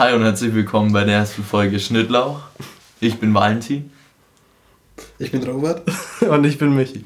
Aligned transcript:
Hi 0.00 0.14
und 0.14 0.22
herzlich 0.22 0.54
willkommen 0.54 0.94
bei 0.94 1.04
der 1.04 1.16
ersten 1.16 1.44
Folge 1.44 1.78
Schnittlauch. 1.78 2.40
Ich 3.00 3.18
bin 3.18 3.34
Valentin. 3.34 3.90
Ich 5.18 5.30
bin 5.30 5.42
Robert. 5.42 5.82
und 6.22 6.44
ich 6.44 6.56
bin 6.56 6.74
Michi. 6.74 7.04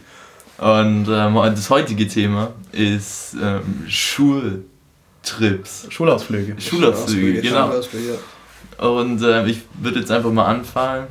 Und 0.59 1.09
ähm, 1.09 1.35
das 1.35 1.71
heutige 1.71 2.07
Thema 2.07 2.53
ist 2.71 3.35
ähm, 3.43 3.83
Schultrips. 3.89 5.89
Schulausflüge. 5.89 6.55
Schulausflüge, 6.61 7.41
genau. 7.41 7.67
Schulausflüge, 7.67 8.17
Und 8.79 9.23
äh, 9.23 9.45
ich 9.49 9.63
würde 9.81 9.99
jetzt 9.99 10.13
einfach 10.13 10.31
mal 10.31 10.47
anfangen. 10.47 11.09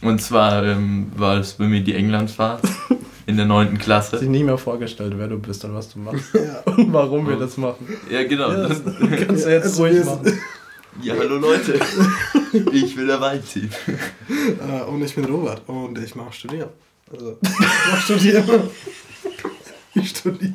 Und 0.00 0.22
zwar 0.22 0.64
ähm, 0.64 1.12
war 1.14 1.36
es 1.36 1.52
bei 1.52 1.66
mir 1.66 1.82
die 1.82 1.94
Englandfahrt 1.94 2.62
in 3.26 3.36
der 3.36 3.44
9. 3.44 3.76
Klasse. 3.76 4.18
Sich 4.18 4.30
nie 4.30 4.44
mehr 4.44 4.56
vorgestellt, 4.56 5.12
wer 5.18 5.28
du 5.28 5.38
bist 5.38 5.62
und 5.66 5.74
was 5.74 5.92
du 5.92 5.98
machst. 5.98 6.32
Ja. 6.32 6.60
Und 6.72 6.90
warum 6.90 7.28
wir 7.28 7.36
das 7.36 7.58
machen. 7.58 7.86
Ja, 8.10 8.24
genau. 8.24 8.50
Ja, 8.50 8.68
das- 8.68 8.82
kannst 8.82 9.44
du 9.44 9.50
jetzt 9.50 9.64
Also 9.64 9.82
ruhig 9.82 10.02
machen. 10.06 10.38
Ja, 11.02 11.14
hallo 11.18 11.36
Leute. 11.36 11.78
Ich 12.72 12.96
bin 12.96 13.06
der. 13.06 13.20
Äh, 13.20 14.82
und 14.88 15.02
ich 15.02 15.14
bin 15.14 15.26
Robert 15.26 15.68
und 15.68 15.98
ich 15.98 16.14
mache 16.14 16.32
Studieren. 16.32 16.70
Also, 17.12 17.36
ich 17.42 17.50
mach 17.90 18.00
Studieren. 18.00 18.44
Ich 19.94 20.10
studiere. 20.10 20.52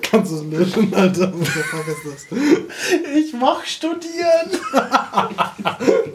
Kannst 0.00 0.30
du 0.32 0.36
es 0.36 0.44
lösen, 0.44 0.94
Alter? 0.94 1.30
The 1.32 1.44
fuck 1.44 1.86
ist 1.88 1.98
das? 2.30 2.38
Ich 3.14 3.34
mach 3.34 3.62
Studieren! 3.64 4.50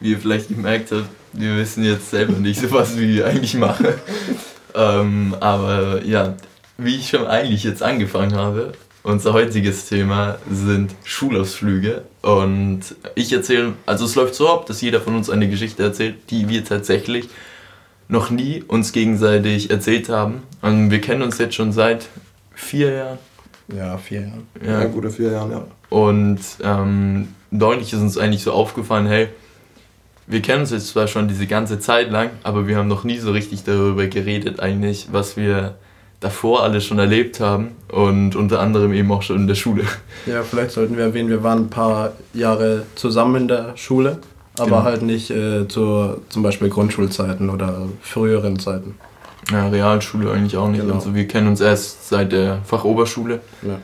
Wie 0.00 0.12
ihr 0.12 0.18
vielleicht 0.18 0.48
gemerkt 0.48 0.92
habt, 0.92 1.08
wir 1.34 1.56
wissen 1.56 1.84
jetzt 1.84 2.10
selber 2.10 2.38
nicht 2.38 2.60
so 2.60 2.70
was, 2.70 2.96
wie 2.96 3.16
wir 3.16 3.26
eigentlich 3.26 3.54
machen. 3.54 3.88
ähm, 4.74 5.36
aber 5.40 6.02
ja, 6.02 6.34
wie 6.78 6.96
ich 6.96 7.08
schon 7.08 7.26
eigentlich 7.26 7.64
jetzt 7.64 7.82
angefangen 7.82 8.34
habe, 8.34 8.72
unser 9.06 9.32
heutiges 9.32 9.88
Thema 9.88 10.38
sind 10.50 10.92
Schulausflüge. 11.04 12.02
Und 12.22 12.80
ich 13.14 13.32
erzähle, 13.32 13.74
also 13.86 14.04
es 14.04 14.16
läuft 14.16 14.34
so 14.34 14.50
ab, 14.50 14.66
dass 14.66 14.80
jeder 14.80 15.00
von 15.00 15.14
uns 15.14 15.30
eine 15.30 15.48
Geschichte 15.48 15.84
erzählt, 15.84 16.16
die 16.30 16.48
wir 16.48 16.64
tatsächlich 16.64 17.28
noch 18.08 18.30
nie 18.30 18.64
uns 18.66 18.90
gegenseitig 18.90 19.70
erzählt 19.70 20.08
haben. 20.08 20.42
Und 20.60 20.90
wir 20.90 21.00
kennen 21.00 21.22
uns 21.22 21.38
jetzt 21.38 21.54
schon 21.54 21.70
seit 21.70 22.08
vier 22.52 22.92
Jahren. 22.92 23.18
Ja, 23.68 23.96
vier 23.96 24.22
Jahre. 24.22 24.42
Ja, 24.64 24.84
gute 24.86 25.10
vier 25.10 25.30
Jahren, 25.30 25.52
ja. 25.52 25.64
Und 25.88 26.40
ähm, 26.64 27.28
neulich 27.52 27.92
ist 27.92 28.00
uns 28.00 28.18
eigentlich 28.18 28.42
so 28.42 28.52
aufgefallen, 28.52 29.06
hey, 29.06 29.28
wir 30.26 30.42
kennen 30.42 30.62
uns 30.62 30.72
jetzt 30.72 30.88
zwar 30.88 31.06
schon 31.06 31.28
diese 31.28 31.46
ganze 31.46 31.78
Zeit 31.78 32.10
lang, 32.10 32.30
aber 32.42 32.66
wir 32.66 32.76
haben 32.76 32.88
noch 32.88 33.04
nie 33.04 33.18
so 33.18 33.30
richtig 33.30 33.62
darüber 33.62 34.08
geredet 34.08 34.58
eigentlich, 34.58 35.08
was 35.12 35.36
wir 35.36 35.76
davor 36.20 36.62
alles 36.62 36.84
schon 36.84 36.98
erlebt 36.98 37.40
haben 37.40 37.72
und 37.88 38.34
unter 38.36 38.60
anderem 38.60 38.92
eben 38.92 39.10
auch 39.12 39.22
schon 39.22 39.36
in 39.36 39.46
der 39.46 39.54
Schule. 39.54 39.84
Ja, 40.26 40.42
vielleicht 40.42 40.72
sollten 40.72 40.96
wir 40.96 41.04
erwähnen, 41.04 41.28
wir 41.28 41.42
waren 41.42 41.64
ein 41.64 41.70
paar 41.70 42.12
Jahre 42.32 42.84
zusammen 42.94 43.42
in 43.42 43.48
der 43.48 43.76
Schule, 43.76 44.18
aber 44.58 44.66
Genau. 44.66 44.82
halt 44.82 45.02
nicht 45.02 45.30
äh, 45.30 45.68
zur 45.68 46.22
zum 46.28 46.42
Beispiel 46.42 46.68
Grundschulzeiten 46.68 47.50
oder 47.50 47.88
früheren 48.00 48.58
Zeiten. 48.58 48.94
Ja, 49.52 49.68
Realschule 49.68 50.32
eigentlich 50.32 50.56
auch 50.56 50.68
nicht. 50.68 50.80
Genau. 50.80 50.94
Also 50.94 51.14
wir 51.14 51.28
kennen 51.28 51.46
uns 51.48 51.60
erst 51.60 52.08
seit 52.08 52.32
der 52.32 52.62
Fachoberschule. 52.64 53.40
Ja. 53.62 53.78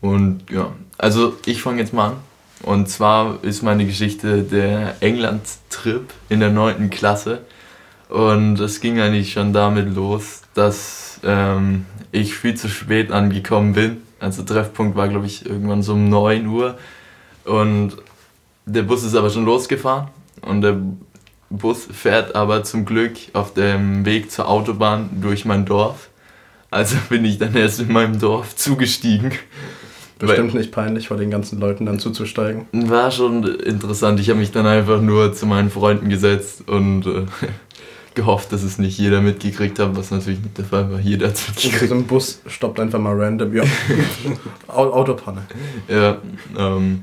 Und 0.00 0.40
ja, 0.50 0.72
also 0.98 1.34
ich 1.44 1.60
fange 1.62 1.80
jetzt 1.80 1.92
mal 1.92 2.08
an. 2.08 2.16
Und 2.62 2.88
zwar 2.88 3.38
ist 3.42 3.62
meine 3.62 3.84
Geschichte 3.84 4.42
der 4.42 4.94
England-Trip 5.00 6.02
in 6.28 6.40
der 6.40 6.50
9. 6.50 6.90
Klasse. 6.90 7.40
Und 8.08 8.60
es 8.60 8.80
ging 8.80 9.00
eigentlich 9.00 9.32
schon 9.32 9.52
damit 9.52 9.94
los, 9.94 10.42
dass 10.54 11.01
ähm, 11.24 11.86
ich 12.10 12.34
viel 12.34 12.54
zu 12.54 12.68
spät 12.68 13.10
angekommen 13.10 13.72
bin. 13.74 13.98
Also 14.20 14.42
Treffpunkt 14.42 14.96
war, 14.96 15.08
glaube 15.08 15.26
ich, 15.26 15.46
irgendwann 15.46 15.82
so 15.82 15.94
um 15.94 16.08
9 16.08 16.46
Uhr. 16.46 16.78
Und 17.44 17.96
der 18.66 18.82
Bus 18.82 19.02
ist 19.02 19.14
aber 19.14 19.30
schon 19.30 19.44
losgefahren. 19.44 20.08
Und 20.42 20.60
der 20.62 20.78
Bus 21.50 21.86
fährt 21.92 22.34
aber 22.34 22.64
zum 22.64 22.84
Glück 22.84 23.12
auf 23.32 23.54
dem 23.54 24.04
Weg 24.04 24.30
zur 24.30 24.48
Autobahn 24.48 25.10
durch 25.20 25.44
mein 25.44 25.64
Dorf. 25.64 26.08
Also 26.70 26.96
bin 27.08 27.24
ich 27.24 27.38
dann 27.38 27.54
erst 27.54 27.80
in 27.80 27.92
meinem 27.92 28.18
Dorf 28.18 28.56
zugestiegen. 28.56 29.32
Bestimmt 30.18 30.54
nicht 30.54 30.70
peinlich, 30.70 31.08
vor 31.08 31.16
den 31.16 31.30
ganzen 31.32 31.58
Leuten 31.58 31.84
dann 31.84 31.98
zuzusteigen. 31.98 32.66
War 32.72 33.10
schon 33.10 33.44
interessant. 33.44 34.20
Ich 34.20 34.30
habe 34.30 34.38
mich 34.38 34.52
dann 34.52 34.66
einfach 34.66 35.00
nur 35.00 35.34
zu 35.34 35.46
meinen 35.46 35.68
Freunden 35.68 36.08
gesetzt 36.08 36.68
und 36.68 37.06
äh, 37.06 37.26
gehofft, 38.14 38.52
dass 38.52 38.62
es 38.62 38.78
nicht 38.78 38.98
jeder 38.98 39.20
mitgekriegt 39.20 39.78
hat, 39.78 39.96
was 39.96 40.10
natürlich 40.10 40.40
nicht 40.40 40.58
der 40.58 40.64
Fall 40.64 40.90
war. 40.90 40.98
Jeder 41.00 41.28
hat 41.28 41.34
es 41.34 41.48
mitgekriegt. 41.48 41.82
diesem 41.82 42.04
Bus 42.06 42.40
stoppt 42.46 42.78
einfach 42.80 42.98
mal 42.98 43.14
random. 43.20 43.54
Ja. 43.54 43.62
Au- 44.68 44.92
Autopanne. 44.92 45.42
Ja, 45.88 46.18
ähm, 46.58 47.02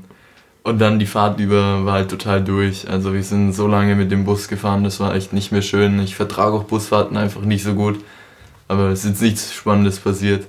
und 0.62 0.78
dann 0.80 0.98
die 0.98 1.06
Fahrt 1.06 1.40
über 1.40 1.84
war 1.86 1.94
halt 1.94 2.10
total 2.10 2.44
durch. 2.44 2.88
Also 2.88 3.14
wir 3.14 3.22
sind 3.22 3.52
so 3.54 3.66
lange 3.66 3.94
mit 3.96 4.10
dem 4.12 4.24
Bus 4.24 4.46
gefahren, 4.48 4.84
das 4.84 5.00
war 5.00 5.14
echt 5.14 5.32
nicht 5.32 5.52
mehr 5.52 5.62
schön. 5.62 5.98
Ich 6.00 6.14
vertrage 6.16 6.54
auch 6.54 6.64
Busfahrten 6.64 7.16
einfach 7.16 7.40
nicht 7.42 7.64
so 7.64 7.74
gut. 7.74 7.98
Aber 8.68 8.88
es 8.90 9.00
ist 9.04 9.10
jetzt 9.10 9.22
nichts 9.22 9.52
Spannendes 9.54 9.98
passiert. 9.98 10.46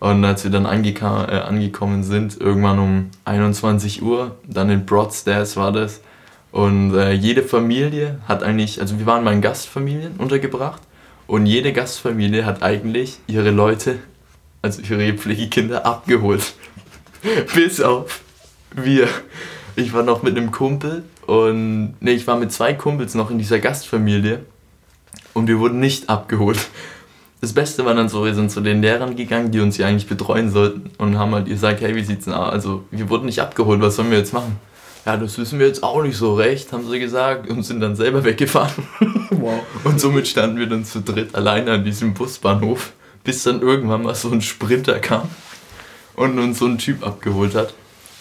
Und 0.00 0.22
als 0.24 0.44
wir 0.44 0.50
dann 0.50 0.64
äh, 0.66 0.68
angekommen 0.68 2.04
sind, 2.04 2.38
irgendwann 2.38 2.78
um 2.78 3.10
21 3.24 4.02
Uhr, 4.02 4.36
dann 4.46 4.68
in 4.68 4.84
Broadstairs 4.84 5.56
war 5.56 5.72
das. 5.72 6.02
Und 6.54 6.94
äh, 6.94 7.10
jede 7.10 7.42
Familie 7.42 8.20
hat 8.28 8.44
eigentlich, 8.44 8.80
also 8.80 8.96
wir 9.00 9.06
waren 9.06 9.24
mal 9.24 9.32
in 9.32 9.40
Gastfamilien 9.40 10.14
untergebracht. 10.18 10.80
Und 11.26 11.46
jede 11.46 11.72
Gastfamilie 11.72 12.46
hat 12.46 12.62
eigentlich 12.62 13.18
ihre 13.26 13.50
Leute, 13.50 13.96
also 14.62 14.80
ihre 14.80 15.14
Pflegekinder 15.14 15.84
abgeholt. 15.84 16.54
Bis 17.56 17.80
auf 17.80 18.20
wir. 18.72 19.08
Ich 19.74 19.92
war 19.92 20.04
noch 20.04 20.22
mit 20.22 20.36
einem 20.36 20.52
Kumpel 20.52 21.02
und 21.26 21.96
nee, 21.98 22.12
ich 22.12 22.28
war 22.28 22.36
mit 22.36 22.52
zwei 22.52 22.72
Kumpels 22.72 23.16
noch 23.16 23.32
in 23.32 23.38
dieser 23.38 23.58
Gastfamilie 23.58 24.44
und 25.32 25.48
wir 25.48 25.58
wurden 25.58 25.80
nicht 25.80 26.08
abgeholt. 26.08 26.68
Das 27.40 27.52
Beste 27.52 27.84
war 27.84 27.94
dann 27.94 28.08
so, 28.08 28.24
wir 28.24 28.34
sind 28.36 28.52
zu 28.52 28.60
den 28.60 28.80
Lehrern 28.80 29.16
gegangen, 29.16 29.50
die 29.50 29.58
uns 29.58 29.76
ja 29.76 29.88
eigentlich 29.88 30.06
betreuen 30.06 30.52
sollten 30.52 30.88
und 30.98 31.18
haben 31.18 31.34
halt 31.34 31.46
gesagt, 31.46 31.80
hey, 31.80 31.96
wie 31.96 32.04
sieht's 32.04 32.26
denn 32.26 32.34
aus? 32.34 32.52
Also, 32.52 32.84
wir 32.92 33.10
wurden 33.10 33.26
nicht 33.26 33.40
abgeholt, 33.40 33.80
was 33.80 33.96
sollen 33.96 34.12
wir 34.12 34.18
jetzt 34.18 34.32
machen? 34.32 34.56
Ja, 35.06 35.16
das 35.18 35.36
wissen 35.38 35.58
wir 35.58 35.66
jetzt 35.66 35.82
auch 35.82 36.02
nicht 36.02 36.16
so 36.16 36.34
recht, 36.34 36.72
haben 36.72 36.88
sie 36.88 36.98
gesagt 36.98 37.48
und 37.50 37.62
sind 37.62 37.80
dann 37.80 37.94
selber 37.94 38.24
weggefahren. 38.24 38.84
Wow. 39.30 39.60
Und 39.84 40.00
somit 40.00 40.26
standen 40.28 40.58
wir 40.58 40.66
dann 40.66 40.84
zu 40.84 41.00
dritt 41.00 41.34
alleine 41.34 41.72
an 41.72 41.84
diesem 41.84 42.14
Busbahnhof, 42.14 42.92
bis 43.22 43.42
dann 43.42 43.60
irgendwann 43.60 44.02
mal 44.02 44.14
so 44.14 44.30
ein 44.30 44.40
Sprinter 44.40 44.98
kam 45.00 45.28
und 46.16 46.38
uns 46.38 46.58
so 46.58 46.66
ein 46.66 46.78
Typ 46.78 47.06
abgeholt 47.06 47.54
hat. 47.54 47.74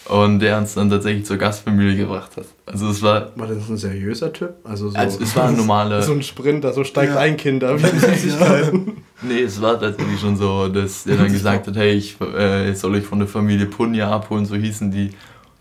Und 0.09 0.39
der 0.39 0.57
uns 0.57 0.73
dann 0.73 0.89
tatsächlich 0.89 1.25
zur 1.25 1.37
Gastfamilie 1.37 1.95
gebracht 1.95 2.31
hat. 2.35 2.43
Also 2.65 2.89
es 2.89 3.01
war, 3.01 3.31
War 3.37 3.47
das 3.47 3.69
ein 3.69 3.77
seriöser 3.77 4.33
Typ? 4.33 4.53
Also 4.65 4.89
so 4.89 4.97
also 4.97 5.17
es 5.23 5.33
war 5.33 5.47
ein 5.47 5.55
normaler, 5.55 6.01
so 6.03 6.11
ein 6.11 6.21
Sprinter, 6.21 6.73
so 6.73 6.83
steigt 6.83 7.13
Ja. 7.13 7.19
ein 7.21 7.37
Kinder 7.37 7.81
wie 7.81 7.87
Süßigkeiten. 8.17 8.97
nee, 9.21 9.43
es 9.43 9.61
war 9.61 9.79
tatsächlich 9.79 10.19
schon 10.19 10.35
so, 10.35 10.67
dass 10.67 11.05
der 11.05 11.15
dann 11.15 11.31
gesagt 11.31 11.67
hat, 11.67 11.77
hey, 11.77 11.93
ich 11.93 12.19
äh, 12.19 12.73
soll 12.73 12.95
euch 12.95 13.05
von 13.05 13.19
der 13.19 13.29
Familie 13.29 13.65
Punja 13.67 14.11
abholen, 14.11 14.45
so 14.45 14.55
hießen 14.55 14.91
die. 14.91 15.11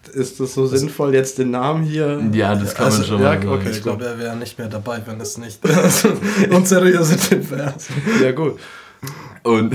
Ist 0.08 0.40
das 0.40 0.54
so 0.54 0.66
sinnvoll, 0.66 1.14
jetzt 1.14 1.38
den 1.38 1.50
Namen 1.50 1.84
hier? 1.84 2.20
Ja, 2.32 2.54
das 2.54 2.74
kann 2.74 2.86
man 2.88 2.94
Also, 2.94 3.04
schon 3.04 3.22
ja, 3.22 3.28
mal 3.28 3.34
sagen. 3.34 3.48
okay. 3.48 3.70
Ich 3.70 3.82
glaube, 3.82 4.04
er 4.04 4.18
wäre 4.18 4.36
nicht 4.36 4.58
mehr 4.58 4.68
dabei, 4.68 5.00
wenn 5.06 5.20
es 5.20 5.38
nicht 5.38 5.60
unseriöse 6.50 7.16
Tipp 7.16 7.50
wäre. 7.50 7.74
Ja, 8.22 8.32
gut. 8.32 8.58
Und 9.42 9.74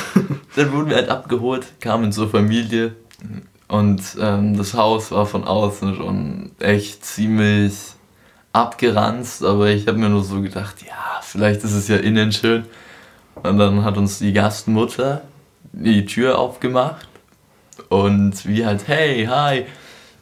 dann 0.56 0.72
wurden 0.72 0.88
wir 0.90 0.96
halt 0.96 1.08
abgeholt, 1.08 1.66
kamen 1.80 2.12
zur 2.12 2.28
Familie 2.28 2.94
und 3.68 4.02
ähm, 4.20 4.56
das 4.56 4.74
Haus 4.74 5.10
war 5.10 5.26
von 5.26 5.44
außen 5.44 5.96
schon 5.96 6.50
echt 6.58 7.04
ziemlich 7.04 7.74
abgeranzt, 8.52 9.44
aber 9.44 9.68
ich 9.68 9.86
habe 9.86 9.98
mir 9.98 10.08
nur 10.08 10.24
so 10.24 10.40
gedacht, 10.40 10.76
ja, 10.86 11.20
vielleicht 11.22 11.64
ist 11.64 11.72
es 11.72 11.88
ja 11.88 11.96
innen 11.96 12.32
schön. 12.32 12.64
Und 13.42 13.58
dann 13.58 13.84
hat 13.84 13.98
uns 13.98 14.18
die 14.18 14.32
Gastmutter 14.32 15.22
die 15.72 16.06
Tür 16.06 16.38
aufgemacht 16.38 17.06
und 17.88 18.46
wir 18.46 18.66
halt, 18.66 18.88
hey, 18.88 19.26
hi. 19.26 19.64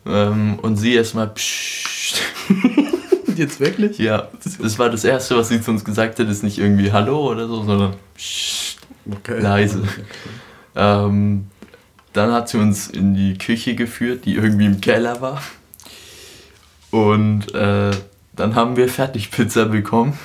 Ähm, 0.07 0.59
und 0.61 0.77
sie 0.77 0.95
erstmal, 0.95 1.29
pssst. 1.29 2.23
Jetzt 3.37 3.59
wirklich? 3.59 3.99
Ja, 3.99 4.29
das 4.61 4.79
war 4.79 4.91
das 4.91 5.05
Erste, 5.05 5.37
was 5.37 5.49
sie 5.49 5.61
zu 5.61 5.71
uns 5.73 5.85
gesagt 5.85 6.19
hat, 6.19 6.29
ist 6.29 6.45
nicht 6.45 6.59
irgendwie 6.59 6.93
Hallo 6.93 7.31
oder 7.31 7.49
so, 7.49 7.65
sondern 7.65 7.95
pssst. 8.17 8.79
Okay. 9.11 9.41
Leise. 9.41 9.83
Ähm, 10.77 11.47
dann 12.13 12.33
hat 12.33 12.49
sie 12.49 12.59
uns 12.59 12.89
in 12.89 13.15
die 13.15 13.37
Küche 13.37 13.75
geführt, 13.75 14.25
die 14.25 14.35
irgendwie 14.35 14.67
im 14.67 14.81
Keller 14.81 15.21
war. 15.21 15.43
Und 16.91 17.55
äh, 17.55 17.91
dann 18.35 18.55
haben 18.55 18.77
wir 18.77 18.89
Fertigpizza 18.89 19.65
bekommen. 19.65 20.19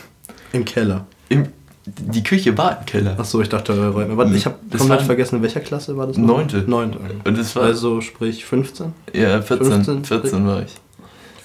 Im 0.53 0.65
Keller. 0.65 1.07
Im, 1.29 1.47
die 1.97 2.23
Küche 2.23 2.57
war 2.57 2.79
im 2.79 2.85
Keller. 2.85 3.15
Achso, 3.19 3.41
ich 3.41 3.49
dachte. 3.49 3.93
Warte, 4.17 4.33
ich 4.35 4.45
habe 4.45 4.55
Das 4.69 4.79
komplett 4.81 5.01
vergessen, 5.03 5.35
in 5.37 5.41
welcher 5.41 5.59
Klasse 5.61 5.95
war 5.97 6.07
das? 6.07 6.17
noch? 6.17 6.27
Neunte. 6.37 6.63
Neunte. 6.67 6.99
Und 7.23 7.37
das 7.37 7.55
war. 7.55 7.63
Also 7.63 8.01
sprich 8.01 8.45
15? 8.45 8.93
ja, 9.13 9.41
14, 9.41 9.71
15, 9.83 10.05
14 10.05 10.47
war 10.47 10.61
ich. 10.63 10.75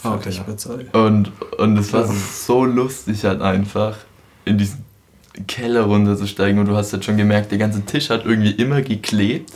Ah, 0.02 0.14
okay, 0.14 0.28
Ich 0.28 0.36
ja. 0.38 1.00
Und, 1.00 1.32
und 1.58 1.78
es 1.78 1.92
war 1.92 2.02
Ja. 2.06 2.12
so 2.32 2.64
lustig 2.64 3.24
halt 3.24 3.40
einfach, 3.40 3.96
in 4.44 4.58
diesen 4.58 4.84
Keller 5.46 5.82
runterzusteigen. 5.82 6.58
Und 6.60 6.66
du 6.66 6.76
hast 6.76 6.92
jetzt 6.92 7.04
schon 7.06 7.16
gemerkt, 7.16 7.50
der 7.50 7.58
ganze 7.58 7.82
Tisch 7.84 8.10
hat 8.10 8.24
irgendwie 8.26 8.50
immer 8.52 8.82
geklebt. 8.82 9.52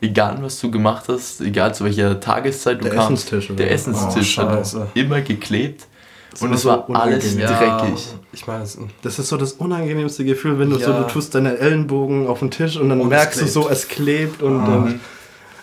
egal 0.00 0.38
was 0.42 0.60
du 0.60 0.70
gemacht 0.72 1.04
hast, 1.06 1.40
egal 1.40 1.72
zu 1.74 1.84
welcher 1.84 2.18
Tageszeit 2.18 2.80
du 2.80 2.84
Der 2.88 2.94
kamst, 2.94 3.26
Essenstisch, 3.28 3.50
oder? 3.50 3.56
der 3.58 3.70
Essenstisch 3.70 4.38
Oh, 4.38 4.42
hat 4.42 4.74
immer 4.94 5.20
geklebt 5.20 5.86
Das 6.32 6.42
und 6.42 6.52
es 6.54 6.62
so 6.62 6.70
war 6.70 6.86
alles 6.94 7.36
dreckig. 7.36 8.06
ich 8.32 8.46
meine, 8.46 8.64
Das 9.02 9.18
ist 9.18 9.28
so 9.28 9.36
das 9.36 9.52
unangenehmste 9.52 10.24
Gefühl, 10.24 10.58
wenn 10.58 10.70
du 10.70 10.78
so, 10.78 10.90
Ja. 10.90 11.02
du 11.02 11.06
tust 11.06 11.34
deine 11.34 11.58
Ellenbogen 11.58 12.26
auf 12.26 12.38
den 12.40 12.50
Tisch 12.50 12.76
und 12.78 12.88
dann 12.88 13.00
Und 13.00 13.08
merkst 13.10 13.40
du 13.40 13.46
so, 13.46 13.68
es 13.68 13.86
klebt 13.88 14.42
und 14.42 14.64
dann. 14.64 15.00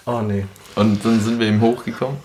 Oh 0.05 0.21
nee. 0.21 0.45
Und 0.75 1.03
dann 1.03 1.19
sind 1.19 1.39
wir 1.39 1.47
eben 1.47 1.59
hochgekommen. 1.61 2.17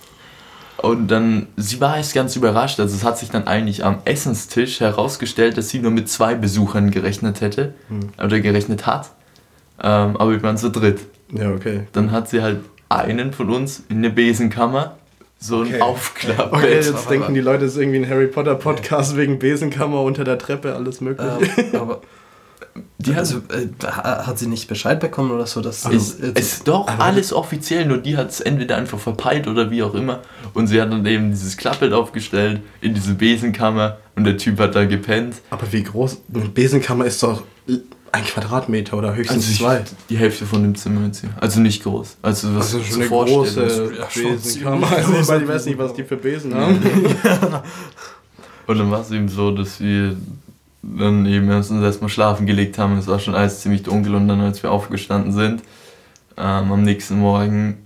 Und 0.79 1.09
dann, 1.11 1.47
sie 1.57 1.81
war 1.81 1.97
erst 1.97 2.15
ganz 2.15 2.37
überrascht. 2.37 2.79
Also 2.79 2.95
es 2.95 3.03
hat 3.05 3.17
sich 3.19 3.31
dann 3.31 3.47
eigentlich 3.47 3.83
am 3.85 3.99
Essenstisch 4.05 4.81
herausgestellt, 4.81 5.57
dass 5.57 5.71
sie 5.71 5.79
nur 5.79 5.91
mit 5.91 6.11
zwei 6.11 6.35
Besuchern 6.35 6.91
gerechnet 6.91 7.41
hätte. 7.41 7.73
Oder 8.23 8.41
gerechnet 8.41 8.87
hat. 8.87 9.11
Ähm, 9.83 10.17
aber 10.19 10.33
wir 10.33 10.43
waren 10.43 10.59
zu 10.59 10.71
dritt. 10.71 11.01
Ja, 11.33 11.51
okay. 11.53 11.85
Dann 11.93 12.11
hat 12.13 12.29
sie 12.29 12.43
halt 12.43 12.61
einen 12.91 13.33
von 13.33 13.49
uns 13.51 13.83
in 13.89 14.03
der 14.03 14.11
Besenkammer 14.11 14.97
so 15.47 15.61
ein 15.61 15.67
Okay. 15.69 15.81
Aufklappbett. 15.81 16.53
Okay, 16.53 16.75
jetzt 16.75 17.11
denken 17.11 17.35
die 17.35 17.41
Leute, 17.41 17.65
es 17.67 17.73
ist 17.75 17.79
irgendwie 17.81 17.99
ein 17.99 18.09
Harry 18.09 18.27
Potter 18.29 18.55
Podcast 18.55 19.17
wegen 19.17 19.39
Besenkammer 19.39 20.01
unter 20.03 20.25
der 20.25 20.39
Treppe, 20.39 20.75
alles 20.75 21.01
mögliche. 21.01 21.39
ähm, 21.73 21.75
aber 21.81 22.01
Die 22.99 23.13
hat, 23.13 23.19
also, 23.21 23.39
äh, 23.53 23.69
ha- 23.87 24.27
hat 24.27 24.39
sie 24.39 24.47
nicht 24.47 24.67
Bescheid 24.69 24.99
bekommen 24.99 25.31
oder 25.31 25.47
so? 25.47 25.61
Dass 25.61 25.85
es, 25.85 26.19
das- 26.19 26.31
es 26.35 26.41
ist 26.55 26.69
doch 26.69 26.87
alles 26.99 27.33
offiziell, 27.33 27.85
nur 27.87 27.99
die 27.99 28.17
hat 28.17 28.31
es 28.31 28.41
entweder 28.41 28.77
einfach 28.77 28.99
verpeilt 28.99 29.47
oder 29.47 29.71
wie 29.71 29.83
auch 29.83 29.95
immer. 29.95 30.21
Und 30.55 30.67
sie 30.69 30.81
hat 30.81 30.91
dann 30.93 31.05
eben 31.07 31.31
dieses 31.31 31.57
Klappbild 31.57 31.93
aufgestellt 31.93 32.63
in 32.81 32.95
diese 32.95 33.15
Besenkammer 33.15 33.99
und 34.17 34.25
der 34.25 34.37
Typ 34.39 34.59
hat 34.61 34.75
da 34.75 34.85
gepennt. 34.87 35.37
Aber 35.51 35.71
wie 35.73 35.83
groß? 35.83 36.23
Eine 36.35 36.45
Besenkammer 36.49 37.05
ist 37.05 37.23
doch 37.23 37.43
ein 38.15 38.25
Quadratmeter 38.25 38.97
oder 38.97 39.15
höchstens 39.15 39.51
ich- 39.51 39.59
zwei. 39.59 39.85
Die 40.09 40.17
Hälfte 40.17 40.47
von 40.47 40.63
dem 40.63 40.75
Zimmer 40.75 41.07
jetzt 41.07 41.21
hier. 41.21 41.31
Also 41.41 41.61
nicht 41.61 41.83
groß. 41.83 42.17
Also 42.23 42.55
was 42.55 42.67
Also 42.75 42.79
du 42.79 42.85
schon 42.85 42.95
eine 43.01 43.05
vorstellst. 43.07 43.57
große 43.57 43.95
Ja, 43.99 44.33
Besenkammer. 44.35 44.87
Also 44.93 45.11
ich, 45.11 45.17
groß. 45.17 45.29
weiß, 45.29 45.43
ich 45.43 45.49
weiß 45.49 45.67
nicht, 45.67 45.79
was 45.79 45.95
die 45.95 46.05
für 46.05 46.17
Besen 46.17 46.55
haben. 46.55 46.81
Und 48.67 48.79
dann 48.79 48.91
war 48.91 49.01
es 49.01 49.11
eben 49.11 49.29
so, 49.29 49.51
dass 49.51 49.81
wir 49.81 50.17
dann 50.83 51.27
eben 51.27 51.51
erst 51.51 51.71
uns 51.71 51.83
erstmal 51.83 52.09
schlafen 52.11 52.47
gelegt 52.47 52.79
haben. 52.79 52.97
Es 52.99 53.07
war 53.07 53.19
schon 53.19 53.35
alles 53.35 53.61
ziemlich 53.61 53.83
dunkel 53.83 54.15
und 54.15 54.29
dann, 54.29 54.41
als 54.41 54.63
wir 54.63 54.71
aufgestanden 54.71 55.33
sind, 55.33 55.63
ähm, 56.37 56.73
am 56.73 56.83
nächsten 56.83 57.19
Morgen 57.21 57.79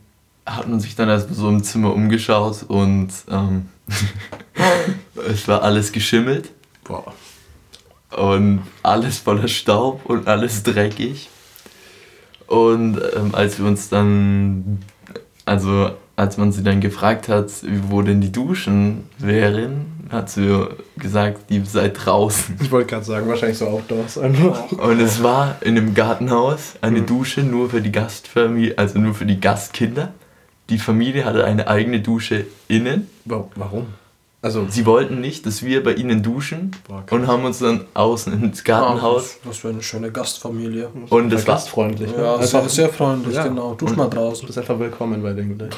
hat 0.46 0.68
man 0.68 0.80
sich 0.80 0.94
dann 0.96 1.08
erstmal 1.08 1.34
so 1.36 1.48
im 1.48 1.62
Zimmer 1.62 1.92
umgeschaut 1.94 2.64
und 2.68 3.08
ähm, 3.30 3.66
es 5.28 5.46
war 5.48 5.62
alles 5.62 5.92
geschimmelt 5.92 6.50
Boah. 6.84 7.12
Und 8.16 8.62
alles 8.82 9.18
voller 9.18 9.48
Staub 9.48 10.06
und 10.06 10.26
alles 10.28 10.62
dreckig. 10.62 11.28
Und 12.46 12.98
ähm, 13.14 13.34
als 13.34 13.58
wir 13.58 13.66
uns 13.66 13.88
dann, 13.90 14.78
also 15.44 15.90
als 16.16 16.36
man 16.38 16.50
sie 16.50 16.62
dann 16.62 16.80
gefragt 16.80 17.28
hat, 17.28 17.50
wo 17.88 18.02
denn 18.02 18.20
die 18.20 18.32
Duschen 18.32 19.04
wären, 19.18 19.86
hat 20.10 20.30
sie 20.30 20.66
gesagt, 20.96 21.50
die 21.50 21.60
sei 21.64 21.90
draußen. 21.90 22.56
Ich 22.62 22.70
wollte 22.70 22.88
gerade 22.88 23.04
sagen, 23.04 23.28
wahrscheinlich 23.28 23.58
so 23.58 23.66
Outdoors 23.68 24.16
einfach. 24.18 24.72
Und 24.72 25.00
es 25.00 25.22
war 25.22 25.56
in 25.60 25.76
einem 25.76 25.94
Gartenhaus 25.94 26.76
eine 26.80 27.02
Dusche 27.02 27.42
nur 27.42 27.68
für 27.70 27.82
die 27.82 27.92
Gastfamilie, 27.92 28.76
also 28.78 28.98
nur 28.98 29.14
für 29.14 29.26
die 29.26 29.38
Gastkinder. 29.38 30.14
Die 30.70 30.78
Familie 30.78 31.24
hatte 31.26 31.44
eine 31.44 31.68
eigene 31.68 32.00
Dusche 32.00 32.46
innen. 32.66 33.08
Wa- 33.26 33.46
Warum? 33.54 33.86
Also, 34.40 34.66
Sie 34.70 34.86
wollten 34.86 35.20
nicht, 35.20 35.46
dass 35.46 35.64
wir 35.64 35.82
bei 35.82 35.94
ihnen 35.94 36.22
duschen 36.22 36.70
Boah, 36.86 37.02
und 37.10 37.26
haben 37.26 37.44
uns 37.44 37.58
dann 37.58 37.86
außen 37.94 38.32
ins 38.40 38.62
Gartenhaus. 38.62 39.38
Was 39.42 39.58
für 39.58 39.70
eine 39.70 39.82
schöne 39.82 40.12
Gastfamilie. 40.12 40.90
Und 41.10 41.32
es 41.32 41.44
war 41.46 41.56
gastfreundlich. 41.56 42.10
ne? 42.16 42.22
Ja, 42.22 42.34
einfach, 42.36 42.46
sehr, 42.46 42.68
sehr 42.68 42.88
freundlich, 42.88 43.34
Ja. 43.34 43.48
genau. 43.48 43.74
Dusch 43.74 43.96
mal 43.96 44.08
draußen. 44.08 44.42
Du 44.42 44.46
bist 44.46 44.58
einfach 44.58 44.78
willkommen 44.78 45.22
bei 45.24 45.32
denen. 45.32 45.58
gleich. 45.58 45.70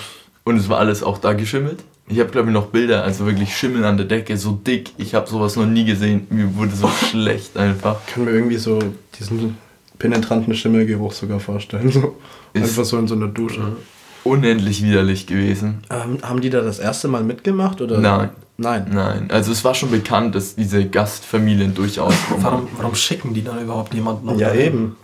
Und 0.44 0.56
es 0.58 0.68
war 0.68 0.78
alles 0.78 1.02
auch 1.02 1.16
da 1.18 1.32
geschimmelt. 1.32 1.82
Ich 2.06 2.18
habe, 2.20 2.30
glaube 2.30 2.48
ich, 2.48 2.54
noch 2.54 2.66
Bilder, 2.66 3.02
also 3.04 3.24
wirklich 3.24 3.56
Schimmel 3.56 3.84
an 3.84 3.96
der 3.96 4.06
Decke, 4.06 4.36
so 4.36 4.52
dick. 4.52 4.90
Ich 4.98 5.14
habe 5.14 5.28
sowas 5.28 5.56
noch 5.56 5.66
nie 5.66 5.84
gesehen. 5.84 6.26
Mir 6.28 6.54
wurde 6.56 6.72
so 6.74 6.88
schlecht 7.10 7.56
einfach. 7.56 7.96
Ich 8.08 8.12
kann 8.14 8.24
mir 8.26 8.32
irgendwie 8.32 8.56
so 8.58 8.78
diesen 9.18 9.56
penetranten 9.98 10.54
Schimmelgeruch 10.54 11.12
sogar 11.12 11.40
vorstellen. 11.40 11.90
So. 11.90 12.16
Ist- 12.52 12.64
Einfach 12.64 12.84
so 12.84 12.98
in 12.98 13.06
so 13.08 13.14
einer 13.14 13.28
Dusche. 13.28 13.76
Unendlich 14.24 14.82
widerlich 14.82 15.26
gewesen. 15.26 15.82
Ähm, 15.90 16.18
haben 16.22 16.40
die 16.40 16.50
da 16.50 16.60
das 16.60 16.78
erste 16.78 17.08
Mal 17.08 17.22
mitgemacht? 17.22 17.80
Oder? 17.80 17.98
Nein. 17.98 18.30
Nein. 18.58 18.86
Nein, 18.92 19.30
also 19.30 19.52
es 19.52 19.64
war 19.64 19.74
schon 19.74 19.90
bekannt, 19.90 20.34
dass 20.34 20.54
diese 20.54 20.84
Gastfamilien 20.84 21.74
durchaus. 21.74 22.12
Warum, 22.40 22.68
warum 22.76 22.94
schicken 22.94 23.32
die 23.32 23.42
dann 23.42 23.62
überhaupt 23.62 23.94
jemanden 23.94 24.26
noch 24.26 24.38
Ja, 24.38 24.48
dahin? 24.48 24.66
eben. 24.66 24.96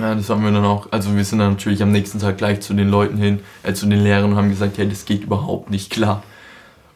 Ja, 0.00 0.16
das 0.16 0.28
haben 0.28 0.42
wir 0.42 0.50
dann 0.50 0.64
auch. 0.64 0.88
Also 0.90 1.14
wir 1.14 1.24
sind 1.24 1.38
dann 1.38 1.52
natürlich 1.52 1.80
am 1.84 1.92
nächsten 1.92 2.18
Tag 2.18 2.38
gleich 2.38 2.60
zu 2.60 2.74
den 2.74 2.88
Leuten 2.88 3.16
hin, 3.18 3.38
äh, 3.62 3.72
zu 3.72 3.86
den 3.86 4.00
Lehrern 4.02 4.32
und 4.32 4.36
haben 4.36 4.50
gesagt, 4.50 4.78
hey, 4.78 4.88
das 4.88 5.04
geht 5.04 5.22
überhaupt 5.22 5.70
nicht 5.70 5.90
klar. 5.90 6.24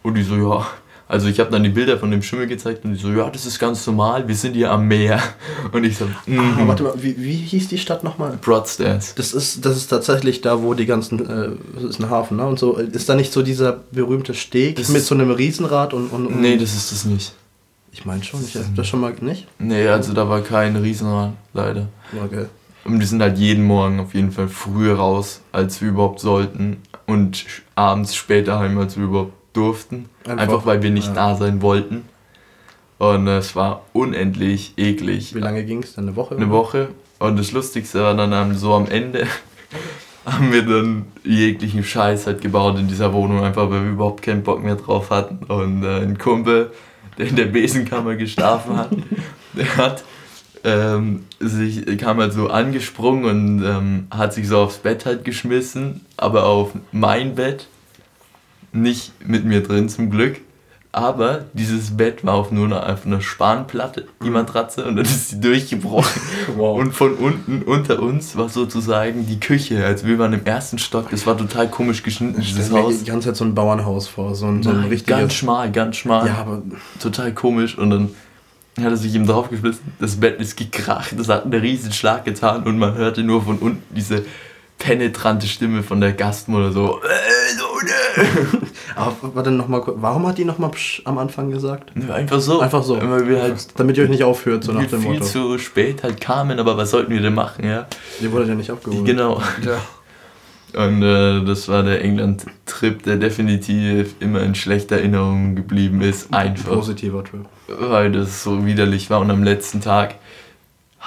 Und 0.03 0.15
die 0.15 0.25
so, 0.25 0.35
ja. 0.35 0.67
Also 1.09 1.29
ich 1.29 1.39
habe 1.39 1.51
dann 1.53 1.63
die 1.63 1.69
Bilder 1.69 1.99
von 1.99 2.11
dem 2.11 2.21
Schimmel 2.21 2.49
gezeigt 2.49 2.85
und 2.85 2.93
die 2.93 2.99
so, 2.99 3.11
ja, 3.11 3.31
das 3.31 3.47
ist 3.47 3.61
ganz 3.61 3.87
normal, 3.87 4.27
wir 4.27 4.35
sind 4.35 4.55
hier 4.55 4.73
am 4.73 4.89
Meer. 4.89 5.23
Und 5.73 5.85
ich 5.85 5.97
so, 5.97 6.05
Ah, 6.05 6.31
mhm. 6.31 6.67
warte 6.67 6.83
mal, 6.83 6.95
wie, 6.97 7.17
wie 7.17 7.35
hieß 7.35 7.69
die 7.69 7.79
Stadt 7.79 8.03
nochmal? 8.03 8.39
Broadstairs. 8.43 9.15
Das 9.15 9.33
ist, 9.33 9.65
das 9.65 9.77
ist 9.77 9.87
tatsächlich 9.87 10.41
da, 10.41 10.63
wo 10.63 10.75
die 10.75 10.87
ganzen, 10.87 11.21
äh, 11.21 11.51
das 11.75 11.85
ist 11.85 12.01
ein 12.01 12.11
Hafen, 12.11 12.39
ne? 12.39 12.47
Und 12.47 12.59
so, 12.59 12.77
ist 12.77 13.09
da 13.09 13.15
nicht 13.15 13.33
so 13.33 13.43
dieser 13.43 13.85
berühmte 13.93 14.35
Steg 14.35 14.77
Das 14.77 14.89
mit 14.89 15.03
so 15.03 15.15
einem 15.15 15.31
Riesenrad 15.31 15.95
und. 15.95 16.09
und, 16.09 16.27
und 16.27 16.41
Nee, 16.41 16.57
das 16.57 16.75
ist 16.75 16.91
das 16.91 17.05
nicht. 17.05 17.33
Ich 17.93 18.05
meine 18.05 18.25
schon, 18.25 18.45
ich 18.45 18.57
hab 18.57 18.75
das 18.75 18.89
schon 18.89 19.01
mal 19.01 19.15
nicht. 19.21 19.47
Nee, 19.59 19.87
also 19.89 20.13
da 20.13 20.29
war 20.29 20.41
kein 20.43 20.77
Riesenrad, 20.77 21.33
leider. 21.55 21.89
Okay. 22.25 22.47
Und 22.85 23.01
wir 23.01 23.07
sind 23.07 23.23
halt 23.23 23.39
jeden 23.39 23.65
Morgen 23.65 24.01
auf 24.01 24.15
jeden 24.15 24.33
Fall 24.33 24.49
früher 24.49 24.97
raus, 24.97 25.41
als 25.53 25.81
wir 25.81 25.89
überhaupt 25.89 26.21
sollten. 26.21 26.79
Und 27.07 27.47
abends 27.75 28.15
später 28.15 28.59
heim, 28.59 28.77
als 28.79 28.97
wir 28.97 29.05
überhaupt 29.05 29.33
durften. 29.57 30.09
Einfach, 30.25 30.43
Einfach, 30.43 30.67
weil 30.67 30.83
wir 30.83 30.91
nicht 30.91 31.09
ja. 31.09 31.15
da 31.15 31.35
sein 31.37 31.63
wollten. 31.63 32.05
Und 32.99 33.27
es 33.29 33.55
war 33.55 33.83
unendlich 33.93 34.73
eklig. 34.77 35.35
Wie 35.35 35.41
lange 35.41 35.65
ging 35.65 35.83
es 35.83 35.95
dann? 35.95 36.07
Eine 36.07 36.17
Woche? 36.17 36.37
Eine 36.37 36.51
Woche. 36.51 36.89
Und 37.19 37.39
das 37.39 37.53
Lustigste 37.53 38.03
war 38.03 38.15
dann 38.15 38.33
am- 38.33 38.55
so 38.55 38.73
am 38.75 38.87
Ende, 38.87 39.27
haben 40.27 40.53
wir 40.53 40.63
dann 40.63 41.07
jeglichen 41.25 41.85
Scheiß 41.85 42.27
halt 42.27 42.41
gebaut 42.41 42.79
in 42.79 42.89
dieser 42.89 43.13
Wohnung, 43.13 43.43
einfach 43.45 43.71
weil 43.71 43.85
wir 43.85 43.91
überhaupt 43.91 44.23
keinen 44.23 44.43
Bock 44.43 44.63
mehr 44.63 44.77
drauf 44.77 45.11
hatten. 45.11 45.45
Und 45.47 45.83
äh, 45.85 46.01
ein 46.01 46.19
Kumpel, 46.19 46.73
der 47.19 47.29
in 47.29 47.37
der 47.37 47.47
Besenkammer 47.47 48.17
geschlafen 48.17 48.77
hat, 48.77 48.91
der 49.53 49.77
hat 49.77 50.05
ähm, 50.65 51.25
sich, 51.39 51.85
kam 51.99 52.19
halt 52.19 52.33
so 52.33 52.49
angesprungen 52.49 53.25
und 53.25 53.65
ähm, 53.65 54.07
hat 54.11 54.33
sich 54.35 54.49
so 54.49 54.59
aufs 54.59 54.79
Bett 54.79 55.07
halt 55.07 55.25
geschmissen, 55.25 56.05
aber 56.17 56.45
auf 56.47 56.73
mein 56.93 57.35
Bett, 57.35 57.67
nicht 58.77 59.13
mit 59.27 59.45
mir 59.45 59.63
drin 59.63 59.89
zum 59.89 60.11
Glück. 60.11 60.41
Aber 60.93 61.45
dieses 61.53 61.95
Bett 61.95 62.25
war 62.25 62.35
auf 62.35 62.51
nur 62.51 62.65
einer, 62.65 62.91
auf 62.91 63.05
einer 63.05 63.21
Spanplatte, 63.21 64.07
die 64.25 64.31
Matratze, 64.31 64.83
und 64.87 64.97
dann 64.97 65.05
ist 65.05 65.29
sie 65.29 65.41
durchgebrochen. 65.41 66.23
Wow. 66.57 66.79
Und 66.81 66.93
von 66.95 67.13
unten, 67.15 67.63
unter 67.63 68.01
uns, 68.01 68.35
war 68.37 68.49
sozusagen 68.49 69.27
die 69.27 69.39
Küche. 69.39 69.85
Also 69.85 70.07
wir 70.07 70.19
waren 70.19 70.33
im 70.33 70.47
ersten 70.47 70.79
Stock, 70.79 71.11
das 71.11 71.27
war 71.27 71.37
total 71.37 71.69
komisch 71.69 72.03
geschnitten, 72.03 72.41
Ich 72.41 72.49
dieses 72.55 72.67
stell 72.69 72.79
mir 72.81 72.87
Haus. 72.87 72.99
die 73.01 73.05
ganze 73.05 73.29
Zeit 73.29 73.37
so 73.37 73.45
ein 73.45 73.55
Bauernhaus 73.55 74.09
vor, 74.09 74.35
so 74.35 74.47
ein, 74.47 74.63
so 74.63 74.71
ein 74.71 74.77
Nein, 74.81 74.89
richtiges. 74.89 75.19
ganz 75.19 75.35
schmal, 75.35 75.71
ganz 75.71 75.97
schmal. 75.97 76.27
ja, 76.29 76.37
aber 76.37 76.63
Total 76.99 77.35
komisch. 77.35 77.77
Und 77.77 77.91
dann 77.91 78.11
hat 78.79 78.85
er 78.91 78.97
sich 78.97 79.15
eben 79.15 79.27
draufgeschmissen, 79.27 79.83
das 79.99 80.17
Bett 80.17 80.41
ist 80.41 80.57
gekracht, 80.57 81.15
das 81.19 81.29
hat 81.29 81.45
einen 81.45 81.61
riesen 81.61 81.93
Schlag 81.93 82.25
getan 82.25 82.63
und 82.63 82.79
man 82.79 82.95
hörte 82.95 83.23
nur 83.23 83.43
von 83.43 83.59
unten 83.59 83.83
diese 83.95 84.25
penetrante 84.79 85.47
Stimme 85.47 85.83
von 85.83 86.01
der 86.01 86.13
Gastmutter 86.13 86.73
so, 86.73 87.01
äh! 87.03 87.47
Aber 88.97 89.15
warte 89.35 89.51
noch 89.51 89.69
mal 89.69 89.81
kurz. 89.81 89.97
Warum 90.01 90.27
hat 90.27 90.39
die 90.39 90.45
noch 90.45 90.59
mal 90.59 90.71
Psch 90.71 91.03
am 91.05 91.19
Anfang 91.19 91.51
gesagt? 91.51 91.91
Nö, 91.95 92.13
Einfach 92.13 92.41
so. 92.41 92.61
Einfach 92.61 92.83
so. 92.83 93.01
Weil 93.01 93.29
wir 93.29 93.43
halt 93.43 93.67
Damit 93.79 93.97
ihr 93.97 94.05
euch 94.05 94.11
nicht 94.11 94.25
aufhört, 94.25 94.65
so 94.65 94.73
nach 94.73 94.81
viel, 94.81 94.89
dem 94.89 95.01
viel 95.03 95.13
Motto. 95.13 95.25
zu 95.25 95.59
spät 95.59 96.03
halt 96.03 96.21
kamen, 96.21 96.59
aber 96.59 96.77
was 96.77 96.91
sollten 96.91 97.13
wir 97.13 97.21
denn 97.21 97.35
machen, 97.35 97.67
ja? 97.67 97.87
Ihr 98.21 98.33
wurdet 98.33 98.49
ja 98.49 98.55
nicht 98.55 98.71
abgeholt. 98.71 99.05
Genau. 99.05 99.43
Ja. 99.65 100.83
Und 100.83 101.03
äh, 101.03 101.45
das 101.45 101.69
war 101.69 101.83
der 101.83 102.03
England-Trip, 102.05 103.03
der 103.03 103.17
definitiv 103.17 104.15
immer 104.21 104.43
in 104.43 104.55
schlechter 104.55 104.97
Erinnerung 104.97 105.55
geblieben 105.57 106.03
ist. 106.03 106.33
Einfach. 106.35 106.73
Positiver 106.73 107.25
Trip. 107.25 107.47
Weil 107.69 108.13
das 108.13 108.43
so 108.43 108.67
widerlich 108.67 109.09
war. 109.09 109.21
Und 109.21 109.31
am 109.31 109.43
letzten 109.43 109.81
Tag 109.81 110.17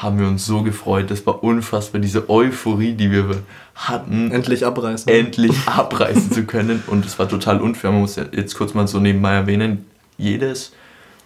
haben 0.01 0.19
wir 0.19 0.27
uns 0.27 0.45
so 0.45 0.63
gefreut. 0.63 1.11
Das 1.11 1.25
war 1.25 1.43
unfassbar, 1.43 1.99
diese 1.99 2.29
Euphorie, 2.29 2.93
die 2.93 3.11
wir 3.11 3.43
hatten, 3.75 4.31
Endlich 4.31 4.65
abreißen. 4.65 5.11
endlich 5.11 5.55
abreißen 5.67 6.31
zu 6.31 6.43
können. 6.45 6.83
Und 6.87 7.05
es 7.05 7.19
war 7.19 7.27
total 7.27 7.59
unfair. 7.61 7.91
Man 7.91 8.01
muss 8.01 8.15
jetzt 8.15 8.55
kurz 8.55 8.73
mal 8.73 8.87
so 8.87 8.99
nebenbei 8.99 9.33
erwähnen, 9.33 9.85
jedes 10.17 10.71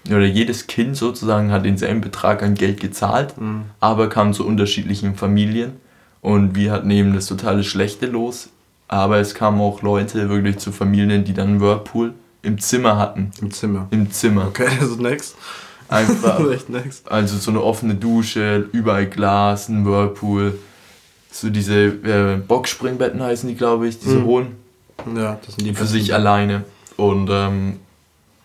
oder 0.10 0.26
jedes 0.26 0.68
Kind 0.68 0.98
sozusagen 0.98 1.52
hat 1.52 1.66
denselben 1.66 2.02
Betrag 2.02 2.44
an 2.44 2.56
Geld 2.56 2.80
gezahlt, 2.82 3.38
Mhm. 3.40 3.66
aber 3.80 4.10
kam 4.10 4.34
zu 4.34 4.46
unterschiedlichen 4.46 5.16
Familien. 5.16 5.74
Und 6.22 6.56
wir 6.56 6.72
hatten 6.72 6.90
eben 6.92 7.14
das 7.14 7.28
totale 7.28 7.64
Schlechte 7.64 8.06
los. 8.08 8.50
Aber 8.88 9.18
es 9.20 9.34
kamen 9.34 9.60
auch 9.62 9.82
Leute 9.82 10.30
wirklich 10.30 10.58
zu 10.58 10.72
Familien, 10.72 11.24
die 11.26 11.34
dann 11.34 11.48
einen 11.50 11.62
Whirlpool 11.62 12.14
im 12.42 12.60
Zimmer 12.60 12.98
hatten. 12.98 13.32
Im 13.42 13.52
Zimmer. 13.52 13.88
Im 13.92 14.12
Zimmer. 14.12 14.48
Okay, 14.48 14.68
das 14.80 14.90
ist 14.90 15.00
next. 15.00 15.36
Einfach. 15.90 16.40
Next. 16.70 17.10
Also 17.12 17.38
so 17.38 17.52
eine 17.52 17.62
offene 17.62 17.96
Dusche, 17.96 18.68
überall 18.72 19.06
Glas, 19.08 19.70
ein 19.70 19.86
Whirlpool. 19.86 20.58
so 21.32 21.50
diese 21.50 21.86
äh, 21.86 22.38
Boxspringbetten 22.48 23.22
heißen 23.22 23.50
die, 23.50 23.56
glaube 23.56 23.88
ich, 23.88 24.00
diese 24.00 24.18
Mhm. 24.20 24.26
hohen, 24.26 24.48
Ja, 25.16 25.40
das 25.46 25.56
sind 25.56 25.66
die 25.66 25.74
für 25.74 25.86
sich 25.86 26.14
alleine. 26.14 26.64
Und 26.96 27.30
ähm, 27.32 27.80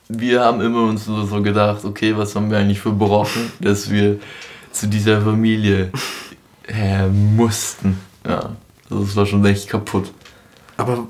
wir 0.08 0.40
haben 0.42 0.60
immer 0.62 0.84
uns 0.84 1.04
so, 1.04 1.24
so 1.26 1.42
gedacht, 1.42 1.84
okay, 1.84 2.16
was 2.16 2.34
haben 2.34 2.50
wir 2.50 2.58
eigentlich 2.58 2.80
verbrochen, 2.80 3.52
dass 3.60 3.90
wir 3.90 4.18
zu 4.72 4.86
dieser 4.88 5.20
Familie 5.20 5.90
äh, 6.66 7.06
mussten. 7.08 7.98
Ja, 8.26 8.56
also 8.90 9.02
es 9.02 9.16
war 9.16 9.26
schon 9.26 9.44
echt 9.44 9.68
kaputt. 9.68 10.10
Aber 10.78 11.06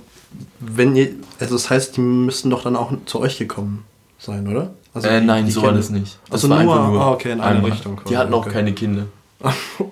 wenn 0.60 0.96
ihr, 0.96 1.10
also 1.38 1.54
das 1.54 1.70
heißt, 1.70 1.96
die 1.96 2.00
müssten 2.00 2.50
doch 2.50 2.62
dann 2.64 2.74
auch 2.76 2.92
zu 3.06 3.20
euch 3.20 3.38
gekommen 3.38 3.84
sein, 4.18 4.48
oder? 4.48 4.70
Also 4.94 5.08
äh, 5.08 5.20
die- 5.20 5.26
nein, 5.26 5.44
die 5.46 5.50
so 5.50 5.60
das 5.70 5.90
nicht. 5.90 6.18
Das 6.24 6.44
Also 6.44 6.48
nur- 6.48 6.58
einfach 6.58 6.76
ah, 7.00 7.10
okay, 7.12 7.32
in 7.32 7.40
eine. 7.40 7.64
Richtung 7.64 8.00
Die 8.08 8.16
hatten 8.16 8.32
auch 8.34 8.42
okay. 8.46 8.50
keine 8.54 8.72
Kinder. 8.72 9.06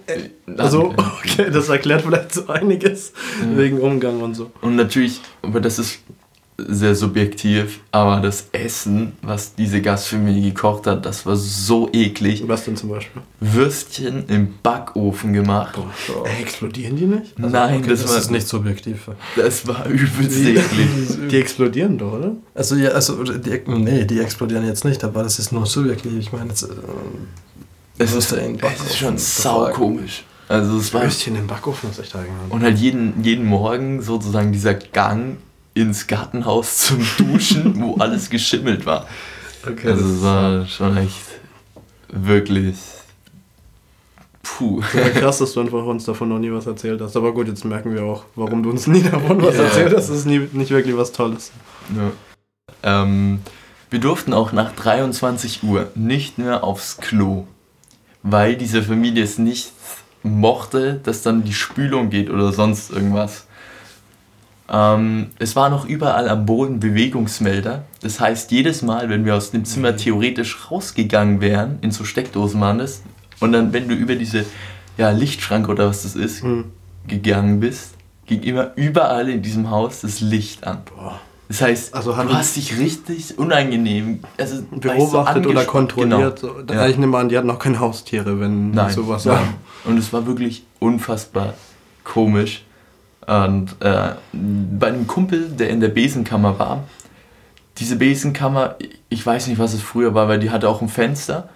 Äh, 0.09 0.31
Also, 0.57 0.95
okay, 1.19 1.51
das 1.53 1.69
erklärt 1.69 2.03
vielleicht 2.03 2.33
so 2.35 2.47
einiges 2.49 3.13
Ja. 3.41 3.57
wegen 3.59 3.79
Umgang 3.81 4.21
und 4.21 4.35
so. 4.35 4.51
Und 4.61 4.77
natürlich, 4.77 5.21
aber 5.43 5.61
das 5.61 5.79
ist 5.79 5.99
sehr 6.59 6.95
subjektiv, 6.95 7.81
aber 7.93 8.21
das 8.21 8.49
Essen, 8.53 9.13
was 9.23 9.55
diese 9.55 9.83
Gastfamilie 9.83 10.53
gekocht 10.53 10.87
hat, 10.87 11.05
das 11.05 11.27
war 11.27 11.37
so 11.37 11.91
eklig. 11.93 12.43
Was 12.47 12.65
denn 12.65 12.77
zum 12.77 12.89
Beispiel? 12.89 13.21
Würstchen 13.41 14.25
im 14.29 14.55
Backofen 14.63 15.33
gemacht. 15.35 15.79
Äh, 16.25 16.41
explodieren 16.43 16.97
die 16.97 17.05
nicht? 17.07 17.39
Nein, 17.39 17.81
Okay, 17.81 17.91
das, 17.91 18.03
das, 18.03 18.11
war, 18.11 18.19
ist 18.19 18.31
nicht 18.31 18.49
subjektiv. 18.49 19.11
das 19.37 19.67
war 19.69 19.87
übelst 19.87 20.39
eklig. 20.41 21.29
Die 21.31 21.37
explodieren 21.37 21.99
doch, 21.99 22.13
oder? 22.15 22.33
Also, 22.55 22.77
ja, 22.77 22.91
also 22.91 23.23
die, 23.23 23.61
nee, 23.67 24.05
die 24.05 24.21
explodieren 24.21 24.67
jetzt 24.67 24.85
nicht, 24.85 25.03
aber 25.05 25.23
das 25.25 25.39
ist 25.39 25.53
nur 25.53 25.67
subjektiv. 25.67 26.13
Ich 26.19 26.33
meine, 26.33 26.49
jetzt, 26.49 26.63
äh, 26.63 26.69
Es 27.99 28.13
ist, 28.15 28.33
es 28.33 28.87
ist 28.87 28.97
schon 28.97 29.19
sau 29.19 29.71
komisch. 29.73 30.25
Also 30.49 30.79
es 30.79 30.95
war 30.95 31.03
Würstchen 31.03 31.35
im 31.37 31.47
Backofen 31.47 31.91
ist 31.91 31.99
echt 31.99 32.15
eigenartig. 32.15 32.53
und 32.53 32.63
halt 32.63 32.79
jeden, 32.79 33.23
jeden 33.25 33.47
Morgen 33.47 34.01
sozusagen 34.01 34.53
dieser 34.53 34.75
Gang 34.75 35.39
ins 35.77 36.07
Gartenhaus 36.07 36.79
zum 36.79 37.07
Duschen, 37.19 37.81
wo 37.81 37.97
alles 37.97 38.31
geschimmelt 38.31 38.87
war. 38.87 39.07
Okay, 39.67 39.89
Also 39.91 40.07
es 40.07 40.23
war 40.23 40.67
schon 40.67 40.97
echt 40.97 41.25
wirklich 42.09 42.77
puh. 44.43 44.81
Ja, 44.95 45.09
krass, 45.21 45.39
dass 45.39 45.53
du 45.53 45.61
einfach 45.61 45.85
uns 45.85 46.05
davon 46.05 46.29
noch 46.31 46.39
nie 46.39 46.51
was 46.51 46.67
erzählt 46.67 47.01
hast. 47.01 47.17
Aber 47.17 47.35
gut, 47.35 47.49
jetzt 47.49 47.65
merken 47.65 47.95
wir 47.95 48.05
auch, 48.05 48.25
warum 48.37 48.63
du 48.63 48.71
uns 48.71 48.87
nie 48.87 49.03
davon 49.03 49.43
was 49.43 49.57
Ja. 49.57 49.65
erzählt 49.65 49.95
hast. 49.95 50.09
Das 50.09 50.17
ist 50.19 50.25
nie, 50.27 50.49
nicht 50.53 50.71
wirklich 50.71 50.97
was 50.97 51.13
Tolles. 51.13 51.53
Ja. 51.95 53.03
Ähm, 53.03 53.41
wir 53.91 53.99
durften 54.01 54.33
auch 54.33 54.53
nach 54.53 54.73
23 54.75 55.63
Uhr 55.63 55.91
nicht 55.95 56.39
mehr 56.39 56.65
aufs 56.65 56.97
Klo, 56.99 57.47
weil 58.23 58.57
diese 58.57 58.83
Familie 58.83 59.25
es 59.25 59.39
nicht 59.39 59.73
mochte, 60.23 61.01
dass 61.05 61.23
dann 61.23 61.45
die 61.45 61.55
Spülung 61.55 62.09
geht 62.11 62.31
oder 62.31 62.53
sonst 62.53 62.91
irgendwas. 62.91 63.47
Ähm, 64.69 65.29
es 65.39 65.55
waren 65.55 65.71
noch 65.71 65.87
überall 65.87 66.29
am 66.29 66.45
Boden 66.47 66.81
Bewegungsmelder. 66.81 67.85
Das 68.03 68.19
heißt, 68.21 68.51
jedes 68.51 68.83
Mal, 68.83 69.09
wenn 69.09 69.25
wir 69.25 69.37
aus 69.37 69.51
dem 69.53 69.65
Zimmer 69.65 69.97
theoretisch 69.97 70.71
rausgegangen 70.71 71.41
wären, 71.41 71.79
in 71.83 71.91
so 71.93 72.05
Steckdosen 72.05 72.61
waren 72.61 72.79
das, 72.79 73.03
und 73.39 73.53
dann, 73.53 73.73
wenn 73.73 73.89
du 73.89 73.95
über 73.95 74.15
diese 74.15 74.45
ja, 74.97 75.11
Lichtschranke 75.11 75.71
oder 75.71 75.89
was 75.89 76.03
das 76.03 76.17
ist, 76.17 76.43
Hm. 76.43 76.65
gegangen 77.07 77.61
bist, 77.61 77.95
ging 78.27 78.43
immer 78.43 78.73
überall 78.77 79.29
in 79.29 79.43
diesem 79.43 79.71
Haus 79.71 80.01
das 80.01 80.21
Licht 80.21 80.67
an. 80.67 80.79
Boah. 80.97 81.21
Das 81.49 81.61
heißt, 81.63 81.95
Also 81.95 82.13
du 82.13 82.35
hast 82.35 82.57
dich 82.57 82.77
richtig 82.77 83.39
unangenehm 83.39 84.21
also, 84.37 84.63
Beobachtet 84.71 85.45
du, 85.45 85.51
oder 85.51 85.65
kontrolliert. 85.65 86.41
Genau. 86.41 86.55
So. 86.67 86.75
Ja. 86.75 86.89
Ich 86.89 86.97
nehme 86.99 87.17
an, 87.19 87.29
die 87.29 87.39
hatten 87.39 87.49
auch 87.51 87.61
keine 87.61 87.79
Haustiere, 87.79 88.41
wenn 88.41 88.73
Nein, 88.73 88.91
sowas 88.93 89.27
nein. 89.27 89.37
war. 89.37 89.45
Und 89.85 89.97
es 89.99 90.13
war 90.13 90.27
wirklich 90.27 90.65
unfassbar 90.81 91.55
komisch. 92.03 92.65
Und 93.27 93.77
äh, 93.81 94.11
bei 94.33 94.87
einem 94.87 95.07
Kumpel, 95.07 95.49
der 95.49 95.71
in 95.71 95.81
der 95.81 95.89
Besenkammer 95.89 96.59
war, 96.59 96.85
diese 97.79 97.97
Besenkammer, 97.97 98.77
ich 99.09 99.25
weiß 99.27 99.49
nicht, 99.49 99.59
was 99.59 99.75
es 99.75 99.83
früher 99.83 100.15
war, 100.15 100.29
weil 100.29 100.39
die 100.39 100.51
hatte 100.51 100.69
auch 100.69 100.81
ein 100.81 100.89
Fenster 100.89 101.49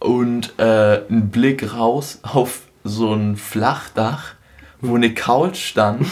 und 0.00 0.58
äh, 0.58 1.02
einen 1.08 1.30
Blick 1.30 1.74
raus 1.74 2.18
auf 2.22 2.62
so 2.84 3.14
ein 3.14 3.36
Flachdach, 3.36 4.34
wo 4.80 4.96
eine 4.96 5.14
Couch 5.14 5.58
stand 5.58 6.06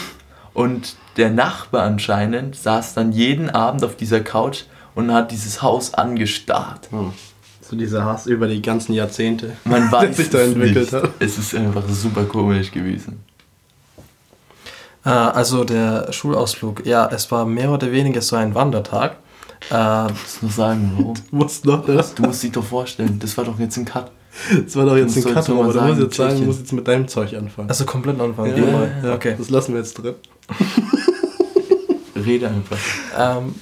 und 0.53 0.95
der 1.17 1.29
Nachbar 1.29 1.83
anscheinend 1.83 2.55
saß 2.55 2.93
dann 2.93 3.11
jeden 3.11 3.49
Abend 3.49 3.83
auf 3.83 3.95
dieser 3.95 4.21
Couch 4.21 4.63
und 4.95 5.13
hat 5.13 5.31
dieses 5.31 5.61
Haus 5.61 5.93
angestarrt. 5.93 6.89
Hm. 6.91 7.13
So 7.61 7.75
dieser 7.75 8.05
Hass 8.05 8.27
über 8.27 8.47
die 8.47 8.61
ganzen 8.61 8.93
Jahrzehnte. 8.93 9.53
Man 9.65 9.91
weiß 9.91 10.17
sich 10.17 10.29
da 10.29 10.39
entwickelt 10.39 10.91
nicht. 10.91 10.93
hat. 10.93 11.09
Es 11.19 11.37
ist 11.37 11.55
einfach 11.55 11.83
super 11.89 12.23
komisch 12.23 12.71
gewesen. 12.71 13.23
Äh, 15.05 15.09
also 15.09 15.63
der 15.63 16.11
Schulausflug, 16.11 16.85
ja, 16.85 17.07
es 17.11 17.31
war 17.31 17.45
mehr 17.45 17.71
oder 17.71 17.91
weniger 17.91 18.21
so 18.21 18.35
ein 18.35 18.53
Wandertag. 18.55 19.17
Äh, 19.71 20.05
Ich 20.07 20.11
muss 20.21 20.41
nur 20.41 20.51
sagen, 20.51 20.91
warum? 20.97 21.13
Du 21.31 21.35
musst 21.37 21.65
noch 21.65 21.85
das. 21.85 22.13
Du 22.15 22.23
musst 22.23 22.43
dich 22.43 22.51
doch 22.51 22.63
vorstellen, 22.63 23.19
das 23.19 23.37
war 23.37 23.45
doch 23.45 23.57
jetzt 23.59 23.77
ein 23.77 23.85
Cut. 23.85 24.11
Das 24.65 24.75
war 24.75 24.85
doch 24.85 24.97
jetzt 24.97 25.15
Du 25.15 25.27
ein 25.29 25.33
Cut, 25.33 25.49
aber 25.49 25.71
du 25.73 25.79
musst 25.81 26.01
jetzt 26.01 26.15
sagen, 26.17 26.39
du 26.39 26.45
musst 26.45 26.59
jetzt 26.59 26.73
mit 26.73 26.87
deinem 26.87 27.07
Zeug 27.07 27.33
anfangen. 27.35 27.69
also 27.69 27.85
komplett 27.85 28.19
anfangen. 28.19 28.55
ja, 28.57 28.63
nochmal. 28.65 28.91
ja, 29.03 29.13
Okay. 29.13 29.35
Das 29.37 29.49
lassen 29.49 29.73
wir 29.73 29.79
jetzt 29.79 29.93
drin. 29.93 30.15
Rede 32.15 32.47
einfach. 32.47 32.77
Ähm, 33.17 33.55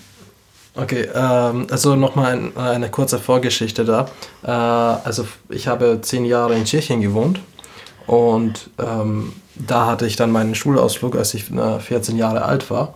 okay, 0.75 1.07
ähm, 1.13 1.67
also 1.69 1.95
nochmal 1.95 2.33
ein, 2.33 2.57
eine 2.57 2.89
kurze 2.89 3.19
Vorgeschichte 3.19 3.83
da. 3.85 4.07
Äh, 4.43 4.49
also 4.49 5.25
ich 5.49 5.67
habe 5.67 5.99
zehn 6.01 6.25
Jahre 6.25 6.55
in 6.55 6.65
Tschechien 6.65 7.01
gewohnt 7.01 7.39
und 8.07 8.69
ähm, 8.79 9.33
da 9.55 9.87
hatte 9.87 10.05
ich 10.05 10.15
dann 10.15 10.31
meinen 10.31 10.55
Schulausflug, 10.55 11.15
als 11.15 11.33
ich 11.33 11.51
äh, 11.51 11.79
14 11.79 12.17
Jahre 12.17 12.43
alt 12.43 12.69
war. 12.69 12.93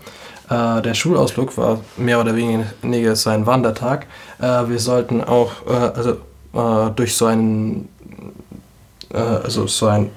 Äh, 0.50 0.82
der 0.82 0.94
Schulausflug 0.94 1.58
war 1.58 1.82
mehr 1.98 2.20
oder 2.20 2.36
weniger 2.36 3.16
so 3.16 3.30
ein 3.30 3.46
Wandertag. 3.46 4.08
Äh, 4.40 4.70
wir 4.70 4.80
sollten 4.80 5.24
auch 5.24 5.52
äh, 5.68 5.72
also, 5.72 6.12
äh, 6.54 6.92
durch 6.96 7.16
so 7.16 7.26
einen, 7.26 7.90
äh, 9.14 9.18
also 9.18 9.68
so 9.68 9.88
ein, 9.88 10.10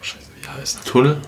Scheiße, 0.00 0.26
wie 0.40 0.48
heißt 0.48 0.84
Tunnel? 0.84 1.18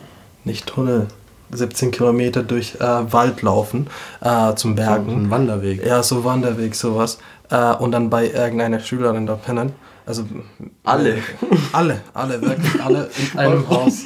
nicht 0.44 0.66
Tunnel, 0.66 1.08
17 1.50 1.90
Kilometer 1.90 2.42
durch 2.42 2.76
äh, 2.76 3.12
Wald 3.12 3.42
laufen 3.42 3.88
äh, 4.20 4.54
zum 4.54 4.75
Bergen. 4.75 5.26
Ein 5.26 5.30
Wanderweg. 5.30 5.85
Ja, 5.85 6.02
so 6.02 6.25
Wanderweg, 6.25 6.75
sowas. 6.75 7.18
Äh, 7.50 7.75
und 7.75 7.92
dann 7.92 8.11
bei 8.11 8.30
irgendeiner 8.30 8.80
Schülerin 8.80 9.26
da 9.26 9.35
pennen. 9.35 9.73
Also 10.06 10.25
Alle. 10.84 11.18
alle, 11.72 12.00
alle, 12.14 12.40
wirklich 12.40 12.82
alle 12.82 13.10
in 13.32 13.38
einem 13.38 13.68
Haus. 13.68 14.02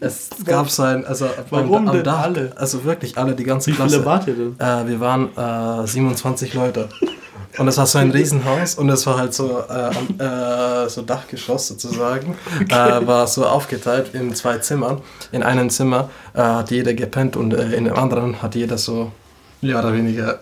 Es 0.00 0.28
gab 0.44 0.70
so 0.70 0.82
ein, 0.84 1.04
also 1.06 1.26
Warum 1.50 1.88
am, 1.88 1.94
denn 1.94 2.04
Dach, 2.04 2.20
alle? 2.24 2.52
also 2.56 2.84
wirklich 2.84 3.16
alle, 3.18 3.34
die 3.34 3.42
ganze 3.44 3.70
Wie 3.70 3.74
Klasse. 3.74 3.94
viele 3.96 4.04
wart 4.06 4.28
ihr 4.28 4.34
denn? 4.34 4.54
Äh, 4.60 4.86
wir 4.86 5.00
waren 5.00 5.36
äh, 5.36 5.86
27 5.86 6.54
Leute. 6.54 6.88
Und 7.56 7.66
es 7.66 7.78
war 7.78 7.86
so 7.86 7.98
ein 7.98 8.10
Riesenhaus 8.12 8.76
und 8.76 8.88
es 8.90 9.04
war 9.06 9.18
halt 9.18 9.34
so, 9.34 9.64
äh, 9.68 9.72
am- 9.72 10.20
äh, 10.20 10.88
so 10.88 11.02
Dachgeschoss 11.02 11.66
sozusagen. 11.68 12.36
Äh, 12.68 12.74
war 13.06 13.26
so 13.26 13.46
aufgeteilt 13.46 14.10
in 14.14 14.32
zwei 14.34 14.58
Zimmern. 14.58 15.00
In 15.32 15.42
einem 15.42 15.68
Zimmer 15.70 16.10
äh, 16.34 16.42
hat 16.42 16.70
jeder 16.70 16.94
gepennt 16.94 17.34
und 17.36 17.52
äh, 17.54 17.72
in 17.72 17.86
dem 17.86 17.94
anderen 17.96 18.40
hat 18.42 18.54
jeder 18.54 18.78
so 18.78 19.10
mehr 19.62 19.80
oder 19.80 19.92
weniger 19.94 20.38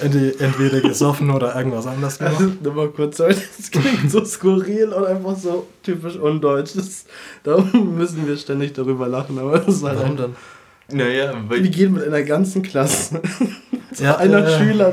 entweder 0.00 0.80
gesoffen 0.80 1.30
oder 1.30 1.54
irgendwas 1.56 1.86
anderes 1.86 2.18
gemacht. 2.18 2.36
Also, 2.38 2.52
nur 2.62 2.74
mal 2.74 2.88
kurz, 2.88 3.16
sorry, 3.16 3.34
das 3.56 3.70
klingt 3.70 4.10
so 4.10 4.24
skurril 4.24 4.88
und 4.92 5.04
einfach 5.04 5.36
so 5.36 5.66
typisch 5.82 6.16
undeutsch. 6.16 6.72
Das, 6.74 7.04
da 7.42 7.58
müssen 7.58 8.26
wir 8.26 8.36
ständig 8.36 8.72
darüber 8.72 9.08
lachen, 9.08 9.38
aber 9.38 9.58
das 9.58 9.76
ist 9.76 9.84
halt 9.84 9.98
Warum 9.98 10.10
ein, 10.12 10.16
denn? 10.16 10.36
Naja, 10.92 11.32
Wir 11.32 11.50
weil 11.50 11.68
gehen 11.68 11.94
mit 11.94 12.04
einer 12.04 12.22
ganzen 12.22 12.62
Klasse. 12.62 13.20
Zu 13.92 14.04
Ja, 14.04 14.16
einer 14.16 14.46
äh, 14.46 14.58
Schüler. 14.58 14.92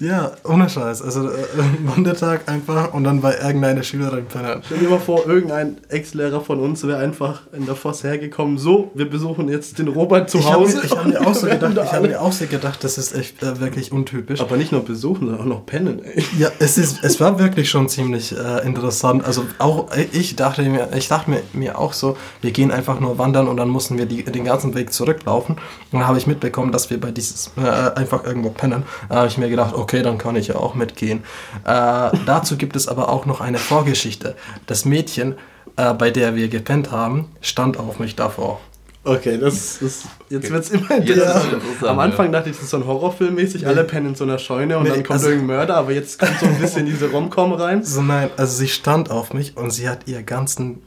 Ja, 0.00 0.32
ohne 0.44 0.68
Scheiß. 0.68 1.02
Also 1.02 1.28
äh, 1.28 1.32
Wandertag 1.84 2.42
einfach 2.48 2.92
und 2.94 3.04
dann 3.04 3.20
bei 3.20 3.36
irgendeiner 3.38 3.82
Schülerin 3.82 4.26
pennen. 4.26 4.62
Stell 4.66 4.78
dir 4.78 4.88
mal 4.90 4.98
vor, 4.98 5.26
irgendein 5.26 5.78
Ex-Lehrer 5.88 6.40
von 6.40 6.60
uns 6.60 6.86
wäre 6.86 6.98
einfach 6.98 7.42
in 7.52 7.66
der 7.66 7.74
Voss 7.76 8.04
hergekommen. 8.04 8.58
So, 8.58 8.90
wir 8.94 9.08
besuchen 9.08 9.48
jetzt 9.48 9.78
den 9.78 9.88
Robert 9.88 10.30
zu 10.30 10.38
Ich 10.38 10.46
habe 10.50 10.64
Hause. 10.64 10.80
ich 10.84 10.90
hab 10.90 11.06
mir 11.06 11.20
auch 11.26 11.34
so 11.34 11.46
gedacht, 11.48 11.72
ich 11.74 11.78
habe 11.80 11.90
alle- 11.96 12.08
mir 12.08 12.20
auch 12.20 12.32
so 12.32 12.46
gedacht, 12.46 12.82
das 12.84 12.98
ist 12.98 13.14
echt 13.14 13.42
äh, 13.42 13.60
wirklich 13.60 13.92
untypisch. 13.92 14.40
Aber 14.40 14.56
nicht 14.56 14.72
nur 14.72 14.84
besuchen, 14.84 15.26
sondern 15.26 15.40
auch 15.40 15.44
noch 15.58 15.66
pennen, 15.66 16.02
ey. 16.04 16.24
Ja, 16.38 16.48
es, 16.58 16.78
ist, 16.78 17.02
es 17.02 17.20
war 17.20 17.38
wirklich 17.38 17.68
schon 17.70 17.88
ziemlich 17.88 18.34
äh, 18.36 18.66
interessant. 18.66 19.24
Also 19.24 19.44
auch 19.58 19.88
ich 20.12 20.36
dachte 20.36 20.62
mir, 20.62 20.88
ich 20.96 21.08
dachte 21.08 21.30
mir, 21.30 21.42
mir 21.52 21.78
auch 21.78 21.92
so, 21.92 22.16
wir 22.40 22.50
gehen 22.50 22.70
einfach 22.70 23.00
nur 23.00 23.18
wandern 23.18 23.48
und 23.48 23.56
dann 23.56 23.68
mussten 23.68 23.98
wir 23.98 24.06
die, 24.06 24.22
den 24.24 24.44
ganzen 24.44 24.74
Weg 24.74 24.92
zurücklaufen. 24.92 25.56
Und 25.56 25.98
dann 26.00 26.06
habe 26.08 26.18
ich 26.18 26.26
mitbekommen, 26.26 26.72
dass 26.72 26.90
wir 26.90 27.00
bei 27.00 27.10
dieses 27.10 27.50
äh, 27.56 27.60
einfach 27.98 28.24
irgendwo 28.24 28.50
pennen. 28.50 28.82
Da 29.08 29.16
habe 29.16 29.26
ich 29.28 29.38
mir 29.38 29.48
gedacht, 29.48 29.74
okay, 29.84 30.02
dann 30.02 30.18
kann 30.18 30.34
ich 30.36 30.48
ja 30.48 30.56
auch 30.56 30.74
mitgehen. 30.74 31.22
Äh, 31.64 32.10
dazu 32.26 32.56
gibt 32.56 32.74
es 32.76 32.88
aber 32.88 33.08
auch 33.10 33.26
noch 33.26 33.40
eine 33.40 33.58
Vorgeschichte. 33.58 34.34
Das 34.66 34.84
Mädchen, 34.84 35.34
äh, 35.76 35.92
bei 35.94 36.10
der 36.10 36.34
wir 36.34 36.48
gepennt 36.48 36.90
haben, 36.90 37.28
stand 37.40 37.78
auf 37.78 37.98
mich 37.98 38.16
davor. 38.16 38.60
Okay, 39.06 39.36
das 39.38 39.82
ist. 39.82 40.06
Jetzt 40.30 40.50
wird's 40.50 40.70
immer 40.70 40.90
Jetzt 40.98 41.10
interessanter. 41.10 41.56
interessant, 41.58 41.84
Am 41.90 41.98
Anfang 41.98 42.26
ja. 42.26 42.32
dachte 42.32 42.48
ich, 42.48 42.56
das 42.56 42.64
ist 42.64 42.70
so 42.70 42.78
ein 42.78 42.84
Horrorfilm-mäßig, 42.86 43.66
alle 43.66 43.84
pennen 43.84 44.06
in 44.08 44.14
so 44.14 44.24
einer 44.24 44.38
Scheune 44.38 44.78
und 44.78 44.84
Nee, 44.84 44.88
dann 44.90 44.98
kommt 45.02 45.10
also- 45.10 45.28
irgendein 45.28 45.56
Mörder, 45.58 45.76
aber 45.76 45.92
jetzt 45.92 46.18
kommt 46.18 46.38
so 46.40 46.46
ein 46.46 46.58
bisschen 46.58 46.86
diese 46.86 47.10
Rom-Com 47.10 47.52
rein. 47.52 47.84
So 47.84 48.00
nein, 48.00 48.30
also 48.38 48.56
sie 48.56 48.68
stand 48.68 49.10
auf 49.10 49.34
mich 49.34 49.56
und 49.58 49.70
sie 49.72 49.90
hat 49.90 50.08
ihr 50.08 50.22
ganzen 50.22 50.80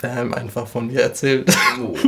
Bam 0.00 0.34
einfach 0.34 0.66
von 0.66 0.88
mir 0.88 1.02
erzählt. 1.02 1.56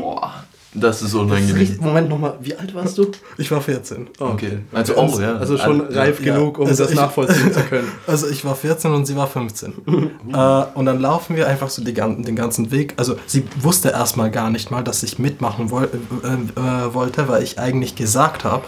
Boah. 0.01 0.45
Das 0.77 0.97
ist 0.97 1.03
Das 1.03 1.09
ist 1.11 1.15
unangenehm. 1.15 1.77
Moment 1.81 2.09
nochmal, 2.09 2.35
wie 2.41 2.55
alt 2.57 2.75
warst 2.75 2.99
du? 2.99 3.07
Ich 3.39 3.51
war 3.51 3.61
14. 3.61 4.09
Oh, 4.21 4.25
Okay. 4.35 4.59
Also, 4.73 4.97
oh, 4.97 5.21
ja. 5.21 5.37
Also 5.37 5.57
schon 5.57 5.87
Also, 5.87 5.99
reif 5.99 6.21
ja. 6.25 6.35
genug, 6.35 6.59
um 6.59 6.67
Also 6.67 6.83
das 6.83 6.93
ich- 6.93 6.99
nachvollziehen 6.99 7.53
zu 7.53 7.61
können. 7.61 7.89
Also 8.07 8.29
ich 8.29 8.45
war 8.45 8.55
14 8.57 8.93
und 8.93 9.07
sie 9.07 9.15
war 9.17 9.27
15. 9.29 9.73
äh, 10.33 10.63
und 10.75 10.87
dann 10.87 11.01
laufen 11.01 11.37
wir 11.37 11.47
einfach 11.49 11.71
so 11.71 11.83
die, 11.85 11.93
den 11.95 12.35
ganzen 12.37 12.71
Weg. 12.73 12.95
Also 12.97 13.17
sie 13.27 13.45
wusste 13.61 13.91
erstmal 13.91 14.31
gar 14.31 14.51
nicht 14.51 14.71
mal, 14.71 14.83
dass 14.83 15.03
ich 15.05 15.19
mitmachen 15.19 15.71
woll 15.71 15.89
äh, 16.25 16.29
äh, 16.61 16.95
wollte, 16.95 17.29
weil 17.29 17.43
ich 17.43 17.59
eigentlich 17.59 17.95
gesagt 17.95 18.45
habe, 18.45 18.65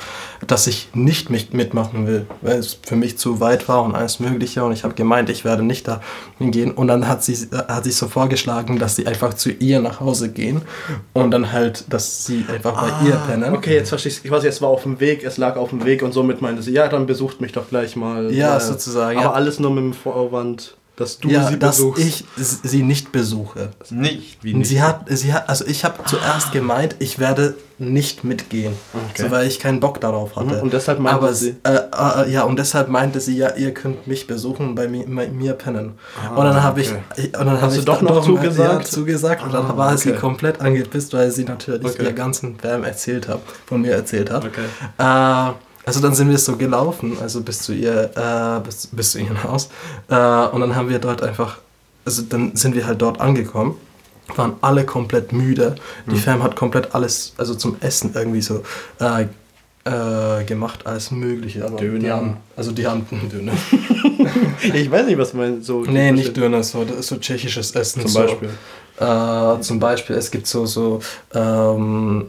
dass 0.46 0.66
ich 0.68 0.90
nicht 0.94 1.30
mit 1.30 1.54
mitmachen 1.54 2.06
will, 2.06 2.26
weil 2.42 2.58
es 2.58 2.78
für 2.82 2.94
mich 2.96 3.18
zu 3.18 3.40
weit 3.40 3.68
war 3.68 3.82
und 3.82 3.94
alles 3.94 4.20
Mögliche. 4.20 4.62
Und 4.64 4.72
ich 4.72 4.84
habe 4.84 4.94
gemeint, 4.94 5.28
ich 5.30 5.44
werde 5.44 5.62
nicht 5.64 5.88
da 5.88 6.00
hingehen. 6.38 6.70
Und 6.70 6.86
dann 6.88 7.08
hat 7.08 7.24
sie 7.24 7.32
äh, 7.34 7.56
hat 7.68 7.84
sie 7.84 7.90
so 7.90 8.06
vorgeschlagen, 8.08 8.78
dass 8.78 8.94
sie 8.96 9.06
einfach 9.06 9.34
zu 9.34 9.50
ihr 9.50 9.80
nach 9.80 9.98
Hause 10.00 10.30
gehen 10.30 10.62
und 11.12 11.30
dann 11.32 11.52
halt, 11.52 11.84
dass 11.96 12.26
sie 12.26 12.44
einfach 12.52 12.74
bei 13.02 13.08
ihr 13.08 13.16
pennen. 13.26 13.54
Okay, 13.54 13.74
jetzt 13.74 13.88
verstehe 13.88 14.12
ich 14.12 14.22
Quasi, 14.22 14.46
es 14.48 14.60
war 14.60 14.68
auf 14.68 14.82
dem 14.82 15.00
Weg, 15.00 15.24
es 15.24 15.38
lag 15.38 15.56
auf 15.56 15.70
dem 15.70 15.84
Weg 15.84 16.02
und 16.02 16.12
somit 16.12 16.42
meinte 16.42 16.62
sie, 16.62 16.72
ja, 16.72 16.88
dann 16.88 17.06
besucht 17.06 17.40
mich 17.40 17.52
doch 17.52 17.68
gleich 17.68 17.96
mal. 17.96 18.30
Ja, 18.32 18.52
Weil- 18.54 18.60
sozusagen, 18.60 19.18
Aber 19.18 19.28
ja. 19.28 19.32
alles 19.32 19.58
nur 19.58 19.70
mit 19.70 19.82
dem 19.84 19.92
Vorwand, 19.94 20.76
dass 20.96 21.18
du 21.18 21.28
Ja, 21.28 21.46
sie 21.48 21.58
dass 21.58 21.76
besuchst. 21.76 22.02
ich 22.02 22.24
sie 22.62 22.82
nicht 22.82 23.12
besuche. 23.12 23.68
Nicht. 23.90 24.42
Wie 24.42 24.52
Und 24.54 24.60
nicht. 24.60 24.68
Sie 24.70 24.80
hat, 24.82 25.04
sie 25.10 25.32
hat, 25.32 25.48
also 25.48 25.66
ich 25.66 25.84
habe 25.84 26.02
zuerst 26.06 26.52
gemeint, 26.52 26.96
ich 27.00 27.18
werde 27.18 27.54
nicht 27.78 28.24
mitgehen, 28.24 28.72
Okay. 29.10 29.24
so, 29.24 29.30
weil 29.30 29.46
ich 29.46 29.60
keinen 29.60 29.80
Bock 29.80 30.00
darauf 30.00 30.36
hatte. 30.36 30.54
Mhm, 30.56 30.62
und 30.62 30.72
deshalb 30.72 30.98
meinte 30.98 31.18
Aber 31.18 31.34
sie- 31.34 31.56
Äh, 31.64 31.74
äh, 32.24 32.30
ja, 32.32 32.44
und 32.44 32.58
deshalb 32.58 32.88
meinte 32.88 33.20
sie, 33.20 33.36
ja, 33.36 33.54
ihr 33.54 33.74
könnt 33.74 34.06
mich 34.06 34.26
besuchen, 34.26 34.74
bei 34.74 34.88
mir, 34.88 35.04
bei 35.06 35.28
mir 35.28 35.52
pennen. 35.52 35.92
und 36.30 36.36
dann 36.44 36.62
habe 36.62 36.80
okay. 36.80 37.02
ich, 37.16 37.24
und 37.26 37.32
dann 37.46 37.60
habe 37.60 37.72
du 37.74 37.78
ich 37.80 37.84
doch 37.84 38.00
noch 38.00 38.24
zugesagt? 38.24 38.84
Ja, 38.84 38.90
zugesagt 38.90 39.42
und 39.42 39.52
dann 39.52 39.66
Ah, 39.66 39.76
war 39.76 39.98
sie 39.98 40.12
okay. 40.12 40.18
komplett 40.18 40.62
angepisst, 40.62 41.12
weil 41.12 41.30
sie 41.30 41.44
natürlich 41.44 41.98
ihr 41.98 42.12
ganzen 42.14 42.56
Bam 42.56 42.84
erzählt 42.84 43.28
hat, 43.28 43.40
von 43.66 43.82
mir 43.82 43.92
erzählt 43.92 44.30
hat. 44.30 44.46
Okay. 44.46 44.62
Äh, 44.96 45.52
also 45.86 46.00
dann 46.00 46.14
sind 46.14 46.28
wir 46.28 46.36
so 46.38 46.56
gelaufen, 46.56 47.16
also 47.22 47.40
bis 47.40 47.62
zu 47.62 47.72
ihr, 47.72 48.10
äh, 48.16 48.60
bis, 48.66 48.88
bis 48.88 49.12
zu 49.12 49.20
ihrem 49.20 49.42
Haus. 49.44 49.70
Äh, 50.08 50.14
und 50.14 50.60
dann 50.60 50.74
haben 50.74 50.88
wir 50.90 50.98
dort 50.98 51.22
einfach, 51.22 51.58
also 52.04 52.22
dann 52.22 52.54
sind 52.56 52.74
wir 52.74 52.86
halt 52.86 53.00
dort 53.00 53.20
angekommen, 53.20 53.76
waren 54.34 54.54
alle 54.60 54.84
komplett 54.84 55.32
müde. 55.32 55.76
Mhm. 56.04 56.12
Die 56.12 56.18
Fam 56.18 56.42
hat 56.42 56.56
komplett 56.56 56.94
alles, 56.94 57.32
also 57.38 57.54
zum 57.54 57.76
Essen 57.80 58.10
irgendwie 58.14 58.42
so 58.42 58.64
äh, 59.00 59.26
äh, 59.84 60.44
gemacht, 60.44 60.84
alles 60.86 61.12
Mögliche. 61.12 61.64
Aber 61.64 61.76
Die 61.76 61.84
Döner. 61.84 62.14
haben, 62.16 62.36
also 62.56 62.72
die 62.72 62.86
haben 62.86 63.06
Döner. 63.32 63.52
Ich 64.74 64.90
weiß 64.90 65.06
nicht, 65.06 65.18
was 65.18 65.34
mein 65.34 65.62
so. 65.62 65.82
nee, 65.82 66.10
nicht 66.10 66.36
Döner, 66.36 66.62
so, 66.64 66.84
so 67.00 67.16
tschechisches 67.18 67.70
Essen. 67.72 68.02
Zum 68.02 68.10
so. 68.10 68.18
Beispiel. 68.20 68.48
Äh, 68.98 69.60
zum 69.60 69.78
Beispiel, 69.78 70.16
es 70.16 70.30
gibt 70.30 70.48
so, 70.48 70.66
so, 70.66 71.00
ähm, 71.32 72.26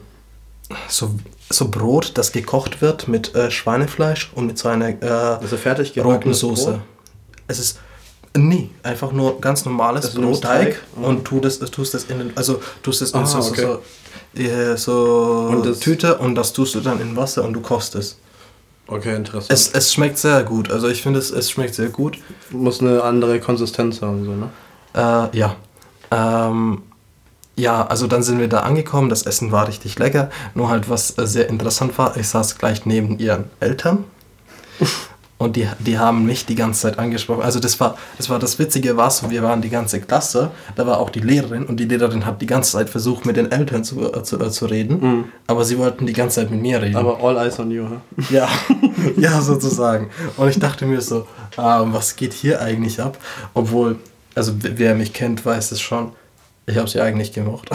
so, 0.87 1.09
so 1.49 1.69
Brot, 1.69 2.11
das 2.15 2.31
gekocht 2.31 2.81
wird 2.81 3.07
mit 3.07 3.33
äh, 3.35 3.49
Schweinefleisch 3.51 4.31
und 4.35 4.47
mit 4.47 4.57
so 4.57 4.67
einer 4.69 4.89
äh, 4.89 5.05
Also 5.07 5.57
fertig 5.57 5.97
roten 6.03 6.33
Soße. 6.33 6.71
Brot? 6.71 6.81
Es 7.47 7.59
ist 7.59 7.79
nee, 8.35 8.69
einfach 8.83 9.11
nur 9.13 9.39
ganz 9.41 9.65
normales 9.65 10.05
Also 10.05 10.21
Brotteig 10.21 10.41
Teig? 10.73 10.81
Mhm. 10.97 11.03
und 11.03 11.25
tu 11.25 11.39
das, 11.39 11.59
tust 11.59 11.93
das 11.93 12.03
in 12.05 12.19
den, 12.19 12.31
also 12.37 12.61
tust 12.83 13.01
es 13.01 13.11
in 13.11 13.19
Ah, 13.21 13.25
so, 13.25 13.41
so, 13.41 13.51
okay. 13.51 13.77
so, 14.35 14.75
so 14.75 15.47
Und 15.51 15.65
das- 15.65 15.79
Tüte 15.79 16.17
und 16.17 16.35
das 16.35 16.53
tust 16.53 16.75
du 16.75 16.81
dann 16.81 16.99
in 17.01 17.15
Wasser 17.15 17.43
und 17.43 17.53
du 17.53 17.61
kochst 17.61 17.95
es. 17.95 18.17
Okay, 18.89 19.15
interessant. 19.15 19.51
Es, 19.51 19.69
es 19.73 19.91
schmeckt 19.93 20.17
sehr 20.17 20.43
gut, 20.43 20.71
also 20.71 20.87
ich 20.87 21.01
finde 21.01 21.19
es, 21.19 21.29
es 21.31 21.49
schmeckt 21.51 21.75
sehr 21.75 21.89
gut. 21.89 22.19
muss 22.51 22.79
eine 22.79 23.03
andere 23.03 23.39
Konsistenz 23.39 24.01
haben, 24.01 24.23
so, 24.23 24.31
ne? 24.31 24.49
Äh, 25.33 25.37
ja. 25.37 25.55
Ähm, 26.11 26.83
ja, 27.57 27.85
also 27.87 28.07
dann 28.07 28.23
sind 28.23 28.39
wir 28.39 28.47
da 28.47 28.59
angekommen. 28.59 29.09
Das 29.09 29.23
Essen 29.23 29.51
war 29.51 29.67
richtig 29.67 29.97
lecker. 29.97 30.29
Nur 30.53 30.69
halt, 30.69 30.89
was 30.89 31.17
äh, 31.17 31.25
sehr 31.25 31.49
interessant 31.49 31.97
war, 31.97 32.15
ich 32.15 32.27
saß 32.27 32.57
gleich 32.57 32.85
neben 32.85 33.17
ihren 33.17 33.45
Eltern. 33.59 34.03
Und 35.39 35.55
die, 35.55 35.67
die 35.79 35.99
haben 35.99 36.25
mich 36.25 36.45
die 36.45 36.55
ganze 36.55 36.81
Zeit 36.81 36.97
angesprochen. 36.97 37.43
Also 37.43 37.59
das 37.59 37.79
war 37.79 37.95
das, 38.17 38.29
war 38.29 38.39
das 38.39 38.57
Witzige 38.57 38.97
war 38.97 39.11
so, 39.11 39.29
wir 39.29 39.43
waren 39.43 39.61
die 39.61 39.69
ganze 39.69 40.01
Klasse, 40.01 40.49
da 40.75 40.87
war 40.87 40.99
auch 40.99 41.11
die 41.11 41.19
Lehrerin 41.19 41.65
und 41.65 41.79
die 41.79 41.85
Lehrerin 41.85 42.25
hat 42.25 42.41
die 42.41 42.47
ganze 42.47 42.71
Zeit 42.71 42.89
versucht, 42.89 43.25
mit 43.25 43.37
den 43.37 43.51
Eltern 43.51 43.83
zu, 43.83 44.11
äh, 44.13 44.23
zu, 44.23 44.39
äh, 44.39 44.49
zu 44.49 44.65
reden. 44.65 45.31
Aber 45.45 45.63
sie 45.63 45.77
wollten 45.77 46.07
die 46.07 46.13
ganze 46.13 46.41
Zeit 46.41 46.51
mit 46.51 46.61
mir 46.61 46.81
reden. 46.81 46.95
Aber 46.95 47.19
all 47.23 47.37
eyes 47.37 47.59
on 47.59 47.69
you, 47.69 47.83
huh? 47.83 48.23
Ja, 48.31 48.47
ja, 49.17 49.39
sozusagen. 49.41 50.09
Und 50.37 50.49
ich 50.49 50.59
dachte 50.59 50.87
mir 50.87 51.01
so, 51.01 51.27
ähm, 51.57 51.93
was 51.93 52.15
geht 52.15 52.33
hier 52.33 52.61
eigentlich 52.61 52.99
ab? 52.99 53.17
Obwohl, 53.53 53.97
also 54.33 54.53
wer 54.57 54.95
mich 54.95 55.13
kennt, 55.13 55.45
weiß 55.45 55.71
es 55.71 55.81
schon. 55.81 56.13
Ich 56.69 56.77
habe 56.77 56.89
sie 56.89 56.99
eigentlich 56.99 57.31
gemocht. 57.31 57.69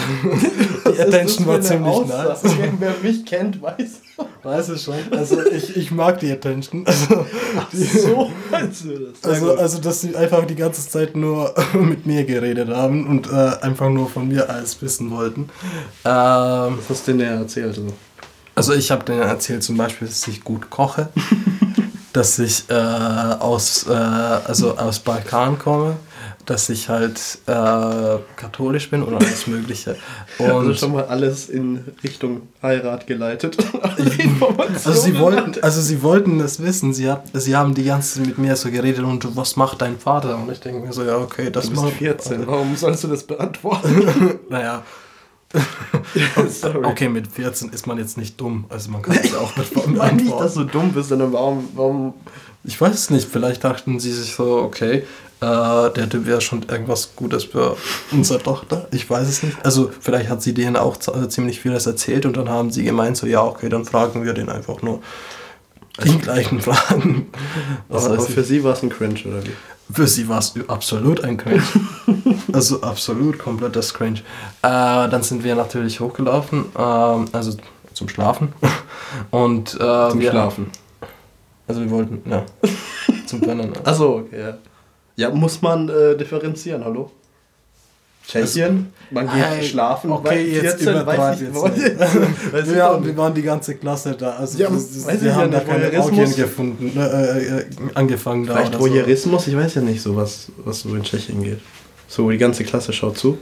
Die 0.87 1.01
Attention 1.01 1.47
war 1.47 1.61
ziemlich 1.63 2.07
nice. 2.07 2.43
Wer 2.79 2.93
mich 3.03 3.25
kennt, 3.25 3.63
weiß. 3.63 4.01
Weiß 4.43 4.69
es 4.69 4.85
schon. 4.85 4.95
Also 5.13 5.41
ich, 5.47 5.75
ich 5.77 5.91
mag 5.91 6.21
die 6.21 6.31
Attention. 6.31 6.85
Also, 6.87 7.25
die, 7.73 7.85
So 7.85 8.31
meinst 8.51 8.85
du 8.85 8.99
das? 8.99 9.25
Also, 9.25 9.57
also, 9.57 9.79
dass 9.79 10.03
sie 10.03 10.15
einfach 10.15 10.45
die 10.45 10.57
ganze 10.57 10.87
Zeit 10.87 11.17
nur 11.17 11.55
mit 11.73 12.05
mir 12.05 12.25
geredet 12.25 12.69
haben 12.69 13.07
und 13.07 13.29
äh, 13.33 13.63
einfach 13.63 13.89
nur 13.89 14.11
von 14.11 14.29
mir 14.29 14.51
alles 14.51 14.83
wissen 14.83 15.11
wollten. 15.11 15.49
Ähm, 16.05 16.79
Was 16.79 16.91
hast 16.91 17.09
du 17.09 17.13
denn 17.13 17.21
der 17.21 17.31
erzählt? 17.31 17.77
So? 17.77 17.87
Also 18.55 18.75
ich 18.75 18.91
habe 18.91 19.05
denen 19.05 19.23
erzählt 19.23 19.63
zum 19.63 19.79
Beispiel, 19.79 20.07
dass 20.07 20.29
ich 20.29 20.45
gut 20.45 20.69
koche, 20.69 21.09
dass 22.13 22.39
ich 22.39 22.65
äh, 22.69 22.75
aus, 22.75 23.87
äh, 23.89 23.93
also 23.93 24.77
aus 24.77 24.99
Balkan 24.99 25.59
komme, 25.59 25.97
dass 26.45 26.69
ich 26.69 26.89
halt 26.89 27.39
äh, 27.47 28.19
katholisch 28.37 28.91
bin 28.91 29.03
und 29.03 29.15
alles 29.15 29.47
Mögliche. 29.47 29.97
also 30.39 30.57
Und 30.57 30.79
schon 30.79 30.93
mal 30.93 31.05
alles 31.05 31.49
in 31.49 31.85
Richtung 32.03 32.49
Heirat 32.63 33.07
geleitet. 33.07 33.57
Also 34.73 34.93
sie 34.93 35.19
wollten, 35.19 35.63
also 35.63 35.81
sie 35.81 36.03
wollten 36.03 36.39
das 36.39 36.63
wissen. 36.63 36.93
Sie, 36.95 37.11
hat, 37.11 37.25
sie 37.33 37.55
haben 37.55 37.75
die 37.75 37.85
ganze 37.85 38.19
Zeit 38.19 38.27
mit 38.27 38.39
mir 38.39 38.57
so 38.57 38.71
geredet 38.71 39.05
und 39.05 39.37
was 39.37 39.57
macht 39.57 39.83
dein 39.83 39.99
Vater? 39.99 40.37
Und 40.37 40.51
ich 40.51 40.61
denke 40.61 40.85
mir 40.87 40.93
so, 40.93 41.05
ja 41.05 41.17
okay, 41.17 41.51
das 41.51 41.65
Du 41.65 41.71
bist 41.71 41.83
macht 41.83 41.95
14. 41.95 42.47
Warum 42.47 42.75
sollst 42.77 43.05
du 43.05 43.09
das 43.09 43.23
beantworten? 43.25 44.39
Naja. 44.49 44.83
Okay, 46.83 47.09
mit 47.09 47.29
14 47.29 47.71
ist 47.71 47.87
man 47.87 47.99
jetzt 47.99 48.17
nicht 48.17 48.41
dumm. 48.41 48.65
Also 48.69 48.91
man 48.91 49.03
kann 49.03 49.19
es 49.23 49.35
auch 49.35 49.55
mit 49.57 49.75
Mann, 49.75 49.87
nicht, 49.87 49.95
beantworten. 50.27 50.43
dass 50.43 50.55
du 50.55 50.65
dumm 50.65 50.93
bist, 50.93 51.11
sondern 51.11 51.33
warum, 51.33 51.69
warum 51.75 52.15
Ich 52.65 52.81
weiß 52.81 52.95
es 52.95 53.11
nicht, 53.11 53.29
vielleicht 53.31 53.63
dachten 53.65 54.01
sie 54.01 54.13
sich 54.13 54.35
so, 54.35 54.59
okay, 54.63 55.05
äh, 55.43 55.91
der 55.93 56.09
Typ 56.09 56.27
wäre 56.27 56.41
schon 56.41 56.63
irgendwas 56.63 57.17
Gutes 57.17 57.45
für 57.45 57.77
unsere 58.13 58.41
Tochter. 58.41 58.87
Ich 58.93 59.09
weiß 59.09 59.29
es 59.29 59.43
nicht. 59.43 59.57
Also 59.65 59.91
vielleicht 60.01 60.31
hat 60.31 60.41
sie 60.41 60.55
denen 60.55 60.77
auch 60.77 60.97
äh, 61.09 61.29
ziemlich 61.29 61.61
vieles 61.61 61.87
erzählt 61.87 62.27
und 62.27 62.37
dann 62.37 62.49
haben 62.49 62.71
sie 62.71 62.85
gemeint, 62.85 63.17
so 63.17 63.27
ja, 63.27 63.43
okay, 63.43 63.69
dann 63.69 63.85
fragen 63.85 64.25
wir 64.25 64.35
den 64.35 64.49
einfach 64.49 64.83
nur 64.83 65.01
die 66.05 66.17
gleichen 66.19 66.61
Fragen. 66.61 67.31
Was 67.89 68.07
aber 68.07 68.19
weiß 68.19 68.29
für 68.29 68.45
sie 68.45 68.63
war 68.63 68.75
es 68.75 68.83
ein 68.83 68.91
Cringe, 68.91 69.21
oder 69.27 69.45
wie? 69.45 69.53
Für 69.93 70.07
sie 70.07 70.29
war 70.29 70.39
es 70.39 70.55
absolut 70.69 71.23
ein 71.25 71.37
Cringe. 71.37 71.63
also 72.53 72.81
absolut 72.83 73.39
komplettes 73.39 73.93
Cringe. 73.93 74.21
Äh, 74.63 75.09
dann 75.09 75.23
sind 75.23 75.45
wir 75.45 75.55
natürlich 75.55 76.01
hochgelaufen, 76.01 76.67
ähm, 76.79 77.27
also 77.33 77.57
zum 77.93 78.09
Schlafen. 78.09 78.55
Und, 79.31 79.71
Zum 79.71 80.23
Schlafen. 80.23 80.71
Also 81.69 81.83
wir 81.83 81.91
wollten, 81.91 82.23
ja, 82.29 82.45
zum 83.27 83.41
Pennen. 83.41 83.73
Achso, 83.85 84.17
okay, 84.19 84.41
ja. 84.41 84.59
Ja, 85.17 85.31
muss 85.31 85.61
man 85.63 85.89
äh, 85.89 86.17
differenzieren, 86.17 86.85
hallo? 86.85 87.11
Tschechien, 88.27 88.93
man 89.11 89.27
geht 89.27 89.35
Hey, 89.35 89.65
schlafen, 89.65 90.13
okay, 90.13 90.29
weil 90.29 90.47
jetzt 90.47 90.77
14 90.79 90.89
übertreib 90.91 91.19
weiß 91.19 91.41
ich, 91.41 91.49
jetzt 91.49 91.77
nicht. 92.55 92.67
Ja, 92.77 92.89
doch 92.93 92.97
und 92.99 93.07
wir 93.07 93.17
waren 93.17 93.35
die 93.35 93.43
ganze 93.43 93.75
Klasse 93.75 94.13
da. 94.17 94.31
Also 94.37 94.59
Ja, 94.59 94.69
das- 94.71 95.05
weiß 95.07 95.17
ich 95.17 95.23
wir 95.23 95.31
ja 95.31 95.35
haben 95.37 95.51
da 95.51 95.59
nicht, 95.59 95.69
keine 95.69 95.87
Voyeurismus. 95.93 96.19
Orgien 96.21 96.37
gefunden, 96.37 96.93
äh, 96.97 97.39
äh, 97.59 97.65
angefangen 97.95 98.47
da. 98.47 98.53
Vielleicht 98.55 98.69
oder 98.77 98.79
so. 98.79 98.91
Voyeurismus, 98.91 99.47
ich 99.49 99.57
weiß 99.57 99.75
ja 99.75 99.83
nicht 99.83 100.01
so, 100.01 100.15
was, 100.15 100.53
was 100.59 100.81
so 100.81 100.95
in 100.95 101.03
Tschechien 101.03 101.43
geht. 101.43 101.59
So, 102.07 102.31
die 102.31 102.39
ganze 102.39 102.63
Klasse 102.63 102.93
schaut 102.93 103.19
zu. 103.19 103.39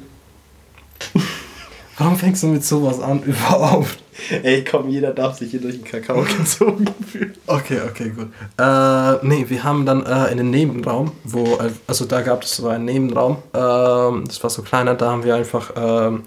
Warum 2.01 2.17
fängst 2.17 2.43
du 2.43 2.47
mit 2.47 2.65
sowas 2.65 2.99
an 2.99 3.23
überhaupt? 3.27 3.99
Ey, 4.43 4.65
komm, 4.65 4.89
jeder 4.89 5.13
darf 5.13 5.37
sich 5.37 5.51
hier 5.51 5.61
durch 5.61 5.77
den 5.77 5.85
Kakao 5.85 6.23
gezogen 6.23 6.87
fühlen. 7.07 7.35
Okay, 7.47 7.79
okay, 7.87 8.09
gut. 8.09 8.29
Äh, 8.57 9.27
nee, 9.27 9.45
wir 9.47 9.63
haben 9.63 9.85
dann 9.85 10.07
äh, 10.07 10.33
in 10.33 10.39
den 10.39 10.49
Nebenraum, 10.49 11.13
wo, 11.25 11.57
äh, 11.57 11.71
also 11.87 12.07
da 12.07 12.23
gab 12.23 12.43
es 12.43 12.57
so 12.57 12.69
einen 12.69 12.87
Nebenraum, 12.87 13.37
ähm, 13.53 14.25
das 14.27 14.43
war 14.43 14.49
so 14.49 14.63
kleiner, 14.63 14.95
da 14.95 15.11
haben 15.11 15.25
wir 15.25 15.35
einfach 15.35 15.73
ähm, 15.77 16.23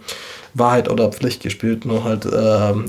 Wahrheit 0.53 0.89
oder 0.89 1.11
Pflicht 1.11 1.41
gespielt, 1.41 1.85
nur 1.85 2.03
halt, 2.03 2.27
ähm, 2.31 2.85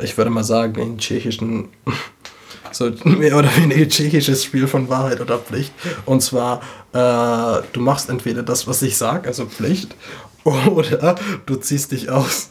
ich 0.00 0.16
würde 0.16 0.30
mal 0.30 0.44
sagen, 0.44 0.80
in 0.80 0.96
tschechischen, 0.96 1.68
so 2.72 2.90
mehr 3.04 3.36
oder 3.36 3.54
weniger 3.56 3.86
tschechisches 3.86 4.42
Spiel 4.42 4.66
von 4.66 4.88
Wahrheit 4.88 5.20
oder 5.20 5.38
Pflicht. 5.38 5.72
Und 6.06 6.22
zwar, 6.22 6.62
äh, 6.94 7.62
du 7.74 7.80
machst 7.80 8.08
entweder 8.08 8.42
das, 8.42 8.66
was 8.66 8.80
ich 8.80 8.96
sage, 8.96 9.28
also 9.28 9.44
Pflicht, 9.44 9.94
Oder 10.74 11.14
du 11.46 11.56
ziehst 11.56 11.92
dich 11.92 12.10
aus. 12.10 12.50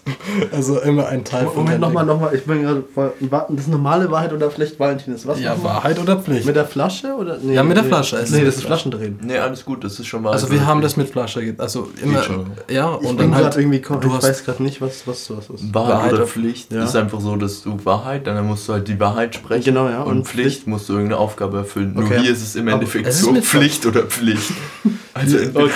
Also 0.51 0.79
immer 0.79 1.07
ein 1.07 1.23
Teil 1.25 1.45
von 1.47 1.63
Moment, 1.65 1.81
nochmal, 1.81 2.05
nochmal. 2.05 2.33
Ich 2.35 2.45
bin 2.45 2.61
gerade. 2.61 2.83
voll- 2.93 3.13
Das 3.19 3.61
ist 3.65 3.67
normale 3.67 4.09
Wahrheit 4.09 4.31
oder 4.31 4.49
Pflicht 4.49 4.79
Valentin 4.79 5.13
ist. 5.13 5.27
Was 5.27 5.39
Ja, 5.41 5.55
nochmal? 5.55 5.75
Wahrheit 5.75 5.99
oder 5.99 6.17
Pflicht? 6.17 6.45
Mit 6.45 6.55
der 6.55 6.65
Flasche 6.65 7.13
oder? 7.13 7.37
Nee, 7.41 7.55
Ja, 7.55 7.63
mit 7.63 7.75
der 7.75 7.83
nee. 7.83 7.89
Flasche. 7.89 8.15
Nee, 8.15 8.21
mit 8.21 8.47
das 8.47 8.55
ist 8.55 8.63
Flasche. 8.65 8.89
Flaschendrehen. 8.89 9.19
Nee, 9.21 9.37
alles 9.37 9.65
gut, 9.65 9.83
das 9.83 9.99
ist 9.99 10.07
schon 10.07 10.21
mal. 10.21 10.31
also 10.31 10.49
wir 10.51 10.65
haben 10.65 10.81
das 10.81 10.95
mit 10.95 11.09
Flasche. 11.09 11.53
Also 11.57 11.89
immer. 12.01 12.23
schon. 12.23 12.51
Ja, 12.69 12.97
Ich 13.01 13.07
und 13.09 13.17
bin 13.17 13.31
dann 13.31 13.43
halt. 13.43 13.57
irgendwie. 13.57 13.79
du 13.81 13.97
ich 13.99 14.13
hast- 14.13 14.23
weiß 14.23 14.45
gerade 14.45 14.63
nicht, 14.63 14.79
was, 14.81 15.05
was 15.05 15.29
was 15.29 15.49
ist. 15.49 15.73
Wahrheit, 15.73 15.93
Wahrheit 15.95 16.13
oder 16.13 16.27
Pflicht 16.27 16.71
Ja. 16.71 16.83
ist 16.85 16.95
einfach 16.95 17.19
so, 17.19 17.35
dass 17.35 17.61
du 17.63 17.77
Wahrheit, 17.83 18.25
dann 18.27 18.47
musst 18.47 18.67
du 18.69 18.73
halt 18.73 18.87
die 18.87 18.99
Wahrheit 18.99 19.35
sprechen. 19.35 19.65
Genau, 19.65 19.89
ja, 19.89 20.03
Und, 20.03 20.19
und 20.19 20.27
Pflicht 20.27 20.65
musst 20.65 20.87
du 20.87 20.93
irgendeine 20.93 21.19
Aufgabe 21.19 21.57
erfüllen. 21.57 21.93
Nur 21.93 22.05
Okay. 22.05 22.19
hier 22.21 22.31
ist 22.31 22.41
es 22.41 22.55
im 22.55 22.67
Endeffekt 22.69 23.11
so 23.11 23.33
Pflicht 23.35 23.85
oder 23.85 24.03
Pflicht. 24.03 24.51
Also 25.13 25.37
Okay. 25.55 25.71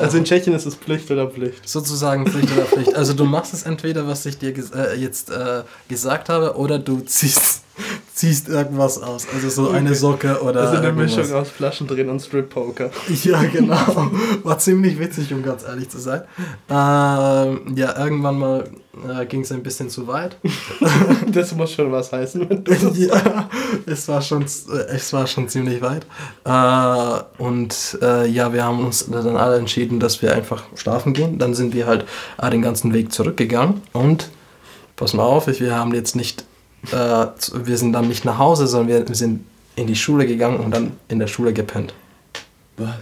Also 0.00 0.18
in 0.18 0.24
Tschechien 0.24 0.54
ist 0.54 0.64
es 0.64 0.76
Pflicht 0.76 1.10
oder 1.10 1.26
Pflicht. 1.26 1.47
Sozusagen 1.64 2.26
Pflicht 2.26 2.52
oder 2.52 2.64
Pflicht. 2.64 2.94
Also 2.94 3.14
du 3.14 3.24
machst 3.24 3.54
es 3.54 3.62
entweder, 3.62 4.06
was 4.06 4.26
ich 4.26 4.38
dir 4.38 4.54
äh, 4.74 4.94
jetzt 4.96 5.30
äh, 5.30 5.62
gesagt 5.88 6.28
habe, 6.28 6.56
oder 6.56 6.78
du 6.78 7.00
ziehst, 7.00 7.57
ziehst 8.14 8.48
irgendwas 8.48 9.00
aus. 9.02 9.26
Also 9.32 9.48
so 9.48 9.70
eine 9.70 9.94
Socke 9.94 10.40
oder 10.42 10.60
Also 10.60 10.76
eine 10.76 10.86
irgendwas. 10.88 11.16
Mischung 11.16 11.34
aus 11.36 11.50
Flaschendrehen 11.50 12.08
und 12.08 12.20
Strip-Poker. 12.20 12.90
Ja, 13.24 13.42
genau. 13.44 13.76
War 14.44 14.58
ziemlich 14.58 14.98
witzig, 14.98 15.32
um 15.32 15.42
ganz 15.42 15.64
ehrlich 15.64 15.88
zu 15.88 15.98
sein. 15.98 16.22
Ähm, 16.68 17.60
ja, 17.74 17.98
irgendwann 17.98 18.38
mal 18.38 18.70
äh, 19.08 19.26
ging 19.26 19.42
es 19.42 19.52
ein 19.52 19.62
bisschen 19.62 19.90
zu 19.90 20.06
weit. 20.06 20.36
Das 21.32 21.54
muss 21.54 21.72
schon 21.72 21.92
was 21.92 22.12
heißen. 22.12 22.48
wenn 22.48 22.64
du 22.64 22.72
das 22.72 22.98
ja, 22.98 23.48
es 23.86 24.08
war 24.08 24.22
schon, 24.22 24.42
äh, 24.42 24.76
es 24.94 25.12
war 25.12 25.26
schon 25.26 25.48
ziemlich 25.48 25.80
weit. 25.82 26.06
Äh, 26.44 27.42
und 27.42 27.98
äh, 28.02 28.26
ja, 28.26 28.52
wir 28.52 28.64
haben 28.64 28.84
uns 28.84 29.06
dann 29.10 29.36
alle 29.36 29.56
entschieden, 29.56 30.00
dass 30.00 30.22
wir 30.22 30.34
einfach 30.34 30.64
schlafen 30.74 31.12
gehen. 31.12 31.38
Dann 31.38 31.54
sind 31.54 31.74
wir 31.74 31.86
halt 31.86 32.06
äh, 32.40 32.50
den 32.50 32.62
ganzen 32.62 32.92
Weg 32.94 33.12
zurückgegangen 33.12 33.82
und 33.92 34.30
pass 34.96 35.14
mal 35.14 35.24
auf, 35.24 35.46
wir 35.46 35.74
haben 35.76 35.94
jetzt 35.94 36.16
nicht, 36.16 36.44
äh, 36.92 37.26
wir 37.64 37.78
sind 37.78 37.92
dann 37.92 38.08
nicht 38.08 38.24
nach 38.24 38.38
Hause, 38.38 38.66
sondern 38.66 39.06
wir, 39.06 39.14
sind 39.14 39.44
in 39.76 39.86
die 39.86 39.96
Schule 39.96 40.26
gegangen 40.26 40.58
und 40.58 40.72
dann 40.72 40.92
in 41.08 41.18
der 41.18 41.26
Schule 41.26 41.52
gepennt. 41.52 41.94
Was? 42.76 42.94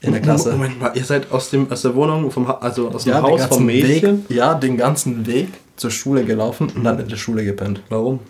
In 0.00 0.12
der 0.12 0.20
Klasse. 0.20 0.52
Moment 0.52 0.80
mal, 0.80 0.92
ihr 0.94 1.04
seid 1.04 1.30
aus, 1.32 1.50
dem, 1.50 1.70
aus 1.70 1.82
der 1.82 1.94
Wohnung, 1.94 2.30
vom, 2.30 2.46
also 2.46 2.88
aus 2.90 3.04
dem 3.04 3.12
ja, 3.12 3.22
Haus 3.22 3.44
vom 3.46 3.66
Mädchen? 3.66 4.28
Weg, 4.28 4.36
ja, 4.36 4.54
den 4.54 4.76
ganzen 4.76 5.26
Weg 5.26 5.48
zur 5.76 5.90
Schule 5.90 6.24
gelaufen 6.24 6.70
und 6.74 6.84
dann 6.84 7.00
in 7.00 7.08
der 7.08 7.16
Schule 7.16 7.44
gepennt. 7.44 7.80
Warum? 7.88 8.20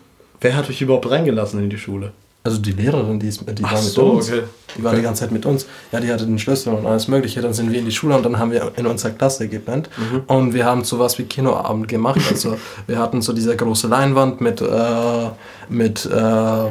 Wer 0.40 0.56
hat 0.56 0.68
euch 0.68 0.80
überhaupt 0.80 1.10
reingelassen 1.10 1.60
in 1.62 1.70
die 1.70 1.78
Schule? 1.78 2.12
Also 2.46 2.58
die 2.58 2.70
Lehrerin, 2.70 3.18
die, 3.18 3.26
ist, 3.26 3.40
die 3.40 3.64
Ach 3.64 3.72
war 3.72 3.82
mit 3.82 3.90
so, 3.90 4.04
uns. 4.04 4.28
okay. 4.28 4.44
Die 4.76 4.84
war 4.84 4.94
die 4.94 5.02
ganze 5.02 5.22
Zeit 5.22 5.32
mit 5.32 5.44
uns. 5.46 5.66
Ja, 5.90 5.98
die 5.98 6.12
hatte 6.12 6.26
den 6.26 6.38
Schlüssel 6.38 6.74
und 6.74 6.86
alles 6.86 7.08
mögliche. 7.08 7.40
Dann 7.40 7.52
sind 7.52 7.72
wir 7.72 7.80
in 7.80 7.84
die 7.84 7.90
Schule 7.90 8.16
und 8.16 8.22
dann 8.24 8.38
haben 8.38 8.52
wir 8.52 8.70
in 8.76 8.86
unserer 8.86 9.10
Klasse 9.10 9.48
gepennt. 9.48 9.90
Mhm. 9.96 10.22
Und 10.28 10.54
wir 10.54 10.64
haben 10.64 10.84
sowas 10.84 11.18
wie 11.18 11.24
Kinoabend 11.24 11.88
gemacht. 11.88 12.20
Also 12.30 12.56
wir 12.86 12.98
hatten 12.98 13.20
so 13.20 13.32
diese 13.32 13.56
große 13.56 13.88
Leinwand 13.88 14.40
mit, 14.40 14.60
äh, 14.60 15.30
mit 15.68 16.06
äh, 16.06 16.10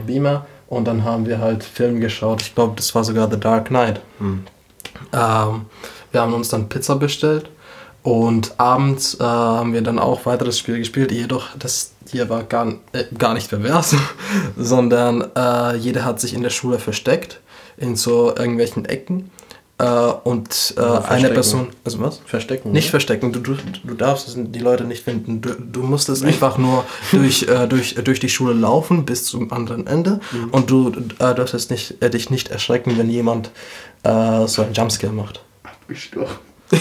Beamer 0.08 0.46
und 0.68 0.86
dann 0.86 1.04
haben 1.04 1.26
wir 1.26 1.40
halt 1.40 1.64
Film 1.64 2.00
geschaut. 2.00 2.42
Ich 2.42 2.56
glaube, 2.56 2.74
das 2.78 2.96
war 2.96 3.04
sogar 3.04 3.30
The 3.30 3.40
Dark 3.40 3.66
Knight. 3.66 4.00
Hm. 4.20 4.44
Ähm, 5.12 5.66
wir 6.12 6.22
haben 6.22 6.34
uns 6.34 6.48
dann 6.50 6.70
Pizza 6.70 6.96
bestellt 6.96 7.50
und 8.04 8.54
abends 8.60 9.16
äh, 9.20 9.24
haben 9.24 9.74
wir 9.74 9.82
dann 9.82 10.00
auch 10.00 10.26
weiteres 10.26 10.60
Spiel 10.60 10.78
gespielt. 10.78 11.12
Jedoch, 11.12 11.48
das 11.58 11.95
hier 12.10 12.30
war 12.30 12.44
gar, 12.44 12.68
äh, 12.94 13.04
gar 13.18 13.34
nicht 13.34 13.50
pervers, 13.50 13.96
sondern 14.58 15.26
äh, 15.36 15.76
jeder 15.78 16.06
hat 16.06 16.20
sich 16.20 16.34
in 16.34 16.44
der 16.44 16.50
Schule 16.50 16.80
versteckt, 16.80 17.40
in 17.78 17.96
so 17.96 18.36
irgendwelchen 18.36 18.86
Ecken. 18.86 19.32
Äh, 19.78 19.84
und 20.24 20.74
äh, 20.78 20.80
Also 20.80 21.08
eine. 21.10 21.30
Person, 21.32 21.68
also 21.84 22.00
was? 22.00 22.22
Verstecken. 22.26 22.72
Nicht 22.72 22.86
ne? 22.86 22.92
verstecken, 22.92 23.34
du, 23.34 23.42
du, 23.42 23.58
du 23.84 23.94
darfst 23.94 24.30
es- 24.30 24.36
die 24.38 24.60
Leute 24.60 24.86
nicht 24.86 25.04
finden. 25.04 25.42
Du, 25.42 25.50
du 25.54 25.82
musst 25.82 26.08
es 26.08 26.24
einfach 26.24 26.58
nur 26.58 26.86
durch, 27.12 27.44
äh, 27.50 27.68
durch, 27.68 27.96
durch 27.96 28.22
die 28.22 28.30
Schule 28.30 28.54
laufen 28.54 29.04
bis 29.06 29.26
zum 29.26 29.52
anderen 29.52 29.86
Ende 29.86 30.22
Mhm. 30.32 30.50
und 30.52 30.70
du 30.72 30.92
äh, 31.20 31.36
darfst 31.36 31.54
es 31.54 31.70
nicht, 31.70 32.02
äh, 32.02 32.10
dich 32.10 32.30
nicht 32.30 32.48
erschrecken, 32.52 32.98
wenn 32.98 33.10
jemand 33.10 33.52
äh, 34.04 34.48
so 34.48 34.62
einen 34.62 34.74
Jumpscare 34.74 35.12
macht. 35.12 35.42
Ich 35.90 36.10
doch. 36.12 36.32
Ich 36.32 36.55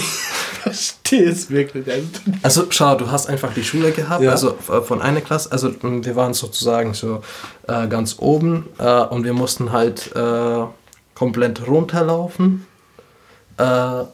verstehe 0.61 1.29
es 1.29 1.49
wirklich. 1.49 1.85
Also, 1.91 2.07
Also 2.41 2.63
schau, 2.69 2.95
du 2.95 3.11
hast 3.11 3.27
einfach 3.27 3.53
die 3.53 3.63
Schule 3.63 3.91
gehabt, 3.91 4.23
Ja. 4.23 4.31
also 4.31 4.57
äh, 4.71 4.81
von 4.81 5.01
einer 5.01 5.21
Klasse, 5.21 5.51
also 5.51 5.71
wir 5.81 6.15
waren 6.15 6.33
sozusagen 6.33 6.93
so 6.93 7.21
äh, 7.67 7.87
ganz 7.87 8.15
oben 8.19 8.67
äh, 8.79 9.01
und 9.03 9.23
wir 9.23 9.33
mussten 9.33 9.71
halt 9.71 10.11
äh, 10.15 10.63
komplett 11.13 11.67
runterlaufen. 11.67 12.65
Äh, 13.57 13.63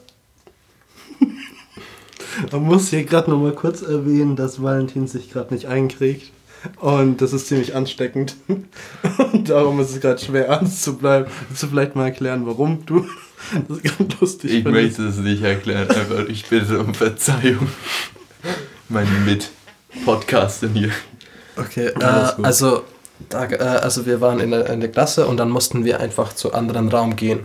Man 2.51 2.63
muss 2.63 2.89
hier 2.89 3.03
gerade 3.03 3.29
noch 3.29 3.39
mal 3.39 3.53
kurz 3.53 3.81
erwähnen, 3.81 4.35
dass 4.35 4.61
Valentin 4.61 5.07
sich 5.07 5.31
gerade 5.31 5.53
nicht 5.53 5.67
einkriegt. 5.67 6.31
Und 6.79 7.21
das 7.21 7.33
ist 7.33 7.47
ziemlich 7.47 7.75
ansteckend. 7.75 8.35
Und 9.33 9.49
darum 9.49 9.79
ist 9.79 9.89
es 9.89 9.99
gerade 9.99 10.21
schwer, 10.21 10.47
ernst 10.47 10.83
zu 10.83 10.95
bleiben. 10.97 11.25
Willst 11.49 11.63
du 11.63 11.67
vielleicht 11.67 11.95
mal 11.95 12.05
erklären, 12.05 12.45
warum 12.45 12.85
du 12.85 13.05
das 13.67 13.81
ganz 13.81 14.19
lustig 14.19 14.51
Ich 14.51 14.65
möchte 14.65 15.07
es 15.07 15.17
nicht 15.17 15.43
erklären, 15.43 15.89
einfach 15.89 16.27
ich 16.27 16.45
bitte 16.47 16.79
um 16.79 16.93
Verzeihung. 16.93 17.67
Meine 18.89 19.09
Mit-Podcaster 19.25 20.69
hier. 20.69 20.91
Okay, 21.57 21.87
äh, 21.87 22.03
also, 22.41 22.83
da, 23.29 23.45
äh, 23.45 23.57
also 23.57 24.05
wir 24.05 24.21
waren 24.21 24.39
in 24.39 24.51
der, 24.51 24.69
in 24.69 24.79
der 24.79 24.89
Klasse 24.89 25.27
und 25.27 25.37
dann 25.37 25.49
mussten 25.49 25.85
wir 25.85 25.99
einfach 25.99 26.33
zu 26.33 26.53
anderen 26.53 26.89
Raum 26.89 27.15
gehen, 27.15 27.41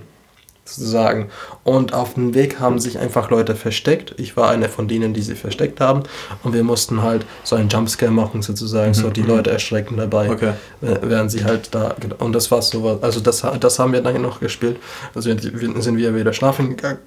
sozusagen. 0.69 1.31
Und 1.65 1.95
auf 1.95 2.15
dem 2.15 2.35
Weg 2.35 2.61
haben 2.61 2.79
sich 2.79 2.99
einfach 2.99 3.31
Leute 3.31 3.55
versteckt. 3.57 4.15
Ich 4.19 4.37
war 4.37 4.51
einer 4.51 4.69
von 4.69 4.89
denen, 4.89 5.15
die 5.15 5.23
sie 5.23 5.35
versteckt 5.35 5.81
haben. 5.81 6.03
Und 6.43 6.53
wir 6.55 6.65
mussten 6.65 7.03
halt 7.03 7.25
so 7.45 7.57
einen 7.57 7.69
Jumpscare 7.69 8.11
machen, 8.13 8.43
sozusagen, 8.43 8.95
so 8.95 9.11
die 9.11 9.23
Leute 9.23 9.51
erschrecken 9.51 9.97
dabei, 9.97 10.31
Okay. 10.31 10.53
äh, 10.83 10.97
während 11.03 11.31
sie 11.31 11.45
halt 11.45 11.75
da. 11.75 11.95
Und 12.19 12.33
das 12.33 12.51
war 12.51 12.61
so, 12.63 12.99
also 13.01 13.21
das, 13.21 13.45
das 13.61 13.79
haben 13.79 13.93
wir 13.93 14.01
dann 14.03 14.21
noch 14.23 14.41
gespielt. 14.41 14.77
Also 15.15 15.31
wir- 15.31 15.83
sind 15.83 15.97
wir 15.97 16.15
wieder 16.15 16.33
schlafen 16.33 16.71
gegangen. 16.71 16.99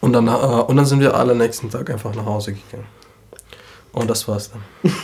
Und 0.00 0.12
dann, 0.12 0.26
äh, 0.28 0.30
und 0.30 0.76
dann 0.76 0.86
sind 0.86 1.00
wir 1.00 1.14
alle 1.14 1.34
nächsten 1.34 1.70
Tag 1.70 1.88
einfach 1.90 2.14
nach 2.14 2.26
Hause 2.26 2.52
gegangen. 2.52 2.86
Und 3.92 4.08
das 4.10 4.26
war's 4.28 4.50
dann. 4.52 4.92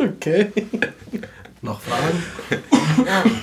Okay. 0.00 0.52
Noch 1.68 1.80
Fragen? 1.82 2.22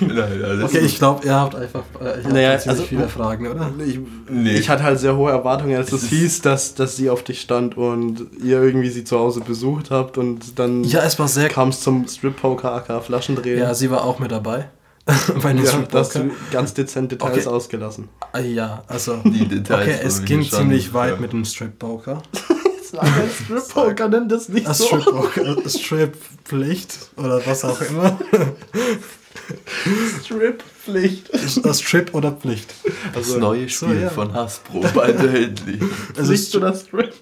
Nein, 0.00 0.44
alles 0.44 0.64
Okay, 0.64 0.80
ich 0.84 0.98
glaube, 0.98 1.24
ihr 1.24 1.32
habt 1.34 1.54
einfach 1.54 1.82
äh, 2.00 2.04
ihr 2.04 2.14
habt 2.24 2.32
Naja, 2.32 2.50
also- 2.50 2.82
viele 2.82 3.08
Fragen, 3.08 3.46
oder? 3.46 3.70
Ich, 3.86 4.00
Nee. 4.28 4.54
ich 4.56 4.68
hatte 4.68 4.82
halt 4.82 4.98
sehr 4.98 5.16
hohe 5.16 5.30
Erwartungen, 5.30 5.76
als 5.76 5.88
Es 5.88 5.94
es 5.94 6.02
ist- 6.04 6.08
hieß, 6.10 6.42
dass, 6.42 6.74
dass 6.74 6.96
sie 6.96 7.08
auf 7.08 7.22
dich 7.22 7.40
stand 7.40 7.76
und 7.76 8.26
ihr 8.42 8.60
irgendwie 8.60 8.90
sie 8.90 9.04
zu 9.04 9.18
Hause 9.18 9.40
besucht 9.42 9.90
habt 9.92 10.18
und 10.18 10.58
dann 10.58 10.82
Ja, 10.84 11.04
es 11.04 11.18
war 11.20 11.28
sehr. 11.28 11.48
kam 11.48 11.68
es 11.68 11.80
zum 11.80 12.06
Strip-Poker, 12.08 12.72
aka 12.72 13.00
Flaschendrehen. 13.00 13.60
Ja, 13.60 13.74
sie 13.74 13.90
war 13.90 14.04
auch 14.04 14.18
mit 14.18 14.32
dabei. 14.32 14.68
Bei 15.40 15.52
den 15.52 15.64
Ja, 15.64 15.70
das 15.88 16.08
Poker. 16.14 16.24
ganz 16.50 16.74
dezent 16.74 17.12
Details 17.12 17.46
Okay. 17.46 17.56
ausgelassen. 17.56 18.08
Ah, 18.32 18.40
Ja, 18.40 18.82
also. 18.88 19.18
Die 19.24 19.46
Details 19.46 19.82
Okay, 19.82 19.98
es 20.04 20.24
ging 20.24 20.42
ziemlich 20.42 20.92
weit 20.94 21.14
ja. 21.14 21.20
mit 21.20 21.32
dem 21.32 21.44
Strip 23.04 23.38
Poker. 23.48 23.60
Strip-Poker 23.64 24.08
nennt 24.08 24.32
das 24.32 24.48
nicht 24.48 24.66
Das 24.66 24.84
Strip 24.84 25.04
Poker, 25.04 25.56
Strip 25.68 26.16
Pflicht 26.44 26.98
oder 27.16 27.44
was 27.46 27.64
auch 27.64 27.80
immer. 27.82 28.18
Strip-Pflicht. 30.24 31.30
Das 31.64 31.80
Strip 31.80 32.14
oder 32.14 32.32
Pflicht. 32.32 32.72
Das 33.14 33.26
Also, 33.28 33.38
neue 33.38 33.68
so, 33.68 33.86
Spiel 33.86 34.02
ja. 34.02 34.10
von 34.10 34.32
Hasbro, 34.32 34.84
bald 34.94 35.16
erhältlich. 35.18 35.80
Also 36.16 36.32
Pflicht 36.32 36.54
oder 36.56 36.74
Strip? 36.74 37.12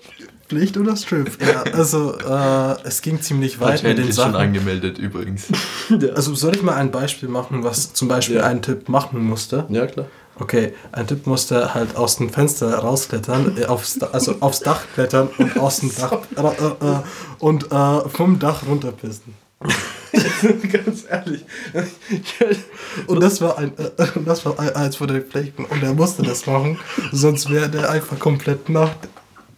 Pflicht 0.48 0.76
oder 0.76 0.96
Strip? 0.96 1.30
Ja, 1.42 1.62
also 1.72 2.14
äh, 2.18 2.76
es 2.86 3.00
ging 3.02 3.20
ziemlich 3.20 3.60
weit 3.60 3.82
mit 3.82 3.96
den 3.98 4.08
ist 4.08 4.16
schon 4.16 4.32
Sachen. 4.32 4.36
angemeldet 4.36 4.98
übrigens. 4.98 5.46
Also 6.14 6.34
soll 6.34 6.54
ich 6.56 6.62
mal 6.62 6.76
ein 6.76 6.90
Beispiel 6.90 7.28
machen, 7.28 7.62
was 7.64 7.92
zum 7.92 8.08
Beispiel 8.08 8.36
Ja. 8.36 8.44
ein 8.44 8.62
Typ 8.62 8.88
machen 8.88 9.22
musste? 9.24 9.66
Ja, 9.68 9.86
klar. 9.86 10.06
Okay, 10.38 10.74
ein 10.92 11.06
Typ 11.06 11.26
musste 11.26 11.74
halt 11.74 11.94
aus 11.96 12.16
dem 12.16 12.28
Fenster 12.30 12.76
rausklettern, 12.78 13.56
äh, 13.56 13.66
aufs, 13.66 14.00
also 14.02 14.36
aufs 14.40 14.60
Dach 14.60 14.82
klettern 14.94 15.28
und 15.38 15.56
aus 15.60 15.78
dem 15.80 15.94
Dach 15.94 16.12
äh, 16.36 16.40
äh, 16.40 16.98
und 17.38 17.70
äh, 17.70 18.08
vom 18.08 18.38
Dach 18.38 18.62
runterpissen. 18.66 19.34
Ganz 20.72 21.04
ehrlich. 21.08 21.44
Und 23.06 23.20
das 23.22 23.40
war 23.40 23.56
ein, 23.58 23.72
äh, 23.78 23.90
das 24.24 24.44
war 24.44 24.58
ein- 24.60 24.74
eins 24.76 24.96
von 24.96 25.08
den 25.08 25.22
Pflichten 25.22 25.64
und 25.64 25.82
er 25.82 25.94
musste 25.94 26.22
das 26.22 26.46
machen, 26.46 26.78
sonst 27.12 27.50
wäre 27.50 27.68
der 27.68 27.90
einfach 27.90 28.18
komplett 28.18 28.68
nackt, 28.68 29.06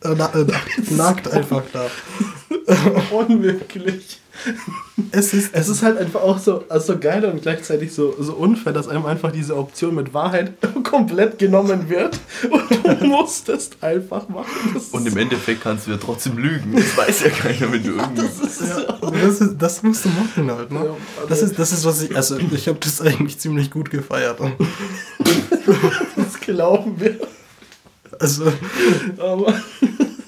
äh, 0.04 0.14
na, 0.16 0.32
äh, 0.34 0.44
nackt, 0.44 0.90
nackt 0.92 1.28
einfach 1.32 1.62
da. 1.72 1.86
Unmöglich. 3.10 4.20
Es 5.12 5.32
ist, 5.34 5.50
Es 5.54 5.68
ist 5.68 5.82
halt 5.82 5.98
einfach 5.98 6.20
auch 6.22 6.38
so, 6.38 6.64
also 6.68 6.98
geil 6.98 7.24
und 7.26 7.42
gleichzeitig 7.42 7.92
so, 7.92 8.14
so 8.18 8.32
unfair, 8.34 8.72
dass 8.72 8.88
einem 8.88 9.04
einfach 9.06 9.30
diese 9.32 9.56
Option 9.56 9.94
mit 9.94 10.14
Wahrheit 10.14 10.52
komplett 10.84 11.38
genommen 11.38 11.88
wird 11.88 12.18
und 12.50 13.00
du 13.00 13.06
musst 13.06 13.48
es 13.48 13.70
einfach 13.80 14.28
machen. 14.28 14.46
Das 14.74 14.88
Und 14.88 15.06
im 15.06 15.16
Endeffekt 15.16 15.62
kannst 15.62 15.86
du 15.86 15.90
ja 15.92 15.96
trotzdem 15.98 16.38
lügen. 16.38 16.74
Das 16.74 16.96
weiß 16.96 17.20
ja 17.24 17.30
keiner, 17.30 17.72
wenn 17.72 17.82
du 17.82 17.90
irgendwie. 17.96 18.26
ist, 18.46 18.60
ja, 18.62 18.98
das, 19.10 19.40
ist, 19.40 19.56
das 19.58 19.82
musst 19.82 20.04
du 20.04 20.08
machen 20.10 20.50
halt, 20.50 20.70
ne? 20.70 20.80
Also- 20.80 21.28
Das 21.28 21.42
ist, 21.42 21.58
das 21.58 21.72
ist 21.72 21.84
was 21.84 22.02
ich, 22.02 22.16
also 22.16 22.38
ich 22.38 22.68
habe 22.68 22.78
das 22.80 23.00
eigentlich 23.00 23.38
ziemlich 23.38 23.70
gut 23.70 23.90
gefeiert. 23.90 24.38
das 26.16 26.40
glauben 26.40 26.98
wir. 26.98 27.16
Also, 28.18 28.44
Aber 29.18 29.52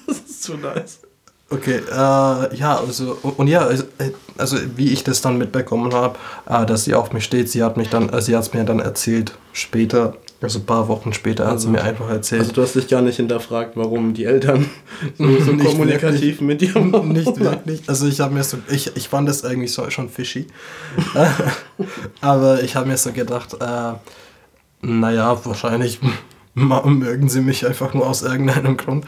das 0.07 0.17
ist 0.19 0.43
zu 0.43 0.55
nice. 0.57 0.99
Okay, 1.51 1.81
äh, 1.91 2.55
ja, 2.55 2.79
also, 2.79 3.17
und, 3.23 3.39
und 3.39 3.47
ja, 3.47 3.61
also, 3.61 3.83
also 4.37 4.57
wie 4.75 4.89
ich 4.89 5.03
das 5.03 5.21
dann 5.21 5.39
mitbekommen 5.39 5.93
habe, 5.93 6.17
äh, 6.47 6.63
dass 6.65 6.83
sie 6.83 6.93
auf 6.93 7.11
mich 7.11 7.23
steht, 7.23 7.49
sie 7.49 7.63
hat 7.63 7.75
mich 7.75 7.89
dann, 7.89 8.09
äh, 8.09 8.21
sie 8.21 8.35
hat 8.35 8.43
es 8.43 8.53
mir 8.53 8.63
dann 8.63 8.79
erzählt, 8.79 9.33
später, 9.51 10.15
also 10.41 10.59
ein 10.59 10.65
paar 10.67 10.87
Wochen 10.87 11.11
später 11.11 11.47
hat 11.47 11.59
sie 11.59 11.69
mir 11.69 11.83
einfach 11.83 12.07
erzählt. 12.07 12.41
Also 12.41 12.53
du 12.53 12.61
hast 12.61 12.75
dich 12.75 12.87
gar 12.87 13.01
nicht 13.01 13.15
hinterfragt, 13.15 13.71
warum 13.75 14.13
die 14.13 14.25
Eltern 14.25 14.69
so, 15.17 15.39
so 15.39 15.57
kommunikativ 15.57 16.39
mit 16.41 16.61
dir 16.61 16.75
waren. 16.75 17.09
nicht 17.09 17.39
wirklich. 17.39 17.81
Also 17.87 18.07
ich 18.07 18.19
habe 18.19 18.35
mir 18.35 18.43
so, 18.43 18.57
ich, 18.69 18.95
ich 18.95 19.09
fand 19.09 19.27
das 19.27 19.41
irgendwie 19.41 19.67
so 19.67 19.89
schon 19.89 20.07
fishy. 20.07 20.45
Aber 22.21 22.61
ich 22.61 22.75
habe 22.75 22.87
mir 22.87 22.97
so 22.97 23.11
gedacht, 23.11 23.55
äh, 23.59 23.93
naja, 24.81 25.39
wahrscheinlich 25.43 25.99
mögen 26.67 27.29
sie 27.29 27.41
mich 27.41 27.65
einfach 27.65 27.93
nur 27.93 28.07
aus 28.07 28.21
irgendeinem 28.21 28.77
Grund. 28.77 29.05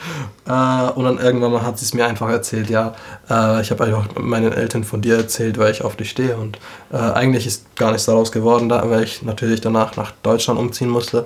Äh, 0.47 0.51
und 0.95 1.05
dann 1.05 1.17
irgendwann 1.17 1.51
mal 1.51 1.63
hat 1.63 1.79
sie 1.79 1.85
es 1.85 1.93
mir 1.93 2.05
einfach 2.05 2.29
erzählt, 2.29 2.69
ja, 2.69 2.93
äh, 3.29 3.61
ich 3.61 3.71
habe 3.71 3.83
einfach 3.85 4.07
meinen 4.19 4.51
Eltern 4.51 4.83
von 4.83 5.01
dir 5.01 5.17
erzählt, 5.17 5.57
weil 5.57 5.71
ich 5.71 5.83
auf 5.83 5.95
dich 5.95 6.09
stehe. 6.09 6.37
Und 6.37 6.59
äh, 6.91 6.97
eigentlich 6.97 7.47
ist 7.47 7.75
gar 7.75 7.91
nichts 7.91 8.05
daraus 8.05 8.31
geworden, 8.31 8.69
da, 8.69 8.89
weil 8.89 9.03
ich 9.03 9.21
natürlich 9.21 9.61
danach 9.61 9.95
nach 9.95 10.11
Deutschland 10.23 10.59
umziehen 10.59 10.89
musste. 10.89 11.25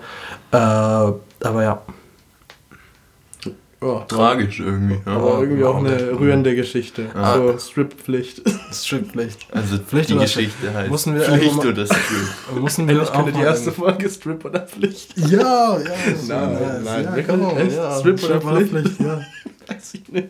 Äh, 0.51 0.57
aber 0.57 1.63
ja. 1.63 1.81
Ja, 3.85 3.99
Tragisch 4.07 4.59
irgendwie. 4.59 4.95
Ja. 5.05 5.11
aber 5.13 5.39
irgendwie 5.41 5.63
auch 5.63 5.77
eine 5.77 6.19
rührende 6.19 6.55
Geschichte. 6.55 7.05
Ah. 7.13 7.35
So 7.35 7.57
Strip-Pflicht. 7.57 8.41
Strip-Pflicht. 8.73 9.47
Also 9.51 9.77
Pflicht 9.77 10.09
die 10.09 10.17
Geschichte 10.17 10.73
heißt 10.73 10.89
Mussten 10.89 11.15
wir 11.15 11.21
Pflicht 11.21 11.55
mal- 11.57 11.67
oder 11.67 11.85
Strip. 11.85 12.59
Mussten 12.59 12.87
wir 12.87 13.01
Ich 13.01 13.09
auch 13.09 13.13
könnte 13.13 13.31
die 13.33 13.41
erste 13.41 13.71
Folge 13.71 14.09
Strip 14.09 14.43
oder 14.45 14.61
Pflicht. 14.61 15.17
Ja, 15.17 15.77
ja. 15.77 15.77
Nein, 15.77 16.53
nice. 16.53 16.83
nein, 16.83 17.03
ja, 17.03 17.21
genau, 17.21 17.57
ja. 17.57 17.99
Strip 17.99 18.23
oder 18.23 18.41
Pflicht? 18.41 18.99
ja. 18.99 19.21
Weiß 19.67 19.93
ich 19.93 20.07
nicht. 20.11 20.29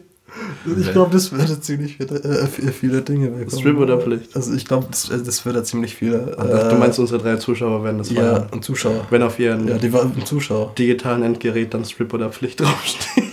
Ich 0.80 0.92
glaube, 0.92 1.12
das 1.14 1.32
würde 1.32 1.60
ziemlich 1.62 1.96
viele, 1.96 2.16
äh, 2.22 2.48
viele, 2.48 3.02
Dinge 3.02 3.30
bekommen. 3.30 3.58
Strip 3.58 3.78
oder 3.78 4.00
Pflicht? 4.02 4.36
Also 4.36 4.54
ich 4.54 4.66
glaube, 4.66 4.88
das, 4.92 5.10
äh, 5.10 5.24
das 5.24 5.46
würde 5.46 5.64
ziemlich 5.64 5.96
viele... 5.96 6.36
Ach, 6.38 6.44
du 6.44 6.76
äh, 6.76 6.78
meinst, 6.78 7.00
unsere 7.00 7.22
drei 7.22 7.38
Zuschauer 7.38 7.84
werden 7.86 8.00
das 8.00 8.10
Ja, 8.10 8.22
feiern. 8.22 8.48
und 8.52 8.64
Zuschauer. 8.66 9.08
Wenn 9.10 9.24
auf 9.24 9.40
ihren 9.40 9.66
Ja, 9.68 9.78
die 9.78 9.94
waren 9.94 10.26
Zuschauer. 10.26 10.74
digitalen 10.78 11.24
Endgerät 11.24 11.74
dann 11.74 11.86
Strip 11.86 12.14
oder 12.14 12.30
Pflicht 12.32 12.60
draufsteht. 12.60 13.24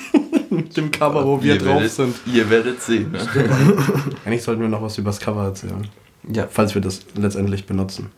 Mit 0.57 0.77
dem 0.77 0.91
Cover, 0.91 1.25
wo 1.27 1.43
wir 1.43 1.55
ihr 1.55 1.59
drauf 1.61 1.77
werdet, 1.77 1.91
sind. 1.93 2.15
Ihr 2.27 2.49
werdet 2.51 2.83
sehen. 2.83 3.13
Ne? 3.13 3.19
Eigentlich 4.25 4.43
sollten 4.43 4.61
wir 4.63 4.69
noch 4.69 4.83
was 4.83 4.99
über 4.99 5.11
das 5.11 5.21
Cover 5.21 5.45
erzählen. 5.45 5.87
Ja. 6.33 6.47
Falls 6.51 6.75
wir 6.75 6.83
das 6.83 7.01
letztendlich 7.17 7.67
benutzen. 7.67 8.11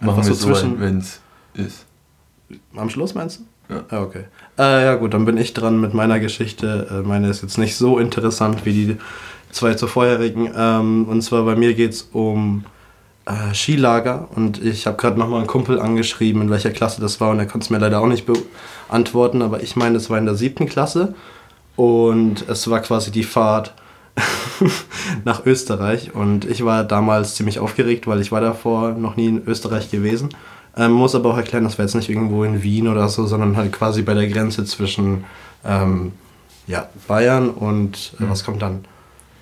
Machen 0.00 0.10
Einfach 0.18 0.26
wir 0.28 0.34
so 0.34 0.46
zwischen- 0.46 0.80
wenn 0.80 0.98
es 0.98 1.20
ist. 1.54 1.86
Am 2.74 2.88
Schluss 2.90 3.14
meinst 3.14 3.40
du? 3.40 3.74
Ja. 3.74 3.82
Ah, 3.90 4.02
okay. 4.02 4.24
Äh, 4.58 4.84
ja 4.84 4.94
gut, 4.96 5.14
dann 5.14 5.24
bin 5.24 5.36
ich 5.36 5.52
dran 5.52 5.80
mit 5.80 5.94
meiner 5.94 6.18
Geschichte. 6.18 6.88
Äh, 6.90 7.06
meine 7.06 7.28
ist 7.28 7.42
jetzt 7.42 7.58
nicht 7.58 7.76
so 7.76 7.98
interessant 7.98 8.64
wie 8.64 8.72
die 8.72 8.96
zwei 9.50 9.74
zur 9.74 9.88
vorherigen. 9.88 10.50
Ähm, 10.56 11.04
und 11.08 11.22
zwar 11.22 11.44
bei 11.44 11.54
mir 11.54 11.74
geht 11.74 11.92
es 11.92 12.08
um 12.12 12.64
äh, 13.26 13.54
Skilager. 13.54 14.28
Und 14.34 14.60
ich 14.64 14.86
habe 14.88 14.96
gerade 14.96 15.18
nochmal 15.18 15.38
einen 15.38 15.46
Kumpel 15.46 15.78
angeschrieben, 15.78 16.42
in 16.42 16.50
welcher 16.50 16.70
Klasse 16.70 17.00
das 17.00 17.20
war. 17.20 17.30
Und 17.30 17.38
er 17.38 17.46
konnte 17.46 17.64
es 17.66 17.70
mir 17.70 17.78
leider 17.78 18.00
auch 18.00 18.06
nicht 18.08 18.26
beantworten. 18.88 19.42
Aber 19.42 19.62
ich 19.62 19.76
meine, 19.76 19.96
es 19.98 20.10
war 20.10 20.18
in 20.18 20.24
der 20.24 20.34
siebten 20.34 20.66
Klasse. 20.66 21.14
Und 21.80 22.46
es 22.46 22.68
war 22.68 22.80
quasi 22.80 23.10
die 23.10 23.22
Fahrt 23.22 23.72
nach 25.24 25.46
Österreich. 25.46 26.14
Und 26.14 26.44
ich 26.44 26.62
war 26.62 26.84
damals 26.84 27.36
ziemlich 27.36 27.58
aufgeregt, 27.58 28.06
weil 28.06 28.20
ich 28.20 28.30
war 28.30 28.42
davor 28.42 28.92
noch 28.92 29.16
nie 29.16 29.28
in 29.28 29.46
Österreich 29.46 29.90
gewesen. 29.90 30.28
Ähm, 30.76 30.92
muss 30.92 31.14
aber 31.14 31.30
auch 31.30 31.38
erklären, 31.38 31.64
das 31.64 31.78
war 31.78 31.86
jetzt 31.86 31.94
nicht 31.94 32.10
irgendwo 32.10 32.44
in 32.44 32.62
Wien 32.62 32.86
oder 32.86 33.08
so, 33.08 33.24
sondern 33.24 33.56
halt 33.56 33.72
quasi 33.72 34.02
bei 34.02 34.12
der 34.12 34.28
Grenze 34.28 34.66
zwischen 34.66 35.24
ähm, 35.64 36.12
ja, 36.66 36.90
Bayern 37.08 37.48
und 37.48 38.12
äh, 38.20 38.28
was 38.28 38.44
kommt 38.44 38.60
dann? 38.60 38.84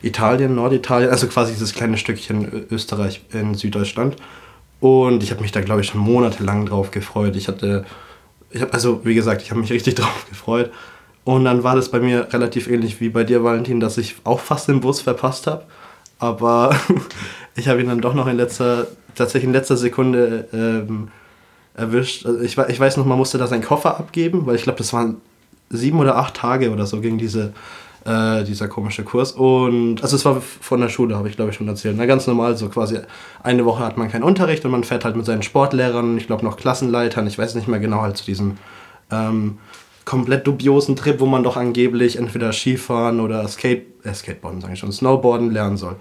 Italien, 0.01 0.55
Norditalien, 0.55 1.11
also 1.11 1.27
quasi 1.27 1.55
dieses 1.55 1.75
kleine 1.75 1.97
Stückchen 1.97 2.69
Österreich 2.71 3.25
in 3.33 3.57
Süddeutschland. 3.57 4.15
Und 4.79 5.25
ich 5.25 5.33
habe 5.33 5.41
mich 5.41 5.51
da, 5.51 5.61
glaube 5.61 5.81
ich, 5.81 5.89
schon 5.89 6.01
monatelang 6.01 6.67
drauf 6.67 6.93
gefreut. 6.93 7.35
Ich 7.35 7.49
hatte, 7.49 7.85
ich 8.53 8.61
habe, 8.61 8.73
also 8.75 9.05
wie 9.05 9.17
gesagt, 9.17 9.43
ich 9.43 9.51
habe 9.51 9.61
mich 9.61 9.73
richtig 9.73 9.95
drauf 9.97 10.27
gefreut. 10.29 10.71
Und 11.29 11.45
dann 11.45 11.63
war 11.63 11.77
das 11.77 11.91
bei 11.91 12.01
mir 12.01 12.33
relativ 12.33 12.71
ähnlich 12.71 13.03
wie 13.03 13.11
bei 13.11 13.23
dir, 13.23 13.45
Valentin, 13.45 13.81
dass 13.81 13.99
ich 13.99 14.17
auch 14.25 14.41
fast 14.41 14.67
den 14.67 14.81
Bus 14.81 15.03
verpasst 15.03 15.47
habe. 15.47 15.63
Aber 16.19 16.75
ich 17.55 17.69
habe 17.69 17.83
ihn 17.83 17.89
dann 17.89 18.01
doch 18.01 18.15
noch 18.15 18.27
in 18.29 18.39
letzter, 18.39 18.87
tatsächlich 19.15 19.45
in 19.45 19.53
letzter 19.53 19.77
Sekunde 19.77 20.49
ähm, 20.55 21.09
erwischt. 21.75 22.25
Also 22.25 22.41
ich, 22.41 22.57
ich 22.57 22.81
weiß 22.81 22.97
noch, 22.97 23.05
man 23.05 23.19
musste 23.19 23.37
da 23.37 23.47
seinen 23.47 23.63
Koffer 23.63 23.99
abgeben, 23.99 24.47
weil 24.47 24.57
ich 24.57 24.63
glaube, 24.63 24.79
das 24.79 24.95
waren 24.95 25.19
sieben 25.69 26.01
oder 26.01 26.17
acht 26.17 26.33
Tage 26.33 26.71
oder 26.71 26.87
so 26.87 27.03
ging 27.03 27.19
diese, 27.19 27.53
äh, 28.07 28.43
dieser 28.45 28.69
komische 28.69 29.05
Kurs. 29.05 29.33
Und 29.33 30.03
also 30.03 30.17
es 30.17 30.25
war 30.25 30.41
von 30.41 30.81
der 30.81 30.89
Schule, 30.89 31.15
habe 31.15 31.29
ich 31.29 31.37
glaube 31.37 31.51
ich 31.51 31.59
schon 31.59 31.69
erzählt. 31.69 31.97
Na, 31.99 32.07
ganz 32.07 32.27
normal, 32.27 32.57
so 32.57 32.71
quasi 32.71 33.01
eine 33.43 33.67
Woche 33.67 33.85
hat 33.85 33.99
man 33.99 34.11
keinen 34.11 34.25
Unterricht 34.25 34.65
und 34.65 34.71
man 34.71 34.83
fährt 34.83 35.05
halt 35.05 35.15
mit 35.15 35.27
seinen 35.27 35.43
Sportlehrern, 35.43 36.17
ich 36.17 36.27
glaube 36.27 36.43
noch 36.43 36.57
Klassenleitern, 36.57 37.27
ich 37.27 37.37
weiß 37.37 37.55
nicht 37.55 37.69
mehr 37.69 37.81
genau, 37.81 38.01
halt 38.01 38.17
zu 38.17 38.25
diesem 38.25 38.57
ähm, 39.11 39.59
komplett 40.09 40.47
dubiosen 40.47 40.97
Trip, 40.97 41.21
wo 41.21 41.27
man 41.27 41.43
doch 41.43 41.59
angeblich 41.59 42.17
entweder 42.17 42.51
Skifahren 42.55 43.21
oder 43.21 43.47
Skate, 43.47 43.89
äh, 44.05 44.15
Skateboarden, 44.15 44.63
sage 44.63 44.73
ich 44.73 44.79
schon, 44.79 44.91
Snowboarden 44.91 45.51
lernen 45.51 45.77
soll. 45.77 45.97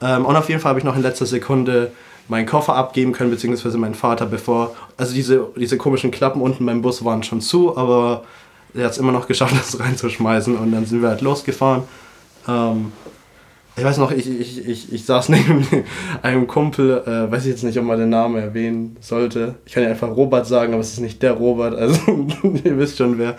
Ähm, 0.00 0.24
und 0.24 0.36
auf 0.36 0.48
jeden 0.48 0.60
Fall 0.60 0.70
habe 0.70 0.78
ich 0.78 0.84
noch 0.84 0.94
in 0.94 1.02
letzter 1.02 1.26
Sekunde 1.26 1.90
meinen 2.28 2.46
Koffer 2.46 2.76
abgeben 2.76 3.10
können, 3.10 3.32
beziehungsweise 3.32 3.76
meinen 3.76 3.96
Vater, 3.96 4.26
bevor, 4.26 4.76
also 4.96 5.12
diese, 5.12 5.48
diese 5.56 5.76
komischen 5.76 6.12
Klappen 6.12 6.40
unten 6.40 6.64
beim 6.64 6.82
Bus 6.82 7.04
waren 7.04 7.24
schon 7.24 7.40
zu, 7.40 7.76
aber 7.76 8.22
er 8.74 8.84
hat 8.84 8.92
es 8.92 8.98
immer 8.98 9.10
noch 9.10 9.26
geschafft, 9.26 9.56
das 9.58 9.80
reinzuschmeißen 9.80 10.56
und 10.56 10.70
dann 10.70 10.86
sind 10.86 11.02
wir 11.02 11.08
halt 11.08 11.22
losgefahren. 11.22 11.82
Ähm, 12.46 12.92
ich 13.78 13.84
weiß 13.84 13.98
noch, 13.98 14.10
ich, 14.10 14.28
ich, 14.28 14.66
ich, 14.66 14.92
ich 14.92 15.04
saß 15.04 15.28
neben 15.30 15.66
einem 16.22 16.46
Kumpel, 16.46 17.02
äh, 17.06 17.30
weiß 17.30 17.44
ich 17.44 17.50
jetzt 17.50 17.64
nicht, 17.64 17.78
ob 17.78 17.84
man 17.84 17.98
den 17.98 18.10
Namen 18.10 18.36
erwähnen 18.36 18.96
sollte. 19.00 19.54
Ich 19.64 19.72
kann 19.72 19.82
ja 19.82 19.90
einfach 19.90 20.08
Robert 20.08 20.46
sagen, 20.46 20.72
aber 20.72 20.80
es 20.80 20.92
ist 20.92 21.00
nicht 21.00 21.22
der 21.22 21.32
Robert, 21.32 21.74
also 21.74 22.00
ihr 22.64 22.78
wisst 22.78 22.98
schon 22.98 23.18
wer. 23.18 23.36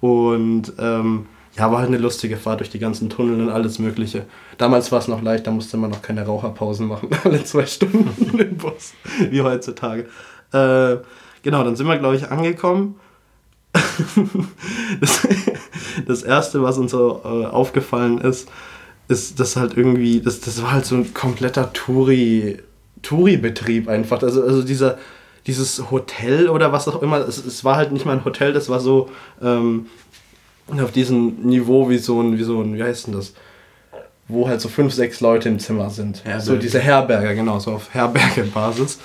Und 0.00 0.72
ähm, 0.78 1.26
ja, 1.56 1.70
war 1.70 1.80
halt 1.80 1.88
eine 1.88 1.98
lustige 1.98 2.36
Fahrt 2.36 2.60
durch 2.60 2.70
die 2.70 2.78
ganzen 2.78 3.10
Tunnel 3.10 3.40
und 3.40 3.50
alles 3.50 3.78
Mögliche. 3.78 4.24
Damals 4.56 4.90
war 4.90 4.98
es 4.98 5.08
noch 5.08 5.22
leicht, 5.22 5.46
da 5.46 5.50
musste 5.50 5.76
man 5.76 5.90
noch 5.90 6.02
keine 6.02 6.24
Raucherpausen 6.24 6.86
machen, 6.86 7.10
alle 7.24 7.44
zwei 7.44 7.66
Stunden 7.66 8.38
im 8.38 8.56
Bus, 8.56 8.94
wie 9.30 9.42
heutzutage. 9.42 10.06
Äh, 10.52 10.96
genau, 11.42 11.62
dann 11.62 11.76
sind 11.76 11.86
wir, 11.86 11.98
glaube 11.98 12.16
ich, 12.16 12.30
angekommen. 12.30 12.96
das, 15.00 15.26
das 16.06 16.22
erste, 16.22 16.62
was 16.62 16.78
uns 16.78 16.90
so 16.90 17.22
äh, 17.24 17.46
aufgefallen 17.46 18.18
ist, 18.18 18.50
ist 19.20 19.38
das 19.38 19.56
halt 19.56 19.76
irgendwie, 19.76 20.20
das, 20.20 20.40
das 20.40 20.62
war 20.62 20.72
halt 20.72 20.86
so 20.86 20.96
ein 20.96 21.14
kompletter 21.14 21.72
Touri, 21.72 22.58
Touri-Betrieb 23.02 23.88
einfach. 23.88 24.22
Also, 24.22 24.42
also 24.42 24.62
dieser, 24.62 24.98
dieses 25.46 25.90
Hotel 25.90 26.48
oder 26.48 26.72
was 26.72 26.88
auch 26.88 27.02
immer, 27.02 27.18
es, 27.18 27.44
es 27.44 27.64
war 27.64 27.76
halt 27.76 27.92
nicht 27.92 28.06
mal 28.06 28.16
ein 28.16 28.24
Hotel, 28.24 28.52
das 28.52 28.68
war 28.68 28.80
so 28.80 29.10
ähm, 29.42 29.86
auf 30.68 30.92
diesem 30.92 31.42
Niveau 31.42 31.90
wie 31.90 31.98
so 31.98 32.20
ein, 32.20 32.38
wie 32.38 32.42
so 32.42 32.60
ein, 32.60 32.76
wie 32.76 32.82
heißt 32.82 33.06
denn 33.06 33.14
das? 33.14 33.34
Wo 34.28 34.48
halt 34.48 34.60
so 34.60 34.68
fünf, 34.68 34.94
sechs 34.94 35.20
Leute 35.20 35.48
im 35.48 35.58
Zimmer 35.58 35.90
sind. 35.90 36.24
Herberge. 36.24 36.44
So 36.44 36.56
diese 36.56 36.78
Herberger, 36.78 37.34
genau, 37.34 37.58
so 37.58 37.72
auf 37.72 37.92
Herberge-Basis. 37.92 38.98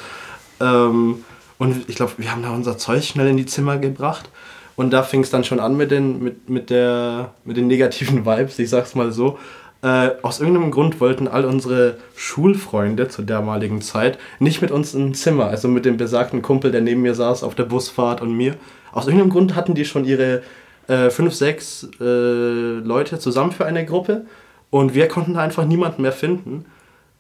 Ähm, 0.62 1.26
und 1.58 1.90
ich 1.90 1.96
glaube, 1.96 2.14
wir 2.18 2.32
haben 2.32 2.44
da 2.44 2.52
unser 2.52 2.78
Zeug 2.78 3.04
schnell 3.04 3.28
in 3.28 3.38
die 3.38 3.46
Zimmer 3.46 3.78
gebracht. 3.78 4.30
Und 4.76 4.92
da 4.92 5.02
fing 5.02 5.22
es 5.22 5.32
dann 5.32 5.44
schon 5.44 5.60
an 5.60 5.76
mit 5.76 5.90
den, 5.90 6.24
mit, 6.24 6.50
mit, 6.50 6.70
der, 6.70 7.34
mit 7.44 7.58
den 7.58 7.68
negativen 7.68 8.26
Vibes, 8.26 8.60
ich 8.60 8.70
sag's 8.70 8.96
mal 8.96 9.12
so. 9.12 9.40
Äh, 9.84 10.12
aus 10.24 10.40
irgendeinem 10.40 10.72
Grund 10.72 11.00
wollten 11.00 11.28
all 11.28 11.46
unsere 11.46 11.98
Schulfreunde 12.16 13.10
zur 13.10 13.26
damaligen 13.26 13.82
Zeit 13.82 14.18
nicht 14.40 14.62
mit 14.62 14.72
uns 14.72 14.96
im 14.96 15.14
Zimmer, 15.14 15.46
also 15.46 15.68
mit 15.68 15.86
dem 15.86 15.98
besagten 15.98 16.42
Kumpel, 16.42 16.72
der 16.72 16.82
neben 16.82 17.02
mir 17.02 17.14
saß 17.14 17.44
auf 17.44 17.54
der 17.54 17.66
Busfahrt 17.66 18.22
und 18.22 18.36
mir. 18.36 18.56
Aus 18.92 19.06
irgendeinem 19.06 19.30
Grund 19.30 19.56
hatten 19.56 19.76
die 19.76 19.86
schon 19.86 20.04
ihre 20.06 20.42
äh, 20.88 21.12
fünf, 21.12 21.36
sechs 21.36 21.88
äh, 22.00 22.04
Leute 22.04 23.20
zusammen 23.20 23.52
für 23.52 23.66
eine 23.66 23.86
Gruppe 23.86 24.26
und 24.72 24.96
wir 24.96 25.08
konnten 25.08 25.36
da 25.36 25.42
einfach 25.42 25.66
niemanden 25.66 26.02
mehr 26.02 26.12
finden. 26.12 26.66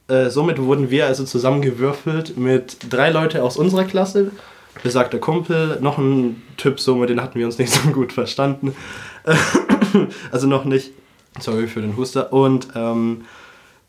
Äh, 0.08 0.30
somit 0.30 0.60
wurden 0.60 0.89
wir 0.89 1.06
also 1.06 1.26
zusammengewürfelt 1.26 2.38
mit 2.38 2.78
drei 2.89 3.12
Leute 3.12 3.43
aus 3.43 3.58
unserer 3.58 3.84
Klasse, 3.84 4.32
besagter 4.82 5.20
Kumpel, 5.20 5.78
noch 5.82 6.00
ein 6.00 6.41
Typ, 6.56 6.80
so 6.80 6.96
mit 6.96 7.10
dem 7.10 7.22
hatten 7.22 7.38
wir 7.38 7.46
uns 7.46 7.60
nicht 7.60 7.72
so 7.72 7.89
gut 7.89 8.13
verstanden. 8.13 8.74
also 10.32 10.48
noch 10.48 10.65
nicht. 10.65 10.91
Sorry 11.39 11.67
für 11.67 11.82
den 11.82 11.97
Huster. 11.97 12.32
Und, 12.34 12.67
ähm, 12.76 13.26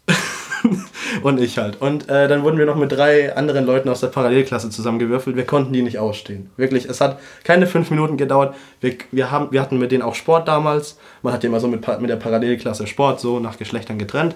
und 1.22 1.40
ich 1.40 1.58
halt. 1.58 1.80
Und 1.80 2.08
äh, 2.08 2.28
dann 2.28 2.42
wurden 2.42 2.58
wir 2.58 2.66
noch 2.66 2.76
mit 2.76 2.92
drei 2.92 3.34
anderen 3.34 3.66
Leuten 3.66 3.88
aus 3.88 4.00
der 4.00 4.08
Parallelklasse 4.08 4.70
zusammengewürfelt. 4.70 5.36
Wir 5.36 5.46
konnten 5.46 5.72
die 5.72 5.82
nicht 5.82 5.98
ausstehen. 5.98 6.50
Wirklich, 6.56 6.86
es 6.86 7.00
hat 7.00 7.18
keine 7.44 7.66
fünf 7.66 7.90
Minuten 7.90 8.16
gedauert. 8.16 8.54
Wir, 8.80 8.96
wir, 9.12 9.30
haben, 9.30 9.52
wir 9.52 9.60
hatten 9.60 9.78
mit 9.78 9.92
denen 9.92 10.02
auch 10.02 10.14
Sport 10.14 10.48
damals. 10.48 10.98
Man 11.22 11.32
hat 11.32 11.42
ja 11.42 11.48
immer 11.48 11.60
so 11.60 11.68
mit, 11.68 11.86
mit 12.00 12.10
der 12.10 12.16
Parallelklasse 12.16 12.86
Sport 12.86 13.20
so 13.20 13.40
nach 13.40 13.58
Geschlechtern 13.58 13.98
getrennt. 13.98 14.34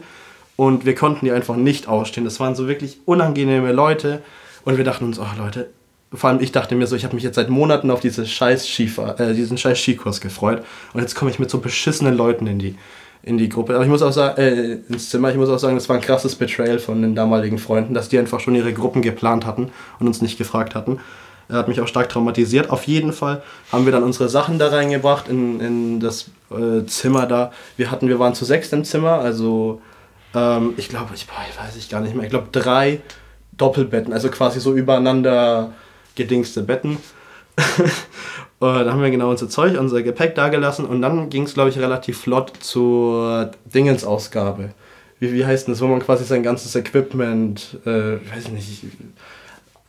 Und 0.56 0.84
wir 0.84 0.94
konnten 0.94 1.24
die 1.24 1.32
einfach 1.32 1.56
nicht 1.56 1.88
ausstehen. 1.88 2.24
Das 2.24 2.38
waren 2.38 2.54
so 2.54 2.68
wirklich 2.68 2.98
unangenehme 3.06 3.72
Leute. 3.72 4.22
Und 4.64 4.76
wir 4.76 4.84
dachten 4.84 5.06
uns, 5.06 5.18
oh 5.18 5.26
Leute, 5.38 5.70
vor 6.14 6.30
allem 6.30 6.40
ich 6.40 6.52
dachte 6.52 6.74
mir 6.74 6.86
so, 6.86 6.96
ich 6.96 7.04
habe 7.04 7.14
mich 7.14 7.24
jetzt 7.24 7.36
seit 7.36 7.48
Monaten 7.48 7.90
auf 7.90 8.00
diese 8.00 8.26
scheiß 8.26 8.78
äh, 8.78 9.34
diesen 9.34 9.56
scheiß 9.56 9.78
Skikurs 9.78 10.20
gefreut 10.20 10.62
und 10.92 11.00
jetzt 11.00 11.14
komme 11.14 11.30
ich 11.30 11.38
mit 11.38 11.50
so 11.50 11.58
beschissenen 11.58 12.16
Leuten 12.16 12.46
in 12.46 12.58
die 12.58 12.76
in 13.22 13.38
die 13.38 13.48
Gruppe. 13.48 13.74
Aber 13.74 13.84
ich 13.84 13.90
muss 13.90 14.02
auch 14.02 14.12
sagen, 14.12 14.40
äh, 14.40 14.78
ins 14.88 15.10
Zimmer, 15.10 15.30
ich 15.30 15.36
muss 15.36 15.48
auch 15.48 15.58
sagen, 15.58 15.76
das 15.76 15.88
war 15.88 15.96
ein 15.96 16.02
krasses 16.02 16.34
Betrayal 16.34 16.78
von 16.78 17.02
den 17.02 17.14
damaligen 17.14 17.58
Freunden, 17.58 17.94
dass 17.94 18.08
die 18.08 18.18
einfach 18.18 18.40
schon 18.40 18.54
ihre 18.54 18.72
Gruppen 18.72 19.02
geplant 19.02 19.46
hatten 19.46 19.70
und 20.00 20.06
uns 20.06 20.22
nicht 20.22 20.38
gefragt 20.38 20.74
hatten. 20.74 20.98
Er 21.48 21.56
hat 21.56 21.68
mich 21.68 21.80
auch 21.80 21.88
stark 21.88 22.08
traumatisiert. 22.08 22.70
Auf 22.70 22.86
jeden 22.86 23.12
Fall 23.12 23.42
haben 23.70 23.84
wir 23.84 23.92
dann 23.92 24.02
unsere 24.02 24.28
Sachen 24.28 24.58
da 24.58 24.68
reingebracht 24.68 25.28
in, 25.28 25.60
in 25.60 26.00
das 26.00 26.30
äh, 26.50 26.84
Zimmer 26.86 27.26
da. 27.26 27.52
Wir 27.76 27.90
hatten, 27.90 28.08
wir 28.08 28.18
waren 28.18 28.34
zu 28.34 28.44
sechs 28.44 28.72
im 28.72 28.84
Zimmer, 28.84 29.18
also 29.18 29.80
ähm, 30.34 30.74
ich 30.76 30.88
glaube, 30.88 31.10
ich, 31.14 31.22
ich 31.22 31.58
weiß 31.58 31.76
ich 31.76 31.88
gar 31.88 32.00
nicht 32.00 32.14
mehr. 32.14 32.24
Ich 32.24 32.30
glaube 32.30 32.48
drei 32.52 33.00
Doppelbetten, 33.52 34.12
also 34.12 34.30
quasi 34.30 34.60
so 34.60 34.74
übereinander 34.74 35.72
gedingste 36.14 36.62
Betten. 36.62 36.98
da 38.62 38.92
haben 38.92 39.02
wir 39.02 39.10
genau 39.10 39.30
unser 39.30 39.48
Zeug, 39.48 39.78
unser 39.78 40.02
Gepäck 40.02 40.34
da 40.34 40.48
gelassen 40.48 40.84
und 40.84 41.02
dann 41.02 41.28
ging 41.30 41.44
es, 41.44 41.54
glaube 41.54 41.70
ich, 41.70 41.78
relativ 41.78 42.20
flott 42.20 42.52
zur 42.60 43.50
Dingensausgabe. 43.64 44.70
Wie, 45.18 45.32
wie 45.32 45.44
heißt 45.44 45.66
denn 45.66 45.74
das, 45.74 45.80
wo 45.80 45.86
man 45.86 46.00
quasi 46.00 46.24
sein 46.24 46.42
ganzes 46.42 46.74
Equipment, 46.74 47.78
äh, 47.84 48.18
weiß 48.34 48.48
nicht, 48.52 48.84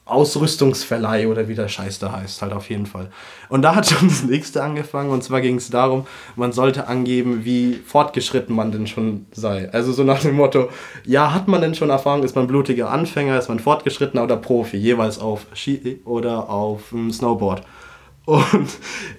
Ausrüstungsverleih 0.06 1.28
oder 1.28 1.48
wie 1.48 1.56
der 1.56 1.70
Scheiß 1.70 2.00
da 2.00 2.12
heißt, 2.12 2.42
halt 2.42 2.52
auf 2.52 2.70
jeden 2.70 2.86
Fall. 2.86 3.10
Und 3.48 3.62
da 3.62 3.74
hat 3.76 3.88
schon 3.88 4.08
das 4.10 4.24
nächste 4.24 4.62
angefangen 4.62 5.12
und 5.12 5.24
zwar 5.24 5.40
ging 5.40 5.56
es 5.56 5.70
darum, 5.70 6.06
man 6.36 6.52
sollte 6.52 6.88
angeben, 6.88 7.46
wie 7.46 7.76
fortgeschritten 7.76 8.54
man 8.56 8.72
denn 8.72 8.86
schon 8.88 9.26
sei. 9.32 9.70
Also 9.72 9.94
so 9.94 10.04
nach 10.04 10.20
dem 10.20 10.36
Motto, 10.36 10.70
ja, 11.06 11.34
hat 11.34 11.48
man 11.48 11.62
denn 11.62 11.74
schon 11.74 11.90
Erfahrung, 11.90 12.24
ist 12.24 12.36
man 12.36 12.48
blutiger 12.48 12.90
Anfänger, 12.90 13.38
ist 13.40 13.50
man 13.50 13.60
fortgeschrittener 13.60 14.24
oder 14.24 14.36
Profi, 14.36 14.78
jeweils 14.78 15.20
auf 15.20 15.46
Ski 15.54 16.02
oder 16.06 16.50
auf 16.50 16.90
dem 16.92 17.12
Snowboard. 17.12 17.64
Und 18.26 18.70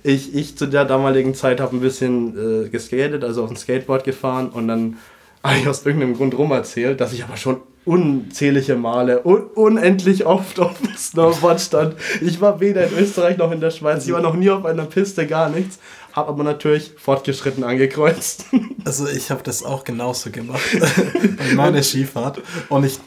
ich, 0.03 0.35
ich 0.35 0.57
zu 0.57 0.67
der 0.67 0.85
damaligen 0.85 1.35
Zeit 1.35 1.61
habe 1.61 1.77
ein 1.77 1.81
bisschen 1.81 2.64
äh, 2.64 2.69
geskatet, 2.69 3.23
also 3.23 3.43
auf 3.43 3.49
dem 3.51 3.57
Skateboard 3.57 4.05
gefahren 4.05 4.49
und 4.49 4.69
dann 4.69 4.97
habe 5.43 5.59
ich 5.59 5.69
aus 5.69 5.85
irgendeinem 5.85 6.17
Grund 6.17 6.37
rum 6.38 6.53
erzählt, 6.53 7.01
dass 7.01 7.12
ich 7.12 7.23
aber 7.23 7.37
schon 7.37 7.59
unzählige 7.85 8.77
Male, 8.77 9.27
un 9.27 9.43
unendlich 9.55 10.25
oft 10.25 10.59
auf 10.59 10.79
dem 10.79 10.97
Snowboard 10.97 11.61
stand. 11.61 11.97
Ich 12.23 12.40
war 12.40 12.61
weder 12.61 12.87
in 12.87 12.99
Österreich 12.99 13.37
noch 13.37 13.53
in 13.53 13.61
der 13.61 13.71
Schweiz, 13.71 14.07
ich 14.07 14.12
war 14.12 14.23
noch 14.23 14.37
nie 14.37 14.49
auf 14.49 14.64
einer 14.64 14.87
Piste, 14.87 15.27
gar 15.27 15.51
nichts. 15.51 15.79
Habe 16.14 16.29
aber 16.29 16.44
natürlich 16.44 16.92
fortgeschritten 16.96 17.64
angekreuzt. 17.64 18.46
Also 18.87 19.09
ich 19.09 19.31
habe 19.31 19.42
das 19.42 19.62
auch 19.62 19.83
genauso 19.83 20.31
gemacht 20.31 20.61
bei 21.38 21.55
meiner 21.55 21.83
Skifahrt 21.83 22.42
und 22.68 22.85
ich 22.85 22.98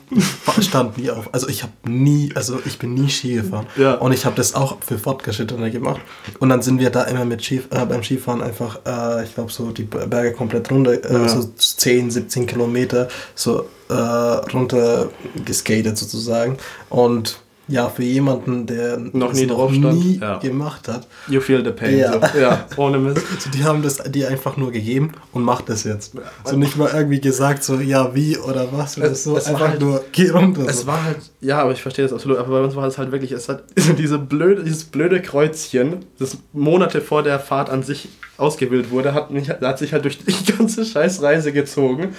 stand 0.59 0.97
nie 0.97 1.11
auf. 1.11 1.31
Also 1.35 1.47
ich 1.49 1.61
habe 1.61 1.71
nie, 1.85 2.31
also 2.33 2.59
ich 2.65 2.79
bin 2.79 2.95
nie 2.95 3.09
Ski 3.09 3.35
gefahren 3.35 3.67
ja. 3.75 3.93
und 3.93 4.11
ich 4.11 4.25
habe 4.25 4.35
das 4.35 4.55
auch 4.55 4.77
für 4.83 4.97
Fortgeschrittene 4.97 5.69
gemacht. 5.69 6.01
Und 6.39 6.49
dann 6.49 6.63
sind 6.63 6.79
wir 6.79 6.89
da 6.89 7.03
immer 7.03 7.25
mit 7.25 7.45
Ski, 7.45 7.61
äh, 7.69 7.85
beim 7.85 8.01
Skifahren 8.01 8.41
einfach, 8.41 8.79
äh, 8.87 9.23
ich 9.25 9.35
glaube 9.35 9.51
so 9.51 9.69
die 9.69 9.83
Berge 9.83 10.33
komplett 10.33 10.71
runter, 10.71 10.93
äh, 10.93 11.13
ja. 11.13 11.27
so 11.29 11.43
10, 11.43 12.09
17 12.09 12.47
Kilometer 12.47 13.07
so 13.35 13.69
äh, 13.89 13.93
runter 13.93 15.09
geskatet 15.45 15.95
sozusagen. 15.95 16.57
Und 16.89 17.39
ja, 17.67 17.89
für 17.89 18.03
jemanden, 18.03 18.65
der 18.65 18.97
noch 18.97 19.33
nie 19.33 19.47
drauf 19.47 19.73
stand, 19.73 19.99
nie 19.99 20.19
ja. 20.19 20.37
gemacht 20.37 20.87
hat. 20.87 21.07
You 21.27 21.41
feel 21.41 21.63
the 21.63 21.71
pain. 21.71 21.97
Ja, 21.97 22.13
so. 22.13 22.39
ja 22.39 22.65
ohne 22.77 22.97
Mist. 22.97 23.25
So, 23.39 23.49
die 23.51 23.63
haben 23.63 23.83
das 23.83 23.97
dir 23.97 24.29
einfach 24.29 24.57
nur 24.57 24.71
gegeben 24.71 25.11
und 25.31 25.43
macht 25.43 25.69
das 25.69 25.83
jetzt. 25.83 26.13
So 26.43 26.55
nicht 26.55 26.75
mal 26.75 26.89
irgendwie 26.93 27.21
gesagt, 27.21 27.63
so 27.63 27.75
ja, 27.75 28.15
wie 28.15 28.37
oder 28.37 28.67
was. 28.71 28.97
Es, 28.97 29.25
so 29.25 29.37
es 29.37 29.45
einfach 29.45 29.69
halt, 29.69 29.81
nur 29.81 30.03
geh 30.11 30.29
runter. 30.29 30.63
Es 30.67 30.81
so. 30.81 30.87
war 30.87 31.03
halt, 31.03 31.17
ja, 31.41 31.59
aber 31.59 31.71
ich 31.71 31.81
verstehe 31.81 32.05
das 32.05 32.13
absolut. 32.13 32.37
Aber 32.37 32.59
bei 32.59 32.63
uns 32.63 32.75
war 32.75 32.87
es 32.87 32.97
halt 32.97 33.11
wirklich, 33.11 33.31
es 33.31 33.49
hat 33.49 33.63
diese 33.97 34.17
blöde, 34.17 34.63
dieses 34.63 34.85
blöde 34.85 35.21
Kreuzchen, 35.21 36.05
das 36.17 36.37
Monate 36.53 37.01
vor 37.01 37.21
der 37.21 37.39
Fahrt 37.39 37.69
an 37.69 37.83
sich 37.83 38.09
ausgewählt 38.37 38.91
wurde, 38.91 39.13
hat, 39.13 39.31
mich, 39.31 39.49
hat 39.49 39.79
sich 39.79 39.93
halt 39.93 40.05
durch 40.05 40.19
die 40.25 40.51
ganze 40.51 40.85
Scheißreise 40.85 41.51
gezogen. 41.51 42.15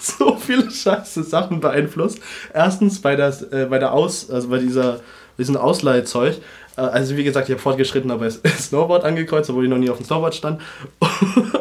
so 0.00 0.36
viele 0.36 0.70
scheiße 0.70 1.22
Sachen 1.24 1.60
beeinflusst. 1.60 2.20
Erstens 2.54 3.00
bei, 3.00 3.16
das, 3.16 3.42
äh, 3.42 3.66
bei 3.68 3.78
der 3.78 3.92
Aus, 3.92 4.30
also 4.30 4.48
bei 4.48 4.58
dieser, 4.58 4.85
diesem 5.38 5.56
Ausleihzeug. 5.56 6.36
äh, 6.36 6.40
also 6.82 7.16
wie 7.16 7.24
gesagt, 7.24 7.48
ich 7.48 7.52
habe 7.52 7.62
fortgeschritten 7.62 8.10
aber 8.10 8.30
Snowboard 8.58 9.04
angekreuzt, 9.04 9.50
obwohl 9.50 9.64
ich 9.64 9.70
noch 9.70 9.78
nie 9.78 9.90
auf 9.90 9.96
dem 9.96 10.06
Snowboard 10.06 10.34
stand. 10.34 10.60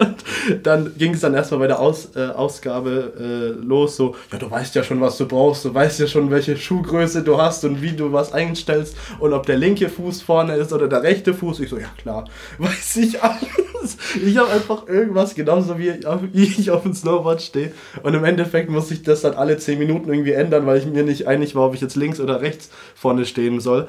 Und 0.50 0.66
dann 0.66 0.96
ging 0.98 1.14
es 1.14 1.22
dann 1.22 1.34
erstmal 1.34 1.62
bei 1.62 1.68
der 1.68 1.80
Aus, 1.80 2.16
äh, 2.16 2.28
Ausgabe 2.28 3.14
äh, 3.20 3.66
los, 3.66 3.96
so, 3.96 4.16
ja, 4.32 4.38
du 4.38 4.50
weißt 4.50 4.76
ja 4.76 4.84
schon, 4.84 5.02
was 5.02 5.18
du 5.18 5.28
brauchst, 5.28 5.66
du 5.66 5.74
weißt 5.74 6.00
ja 6.00 6.08
schon, 6.08 6.30
welche 6.30 6.58
Schuhgröße 6.58 7.24
du 7.24 7.38
hast 7.38 7.66
und 7.66 7.82
wie 7.82 7.94
du 7.94 8.12
was 8.14 8.34
einstellst 8.34 8.96
und 9.20 9.34
ob 9.34 9.46
der 9.46 9.58
linke 9.58 9.90
Fuß 9.90 10.22
vorne 10.22 10.56
ist 10.56 10.74
oder 10.74 10.88
der 10.88 11.04
rechte 11.04 11.34
Fuß. 11.34 11.60
Ich 11.62 11.70
so, 11.70 11.78
ja 11.78 11.90
klar, 11.98 12.26
weiß 12.58 12.98
ich 12.98 13.22
alles. 13.22 13.98
Ich 14.24 14.38
habe 14.38 14.50
einfach 14.50 14.88
irgendwas, 14.88 15.36
genauso 15.36 15.78
wie 15.78 15.94
ich 16.34 16.72
auf 16.72 16.84
dem 16.84 16.94
Snowboard 16.94 17.42
stehe. 17.42 17.72
Und 18.04 18.14
im 18.14 18.24
Endeffekt 18.24 18.70
muss 18.70 18.90
ich 18.92 19.04
das 19.04 19.22
dann 19.22 19.34
alle 19.34 19.58
10 19.58 19.78
Minuten 19.78 20.10
irgendwie 20.10 20.32
ändern, 20.32 20.66
weil 20.66 20.80
ich 20.80 20.86
mir 20.86 21.04
nicht 21.04 21.28
einig 21.28 21.56
war, 21.56 21.68
ob 21.68 21.76
ich 21.76 21.82
jetzt 21.82 21.96
links 21.96 22.20
oder 22.20 22.42
rechts 22.42 22.70
vorne 22.96 23.26
stehen 23.26 23.60
soll. 23.60 23.88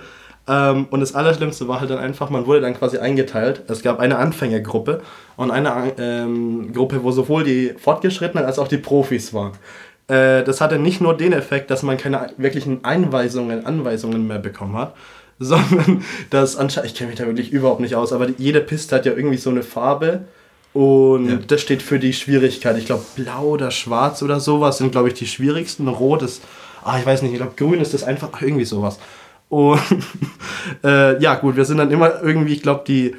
Ähm, 0.49 0.87
und 0.91 1.01
das 1.01 1.15
Allerschlimmste 1.15 1.67
war 1.69 1.81
halt 1.81 1.91
dann 1.91 1.99
einfach, 1.99 2.31
man 2.31 2.47
wurde 2.47 2.61
dann 2.61 2.75
quasi 2.75 2.99
eingeteilt. 2.99 3.63
Es 3.69 3.83
gab 3.83 3.99
eine 3.99 4.19
Anfängergruppe 4.19 5.03
und 5.37 5.51
eine 5.51 5.93
ähm, 5.99 6.73
Gruppe, 6.73 7.03
wo 7.03 7.11
sowohl 7.11 7.45
die 7.45 7.75
Fortgeschrittenen 7.79 8.45
als 8.45 8.59
auch 8.59 8.69
die 8.69 8.79
Profis 8.79 9.35
waren. 9.35 9.53
Äh, 10.09 10.45
das 10.45 10.61
hatte 10.61 10.79
nicht 10.79 11.01
nur 11.01 11.17
den 11.17 11.33
Effekt, 11.33 11.71
dass 11.71 11.83
man 11.83 11.97
keine 11.97 12.31
wirklichen 12.37 12.85
Einweisungen, 12.85 13.67
Anweisungen 13.67 14.27
mehr 14.27 14.39
bekommen 14.39 14.77
hat, 14.77 14.95
sondern 15.39 16.05
dass 16.31 16.57
anscheinend, 16.57 16.91
ich 16.91 16.97
kenne 16.97 17.11
mich 17.11 17.19
da 17.19 17.27
wirklich 17.27 17.53
überhaupt 17.53 17.81
nicht 17.81 17.95
aus, 17.95 18.13
aber 18.13 18.29
jede 18.39 18.61
Piste 18.61 18.97
hat 18.97 19.05
ja 19.05 19.13
irgendwie 19.13 19.37
so 19.37 19.51
eine 19.51 19.63
Farbe. 19.63 20.25
Und 20.73 21.29
ja. 21.29 21.39
das 21.47 21.63
steht 21.63 21.83
für 21.83 21.99
die 21.99 22.13
Schwierigkeit. 22.13 22.77
Ich 22.77 22.85
glaube, 22.85 23.05
blau 23.17 23.45
oder 23.45 23.71
schwarz 23.71 24.23
oder 24.23 24.41
sowas 24.41 24.77
sind, 24.77 24.93
glaube 24.93 25.09
ich, 25.09 25.15
die 25.15 25.27
schwierigsten. 25.27 25.89
Rot 25.89 26.23
ist, 26.23 26.43
ah, 26.85 26.99
ich 26.99 27.07
weiß 27.07 27.23
nicht, 27.23 27.33
ich 27.33 27.39
glaube, 27.39 27.55
grün 27.57 27.81
ist 27.81 27.95
das 27.95 28.05
einfach 28.05 28.43
irgendwie 28.43 28.67
sowas. 28.67 28.99
Und 29.49 29.81
äh, 30.85 31.21
ja, 31.23 31.37
gut, 31.37 31.57
wir 31.57 31.65
sind 31.65 31.79
dann 31.79 31.91
immer 31.91 32.23
irgendwie, 32.23 32.55
ich 32.55 32.63
glaube, 32.63 32.85
die, 32.87 33.15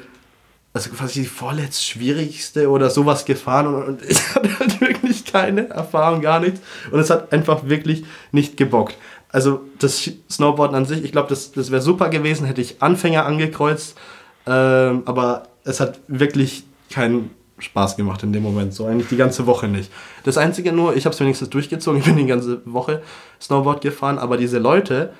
also 0.72 0.90
quasi 0.90 1.22
die 1.22 1.26
vorletzt 1.26 1.84
schwierigste 1.86 2.70
oder 2.70 2.90
sowas 2.90 3.24
gefahren 3.24 3.66
und, 3.66 3.82
und 3.84 4.02
ich 4.08 4.34
hatte 4.34 4.58
halt 4.58 4.80
wirklich 4.80 5.24
keine 5.24 5.68
Erfahrung, 5.70 6.20
gar 6.20 6.40
nichts. 6.40 6.60
Und 6.90 7.00
es 7.00 7.10
hat 7.10 7.32
einfach 7.32 7.68
wirklich 7.68 8.04
nicht 8.32 8.56
gebockt. 8.56 8.96
Also 9.30 9.60
das 9.78 10.10
Snowboarden 10.30 10.76
an 10.76 10.84
sich, 10.86 11.04
ich 11.04 11.12
glaube, 11.12 11.28
das, 11.28 11.52
das 11.52 11.70
wäre 11.70 11.82
super 11.82 12.08
gewesen, 12.08 12.46
hätte 12.46 12.60
ich 12.60 12.82
Anfänger 12.82 13.26
angekreuzt. 13.26 13.96
Ähm, 14.46 15.02
aber 15.04 15.48
es 15.64 15.80
hat 15.80 16.00
wirklich 16.08 16.64
keinen 16.90 17.30
Spaß 17.58 17.96
gemacht 17.96 18.22
in 18.22 18.32
dem 18.32 18.42
Moment. 18.42 18.72
So 18.72 18.86
eigentlich 18.86 19.08
die 19.08 19.16
ganze 19.16 19.46
Woche 19.46 19.68
nicht. 19.68 19.90
Das 20.24 20.38
Einzige 20.38 20.72
nur, 20.72 20.96
ich 20.96 21.04
habe 21.04 21.14
es 21.14 21.20
wenigstens 21.20 21.50
durchgezogen. 21.50 22.00
Ich 22.00 22.06
bin 22.06 22.16
die 22.16 22.26
ganze 22.26 22.62
Woche 22.64 23.02
Snowboard 23.40 23.82
gefahren. 23.82 24.18
Aber 24.18 24.36
diese 24.36 24.58
Leute, 24.58 25.12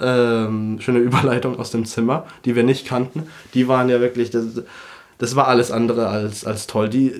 ähm, 0.00 0.78
schöne 0.80 0.98
Überleitung 0.98 1.58
aus 1.58 1.70
dem 1.70 1.84
Zimmer, 1.84 2.26
die 2.44 2.56
wir 2.56 2.62
nicht 2.62 2.86
kannten, 2.86 3.24
die 3.54 3.68
waren 3.68 3.88
ja 3.88 4.00
wirklich, 4.00 4.30
das, 4.30 4.44
das 5.18 5.36
war 5.36 5.48
alles 5.48 5.70
andere 5.70 6.08
als, 6.08 6.44
als 6.44 6.66
toll. 6.66 6.88
Die, 6.88 7.14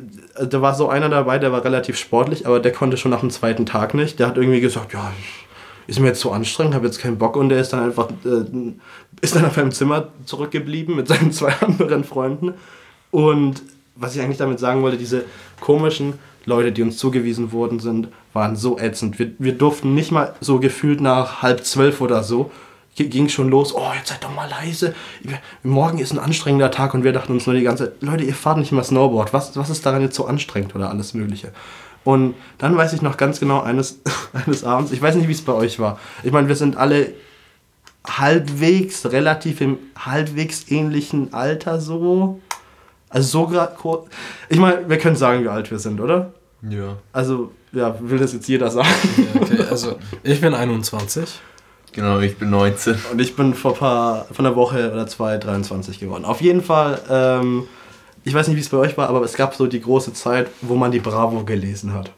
da 0.48 0.60
war 0.60 0.74
so 0.74 0.88
einer 0.88 1.08
dabei, 1.08 1.38
der 1.38 1.52
war 1.52 1.64
relativ 1.64 1.96
sportlich, 1.96 2.46
aber 2.46 2.60
der 2.60 2.72
konnte 2.72 2.96
schon 2.96 3.10
nach 3.10 3.20
dem 3.20 3.30
zweiten 3.30 3.66
Tag 3.66 3.94
nicht. 3.94 4.18
Der 4.18 4.26
hat 4.26 4.36
irgendwie 4.36 4.60
gesagt, 4.60 4.92
ja, 4.92 5.12
ist 5.86 6.00
mir 6.00 6.08
jetzt 6.08 6.20
zu 6.20 6.32
anstrengend, 6.32 6.74
habe 6.74 6.86
jetzt 6.86 6.98
keinen 6.98 7.18
Bock 7.18 7.36
und 7.36 7.50
der 7.50 7.60
ist 7.60 7.72
dann 7.72 7.84
einfach, 7.84 8.08
äh, 8.24 8.72
ist 9.20 9.36
dann 9.36 9.44
auf 9.44 9.56
einem 9.58 9.72
Zimmer 9.72 10.08
zurückgeblieben 10.24 10.96
mit 10.96 11.08
seinen 11.08 11.32
zwei 11.32 11.52
anderen 11.60 12.04
Freunden. 12.04 12.54
Und 13.10 13.62
was 13.96 14.16
ich 14.16 14.22
eigentlich 14.22 14.38
damit 14.38 14.58
sagen 14.58 14.82
wollte, 14.82 14.96
diese 14.96 15.24
komischen 15.60 16.14
Leute, 16.46 16.72
die 16.72 16.82
uns 16.82 16.96
zugewiesen 16.98 17.52
worden 17.52 17.78
sind, 17.80 18.08
waren 18.32 18.56
so 18.56 18.78
ätzend. 18.78 19.18
Wir, 19.18 19.32
wir 19.38 19.52
durften 19.52 19.94
nicht 19.94 20.10
mal 20.10 20.34
so 20.40 20.58
gefühlt 20.60 21.00
nach 21.00 21.42
halb 21.42 21.64
zwölf 21.64 22.00
oder 22.00 22.22
so, 22.22 22.50
ging 22.96 23.28
schon 23.28 23.48
los, 23.50 23.74
oh, 23.74 23.90
jetzt 23.96 24.08
seid 24.08 24.22
doch 24.22 24.34
mal 24.34 24.48
leise. 24.48 24.94
Morgen 25.62 25.98
ist 25.98 26.12
ein 26.12 26.18
anstrengender 26.18 26.70
Tag 26.70 26.94
und 26.94 27.02
wir 27.02 27.12
dachten 27.12 27.32
uns 27.32 27.46
nur 27.46 27.54
die 27.54 27.62
ganze 27.62 27.84
Zeit, 27.84 28.02
Leute, 28.02 28.24
ihr 28.24 28.34
fahrt 28.34 28.58
nicht 28.58 28.72
mal 28.72 28.84
Snowboard. 28.84 29.32
Was, 29.32 29.56
was 29.56 29.70
ist 29.70 29.84
daran 29.84 30.02
jetzt 30.02 30.14
so 30.14 30.26
anstrengend 30.26 30.74
oder 30.74 30.90
alles 30.90 31.14
Mögliche? 31.14 31.52
Und 32.04 32.34
dann 32.58 32.76
weiß 32.76 32.92
ich 32.92 33.02
noch 33.02 33.16
ganz 33.16 33.40
genau 33.40 33.62
eines, 33.62 34.00
eines 34.32 34.62
Abends, 34.62 34.92
ich 34.92 35.02
weiß 35.02 35.16
nicht, 35.16 35.28
wie 35.28 35.32
es 35.32 35.42
bei 35.42 35.54
euch 35.54 35.80
war. 35.80 35.98
Ich 36.22 36.30
meine, 36.30 36.48
wir 36.48 36.56
sind 36.56 36.76
alle 36.76 37.14
halbwegs, 38.06 39.06
relativ 39.06 39.60
im 39.60 39.78
halbwegs 39.98 40.70
ähnlichen 40.70 41.32
Alter 41.32 41.80
so. 41.80 42.40
Also 43.08 43.46
so 43.48 44.06
Ich 44.48 44.58
meine, 44.58 44.88
wir 44.88 44.98
können 44.98 45.16
sagen, 45.16 45.44
wie 45.44 45.48
alt 45.48 45.70
wir 45.70 45.78
sind, 45.78 46.00
oder? 46.00 46.32
Ja. 46.68 46.96
Also, 47.12 47.52
ja, 47.72 47.96
will 48.00 48.18
das 48.18 48.32
jetzt 48.32 48.48
jeder 48.48 48.70
sagen? 48.70 48.88
Ja, 49.16 49.40
okay, 49.40 49.64
also 49.70 49.96
ich 50.22 50.40
bin 50.40 50.54
21. 50.54 51.40
Genau, 51.92 52.18
ich 52.20 52.36
bin 52.36 52.50
19. 52.50 52.96
Und 53.12 53.20
ich 53.20 53.36
bin 53.36 53.54
vor 53.54 53.74
paar, 53.74 54.24
von 54.32 54.44
einer 54.44 54.56
Woche 54.56 54.92
oder 54.92 55.06
zwei 55.06 55.38
23 55.38 56.00
geworden. 56.00 56.24
Auf 56.24 56.40
jeden 56.40 56.62
Fall, 56.62 57.00
ähm, 57.08 57.64
ich 58.24 58.34
weiß 58.34 58.48
nicht, 58.48 58.56
wie 58.56 58.60
es 58.60 58.68
bei 58.68 58.78
euch 58.78 58.96
war, 58.96 59.08
aber 59.08 59.22
es 59.22 59.34
gab 59.34 59.54
so 59.54 59.66
die 59.66 59.80
große 59.80 60.12
Zeit, 60.12 60.48
wo 60.60 60.74
man 60.74 60.90
die 60.90 60.98
Bravo 61.00 61.44
gelesen 61.44 61.92
hat. 61.92 62.10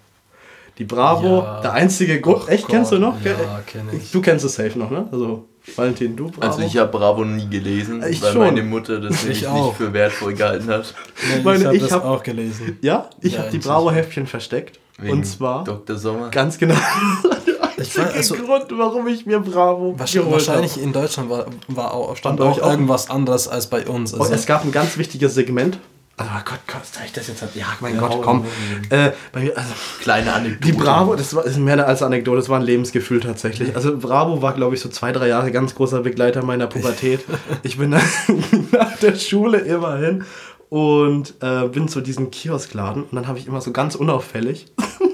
Die 0.79 0.85
Bravo, 0.85 1.39
ja. 1.39 1.61
der 1.61 1.73
einzige 1.73 2.21
Grund. 2.21 2.49
Echt, 2.49 2.65
Gott. 2.65 2.71
kennst 2.71 2.93
du 2.93 2.99
noch? 2.99 3.21
Ja, 3.23 3.61
kenn 3.67 3.89
ich. 3.93 4.11
Du 4.11 4.21
kennst 4.21 4.45
es 4.45 4.55
safe 4.55 4.79
noch, 4.79 4.91
ne? 4.91 5.09
Also 5.11 5.47
Valentin, 5.75 6.15
du 6.17 6.31
Bravo? 6.31 6.41
Also 6.47 6.61
ich 6.63 6.77
habe 6.77 6.91
Bravo 6.97 7.25
nie 7.25 7.49
gelesen, 7.49 8.03
Ich 8.09 8.23
weil 8.23 8.33
schon. 8.33 8.41
meine 8.43 8.63
Mutter 8.63 9.01
das 9.01 9.15
Ich 9.17 9.23
nämlich 9.23 9.47
auch. 9.49 9.67
nicht 9.69 9.77
für 9.77 9.93
wertvoll 9.93 10.35
gehalten 10.35 10.69
hat. 10.69 10.95
Nee, 11.35 11.43
Meine, 11.43 11.59
ich 11.59 11.65
habe 11.67 11.77
ich 11.77 11.83
das 11.83 11.93
hab- 11.93 12.05
auch 12.05 12.23
gelesen. 12.23 12.79
Ja, 12.83 13.11
ich 13.21 13.33
Ja, 13.35 13.41
habe 13.41 13.51
die 13.51 13.59
Bravo-Heftchen 13.59 14.27
versteckt. 14.27 14.79
Wegen 14.99 15.13
und 15.19 15.25
zwar 15.25 15.65
Dr. 15.65 15.97
Sommer. 15.97 16.31
ganz 16.31 16.57
genau 16.57 16.75
Ich 17.79 17.93
der 17.93 18.07
weiß, 18.07 18.15
also, 18.15 18.35
Grund, 18.37 18.65
warum 18.71 19.07
ich 19.09 19.27
mir 19.27 19.41
Bravo 19.41 19.95
wahrscheinlich, 19.99 20.33
wahrscheinlich 20.33 20.83
in 20.83 20.95
Deutschland 20.95 21.29
war, 21.29 21.45
war 21.69 21.93
auch, 21.93 22.17
stand 22.17 22.41
auch 22.41 22.59
auch- 22.63 22.71
irgendwas 22.71 23.11
anderes 23.11 23.47
als 23.49 23.67
bei 23.67 23.87
uns. 23.87 24.13
habe. 24.13 24.23
Und 24.23 24.29
Also, 24.29 24.35
es 24.35 24.47
gab 24.47 24.65
ein 24.65 24.73
ganz 24.73 24.97
wichtiges 24.97 25.35
Segment. 25.35 25.79
Also 26.19 26.33
oh 26.35 26.41
Gott, 26.47 26.61
Gott, 26.67 26.87
soll 26.87 27.03
ich 27.05 27.13
das 27.13 27.29
jetzt? 27.29 27.45
Ja, 27.55 27.67
mein 27.81 27.97
Ja, 27.97 28.01
Gott, 28.01 28.23
komm. 28.23 28.47
Äh, 28.89 29.11
also, 29.55 29.75
Kleine 30.01 30.33
Anekdote. 30.33 30.73
Die 30.73 30.73
Bravo, 30.73 31.15
das 31.15 31.35
war 31.35 31.45
ist 31.45 31.59
mehr 31.59 31.87
als 31.87 32.03
Anekdote, 32.03 32.39
das 32.39 32.49
war 32.49 32.59
ein 32.59 32.65
Lebensgefühl 32.65 33.21
tatsächlich. 33.21 33.77
Also 33.77 33.99
Bravo 33.99 34.41
war, 34.41 34.55
glaube 34.55 34.75
ich, 34.75 34.81
so 34.81 34.89
zwei, 34.89 35.13
drei 35.13 35.29
Jahre 35.29 35.53
ganz 35.53 35.75
großer 35.75 36.01
Begleiter 36.01 36.43
meiner 36.43 36.67
Pubertät. 36.69 37.25
Ich 37.63 37.79
bin 37.79 37.91
nach 38.73 38.97
der 39.01 39.15
Schule 39.17 39.59
immer 39.59 39.99
hin 39.99 40.25
und 40.69 41.35
äh, 41.41 41.69
bin 41.69 41.89
zu 41.89 42.01
diesem 42.01 42.31
Kioskladen 42.31 43.03
und 43.05 43.15
dann 43.15 43.27
habe 43.27 43.39
ich 43.39 43.47
immer 43.47 43.61
so 43.61 43.73
ganz 43.73 43.95
unauffällig 43.95 44.67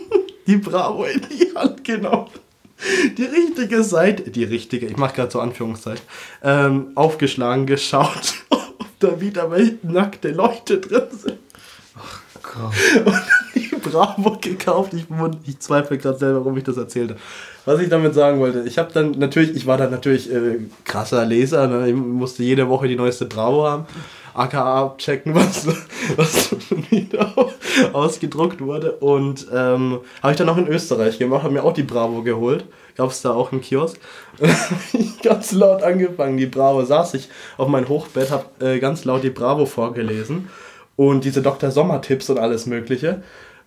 die 0.47 0.57
Bravo 0.57 1.05
in 1.05 1.21
die 1.31 1.55
Hand 1.55 1.83
genommen. 1.85 2.29
Die 3.17 3.25
richtige 3.25 3.83
Seite, 3.83 4.31
die 4.31 4.45
richtige, 4.45 4.87
ich 4.87 4.97
mache 4.97 5.15
gerade 5.15 5.31
so 5.31 5.41
Anführungszeichen, 5.41 6.05
ähm, 6.43 6.89
aufgeschlagen, 6.95 7.67
geschaut, 7.67 8.35
da 9.03 9.21
wieder 9.21 9.51
welche 9.51 9.79
nackte 9.83 10.31
Leute 10.31 10.79
drin 10.79 11.09
sind 11.11 11.39
und 13.05 13.07
dann 13.07 13.23
die 13.55 13.77
Bravo 13.77 14.39
gekauft. 14.41 14.95
Ich, 14.95 15.07
ich 15.47 15.59
zweifle 15.61 15.99
gerade 15.99 16.19
selber, 16.19 16.41
warum 16.41 16.57
ich 16.57 16.65
das 16.65 16.77
erzählt 16.77 17.11
habe. 17.11 17.21
Was 17.65 17.81
ich 17.81 17.89
damit 17.89 18.15
sagen 18.15 18.41
wollte, 18.41 18.65
ich 18.67 18.79
habe 18.79 18.93
dann 18.93 19.13
natürlich, 19.13 19.55
ich 19.55 19.67
war 19.67 19.79
dann 19.79 19.91
natürlich 19.91 20.31
äh, 20.33 20.59
krasser 20.85 21.25
Leser, 21.25 21.69
ne? 21.69 21.89
ich 21.89 21.95
musste 21.95 22.43
jede 22.43 22.69
Woche 22.69 22.89
die 22.89 22.97
neueste 22.97 23.27
Bravo 23.27 23.67
haben. 23.67 23.87
AKA 24.35 24.83
abchecken, 24.83 25.35
was, 25.35 25.67
was 26.17 26.49
schon 26.69 26.91
wieder 26.91 27.33
ausgedruckt 27.93 28.61
wurde. 28.61 28.93
Und 28.93 29.47
ähm, 29.53 30.01
habe 30.23 30.33
ich 30.33 30.39
dann 30.39 30.49
auch 30.49 30.57
in 30.57 30.69
Österreich 30.69 31.19
gemacht, 31.19 31.43
habe 31.43 31.55
mir 31.55 31.65
auch 31.65 31.75
die 31.75 31.83
Bravo 31.83 32.23
geholt. 32.23 32.65
Gab 32.97 33.11
es 33.11 33.23
da 33.23 33.33
auch 33.33 33.53
einen 33.53 33.63
Kiosk. 33.63 33.99
Ich 34.93 35.23
ganz 35.23 35.53
laut 35.53 35.83
angefangen, 35.83 36.37
die 36.37 36.47
Bravo. 36.47 36.85
Saß 36.85 37.15
ich 37.15 37.29
auf 37.57 37.69
mein 37.69 37.89
Hochbett, 37.89 38.31
habe 38.31 38.45
äh, 38.61 38.79
ganz 38.81 39.05
laut 39.05 39.25
die 39.25 39.31
Bravo 39.31 39.67
vorgelesen. 39.67 40.51
Und 40.97 41.25
diese 41.25 41.41
Dr. 41.41 41.71
Sommer-Tipps 41.71 42.29
und 42.29 42.39
alles 42.39 42.67
Mögliche. 42.67 43.23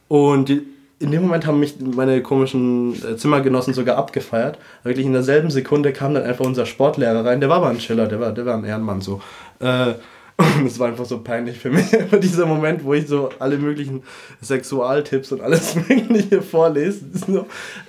Und 0.08 0.50
die, 0.50 0.62
in 1.00 1.12
dem 1.12 1.24
Moment 1.24 1.48
haben 1.48 1.60
mich 1.60 1.76
meine 1.80 2.22
komischen 2.22 2.94
äh, 3.04 3.18
Zimmergenossen 3.18 3.74
sogar 3.74 3.98
abgefeiert. 3.98 4.60
Wirklich 4.84 5.06
in 5.06 5.14
derselben 5.14 5.50
Sekunde 5.50 5.92
kam 5.92 6.14
dann 6.14 6.24
einfach 6.24 6.46
unser 6.46 6.68
Sportlehrer 6.68 7.26
rein. 7.26 7.40
Der 7.40 7.50
war 7.50 7.58
aber 7.58 7.70
ein 7.70 7.80
Chiller, 7.80 8.08
der 8.08 8.20
war, 8.20 8.32
der 8.32 8.46
war 8.46 8.56
ein 8.56 8.64
Ehrenmann 8.64 9.02
so. 9.02 9.22
Äh, 9.60 9.96
und 10.38 10.66
es 10.66 10.80
war 10.80 10.88
einfach 10.88 11.06
so 11.06 11.20
peinlich 11.20 11.58
für 11.58 11.70
mich. 11.70 11.86
Dieser 12.22 12.46
Moment, 12.46 12.84
wo 12.84 12.94
ich 12.94 13.08
so 13.08 13.30
alle 13.40 13.58
möglichen 13.58 14.04
Sexualtipps 14.42 15.32
und 15.32 15.42
alles 15.42 15.76
Mögliche 15.90 16.42
vorlese. 16.42 17.02
So, 17.14 17.46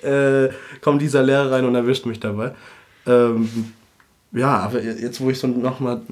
äh, 0.09 0.51
kommt 0.81 1.03
dieser 1.03 1.23
Lehrer 1.23 1.51
rein 1.51 1.65
und 1.65 1.75
erwischt 1.75 2.07
mich 2.07 2.21
dabei. 2.21 2.53
Ähm, 3.07 3.73
ja, 4.33 4.59
aber 4.59 4.83
jetzt, 4.83 5.21
wo 5.21 5.31
ich 5.31 5.39
so 5.39 5.47
nochmal 5.47 6.03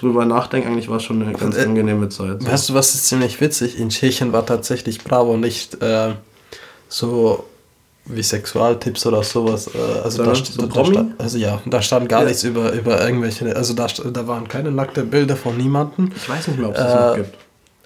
drüber 0.00 0.24
nachdenke, 0.24 0.68
eigentlich 0.68 0.88
war 0.88 0.96
es 0.96 1.04
schon 1.04 1.22
eine 1.22 1.32
ganz 1.32 1.56
äh, 1.56 1.62
angenehme 1.62 2.08
Zeit. 2.08 2.42
So. 2.42 2.48
Weißt 2.48 2.68
du, 2.68 2.74
was 2.74 2.94
ist 2.94 3.06
ziemlich 3.06 3.40
witzig? 3.40 3.78
In 3.78 3.90
Tschechien 3.90 4.32
war 4.32 4.44
tatsächlich 4.44 5.04
Bravo 5.04 5.36
nicht 5.36 5.80
äh, 5.82 6.14
so 6.88 7.44
wie 8.08 8.22
Sexualtipps 8.22 9.06
oder 9.06 9.22
sowas. 9.22 9.68
Äh, 9.74 9.78
also, 10.02 10.24
da, 10.24 10.34
so 10.34 10.66
da, 10.66 10.84
stand, 10.84 11.20
also 11.20 11.38
ja, 11.38 11.60
da 11.66 11.82
stand 11.82 12.08
gar 12.08 12.22
Ja. 12.22 12.28
nichts 12.28 12.42
über, 12.44 12.72
über 12.72 13.04
irgendwelche. 13.04 13.54
Also 13.54 13.74
da, 13.74 13.86
da 13.86 14.26
waren 14.26 14.48
keine 14.48 14.70
nackten 14.70 15.08
Bilder 15.10 15.36
von 15.36 15.56
niemandem. 15.56 16.10
Ich 16.16 16.28
weiß 16.28 16.48
nicht 16.48 16.58
mehr, 16.58 16.68
ob 16.68 16.74
es 16.74 16.80
das 16.80 16.94
noch 16.94 17.14
Äh, 17.14 17.16
gibt. 17.18 17.34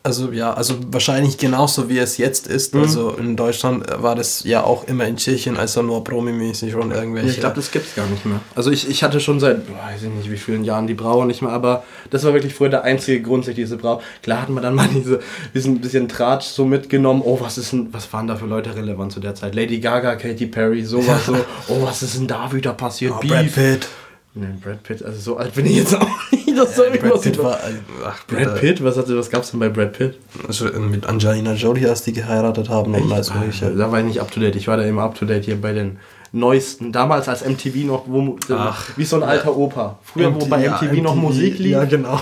Also 0.05 0.33
ja, 0.33 0.53
also 0.53 0.75
wahrscheinlich 0.89 1.39
genauso 1.39 1.89
wie 1.89 1.99
es 1.99 2.19
jetzt 2.19 2.49
ist. 2.49 2.75
Mhm. 2.75 2.83
Also 2.83 3.11
in 3.13 3.37
Deutschland 3.37 3.85
war 4.03 4.17
das 4.17 4.43
ja 4.43 4.65
auch 4.65 4.89
immer 4.89 5.07
in 5.07 5.17
Tschechien, 5.17 5.57
also 5.57 5.81
nur 5.83 6.03
promimäßig 6.03 6.75
und 6.75 6.91
irgendwelche. 6.91 7.31
Ich 7.31 7.41
glaube, 7.41 7.55
das 7.55 7.71
gibt 7.71 7.87
es 7.87 7.95
gar 7.95 8.07
nicht 8.07 8.27
mehr. 8.27 8.41
Also 8.57 8.73
ich, 8.73 8.89
ich 8.91 9.05
hatte 9.05 9.21
schon 9.21 9.39
seit, 9.39 9.65
boah, 9.67 9.77
weiß 9.77 10.03
ich 10.03 10.09
nicht 10.09 10.29
wie 10.29 10.37
vielen 10.37 10.65
Jahren 10.65 10.89
die 10.89 10.95
Bravo 10.95 11.25
nicht 11.25 11.41
mehr, 11.41 11.53
aber 11.53 11.85
das 12.11 12.25
war 12.25 12.35
wirklich 12.35 12.53
früher 12.53 12.69
der 12.69 12.83
einzige 12.83 13.23
Grund, 13.23 13.45
sich 13.45 13.55
diese 13.55 13.77
Bravo. 13.77 14.03
Klar 14.25 14.43
hatten 14.43 14.55
wir 14.55 14.61
dann 14.61 14.75
mal 14.75 14.89
diese, 14.95 15.21
diesen 15.55 15.81
bisschen 15.81 16.09
Tratsch 16.09 16.47
so 16.47 16.65
mitgenommen. 16.65 17.23
Oh, 17.25 17.39
was 17.41 17.57
ist 17.57 17.73
denn, 17.73 17.93
was 17.93 18.13
waren 18.13 18.27
da 18.27 18.35
für 18.35 18.47
Leute 18.47 18.75
relevant 18.75 19.13
zu 19.13 19.21
der 19.21 19.37
Zeit? 19.37 19.55
Lady 19.55 19.79
Gaga, 19.79 20.17
Katy 20.17 20.47
Perry, 20.47 20.85
sowas 20.85 21.27
so. 21.27 21.37
Oh, 21.69 21.83
was 21.83 22.03
ist 22.03 22.17
denn 22.17 22.27
da 22.27 22.53
wieder 22.53 22.73
passiert? 22.73 23.15
oh, 23.17 23.27
Brad 23.27 23.53
Pitt. 23.55 23.87
Nee, 24.35 24.47
Brad 24.61 24.83
Pitt, 24.83 25.05
also 25.05 25.19
so 25.21 25.37
alt 25.37 25.55
bin 25.55 25.67
ich 25.67 25.77
jetzt 25.77 25.95
auch 25.95 26.09
nicht. 26.33 26.42
Das 26.57 26.77
soll 26.77 26.87
Brad 26.91 26.97
irgendwas 26.97 27.21
Pitt 27.23 27.43
war. 27.43 27.59
Ach, 28.05 28.27
Brad. 28.27 28.61
Pitt? 28.61 28.85
Was, 28.85 28.97
hatte, 28.97 29.17
was 29.17 29.31
gab's 29.31 29.51
denn 29.51 29.61
bei 29.61 29.69
Brad 29.69 29.93
Pitt? 29.93 30.19
Also 30.47 30.67
mit 30.67 31.07
Angelina 31.07 31.55
Jolie, 31.55 31.89
als 31.89 32.03
die 32.03 32.13
geheiratet 32.13 32.69
haben 32.69 32.95
und 32.95 33.13
alles 33.13 33.33
mögliche. 33.35 33.71
Da 33.71 33.91
war 33.91 33.99
ich 34.01 34.07
nicht 34.07 34.21
up 34.21 34.31
to 34.31 34.41
date. 34.41 34.57
Ich 34.57 34.69
war 34.69 34.77
da 34.77 34.83
immer 34.85 35.03
up 35.03 35.15
to 35.15 35.25
date 35.25 35.45
hier 35.45 35.61
bei 35.61 35.73
den 35.73 35.99
neuesten. 36.33 36.93
Damals 36.93 37.29
als 37.29 37.47
MTV 37.47 37.87
noch, 37.87 38.05
wo, 38.07 38.37
Ach, 38.51 38.89
wie 38.97 39.05
so 39.05 39.17
ein 39.17 39.23
alter 39.23 39.57
Opa. 39.57 39.99
Früher, 40.03 40.35
wo 40.35 40.47
bei 40.47 40.65
ja, 40.65 40.73
MTV, 40.81 41.03
noch 41.03 41.15
Musik 41.15 41.59
lief, 41.59 41.73
Ja, 41.73 41.85
genau. 41.85 42.21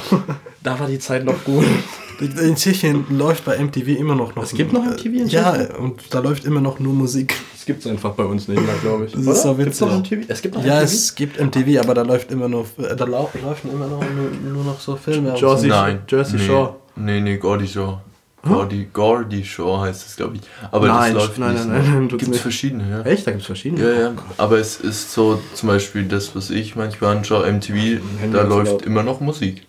da 0.63 0.79
war 0.79 0.87
die 0.87 0.99
Zeit 0.99 1.25
noch 1.25 1.45
gut. 1.45 1.65
In 2.21 2.55
Tschechien 2.55 3.07
läuft 3.11 3.45
bei 3.47 3.59
MTV 3.59 3.89
immer 3.99 4.15
noch 4.15 4.35
noch. 4.37 4.43
Es 4.43 4.53
gibt 4.53 4.73
noch 4.75 4.85
MTV 4.85 5.07
in 5.07 5.29
Ja, 5.29 5.53
Tschechien? 5.57 5.77
und 5.77 6.01
da 6.11 6.19
läuft 6.21 6.45
immer 6.45 6.61
noch 6.61 6.79
nur 6.79 6.93
Musik. 6.93 7.35
Das 7.55 7.65
gibt's 7.65 7.87
einfach 7.87 8.13
bei 8.13 8.25
uns 8.25 8.47
nicht 8.49 8.61
mehr, 8.61 8.75
glaube 8.83 9.07
ich. 9.07 9.13
Das 9.13 9.23
ist 9.27 9.43
so 9.43 9.55
Gibt's 9.55 9.81
witzig. 9.81 9.89
noch 9.89 9.99
MTV? 10.03 10.25
Es 10.29 10.43
gibt 10.43 10.55
noch 10.55 10.65
Ja, 10.65 10.75
MTV? 10.81 10.85
es 10.85 11.15
gibt 11.15 11.41
MTV, 11.41 11.81
aber 11.83 11.95
da 11.95 12.03
läuft 12.03 12.31
immer 12.31 12.49
noch, 12.49 12.67
äh, 12.79 12.95
da 12.95 13.05
lau 13.07 13.31
laufen 13.43 13.71
immer 13.73 13.87
noch 13.87 14.01
nur, 14.01 14.53
nur 14.53 14.65
noch 14.65 14.79
so 14.81 14.97
Filme. 14.97 15.35
Jersey-. 15.37 15.69
Nein. 15.69 16.01
Jersey 16.09 16.39
nee. 16.39 16.47
Shore. 16.47 16.77
Nee, 16.97 17.21
nee, 17.21 17.37
Gordy 17.39 17.67
Shore. 17.67 18.01
Gordy, 18.43 18.89
Gordy 18.91 19.45
Shore 19.45 19.83
heißt 19.83 20.07
es, 20.07 20.17
glaube 20.17 20.37
ich. 20.37 20.43
Aber 20.71 20.89
Nein, 20.89 21.13
das 21.15 21.25
läuft 21.25 21.39
nein, 21.39 21.53
nicht. 21.55 21.69
nein, 21.69 21.83
nein, 21.83 22.07
nein, 22.09 22.09
Gibt 22.19 22.35
es 22.35 22.41
verschiedene, 22.41 22.91
ja. 22.91 23.03
Echt? 23.03 23.27
Da 23.27 23.33
gibt's 23.33 23.47
verschiedene? 23.47 23.83
Ja, 23.95 24.01
ja. 24.01 24.13
Aber 24.39 24.59
es 24.59 24.81
ist 24.81 25.13
so, 25.13 25.41
zum 25.55 25.69
Beispiel 25.69 26.05
das, 26.05 26.35
was 26.35 26.49
ich 26.49 26.75
manchmal 26.75 27.19
anschaue, 27.19 27.47
MTV, 27.53 28.01
da 28.33 28.43
läuft 28.43 28.83
immer 28.83 29.03
noch 29.03 29.21
Musik. 29.21 29.67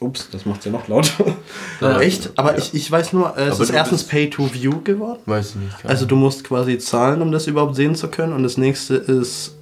Ups, 0.00 0.28
das 0.32 0.46
macht's 0.46 0.64
ja 0.64 0.72
noch 0.72 0.88
laut. 0.88 1.12
Ja. 1.80 2.00
Echt? 2.00 2.30
Aber 2.36 2.52
Ja. 2.52 2.58
ich, 2.58 2.72
ich 2.74 2.90
weiß 2.90 3.12
nur, 3.12 3.36
äh, 3.36 3.44
es 3.48 3.54
Aber 3.56 3.64
ist 3.64 3.70
erstens 3.70 4.04
Pay-to-View 4.04 4.80
geworden. 4.82 5.20
Weiß 5.26 5.50
ich 5.50 5.56
nicht. 5.56 5.76
Also 5.84 6.06
du 6.06 6.16
musst 6.16 6.42
quasi 6.44 6.78
zahlen, 6.78 7.20
um 7.22 7.30
das 7.32 7.46
überhaupt 7.46 7.76
sehen 7.76 7.94
zu 7.94 8.08
können. 8.08 8.32
Und 8.32 8.42
das 8.42 8.56
nächste 8.56 8.94
ist. 8.96 9.54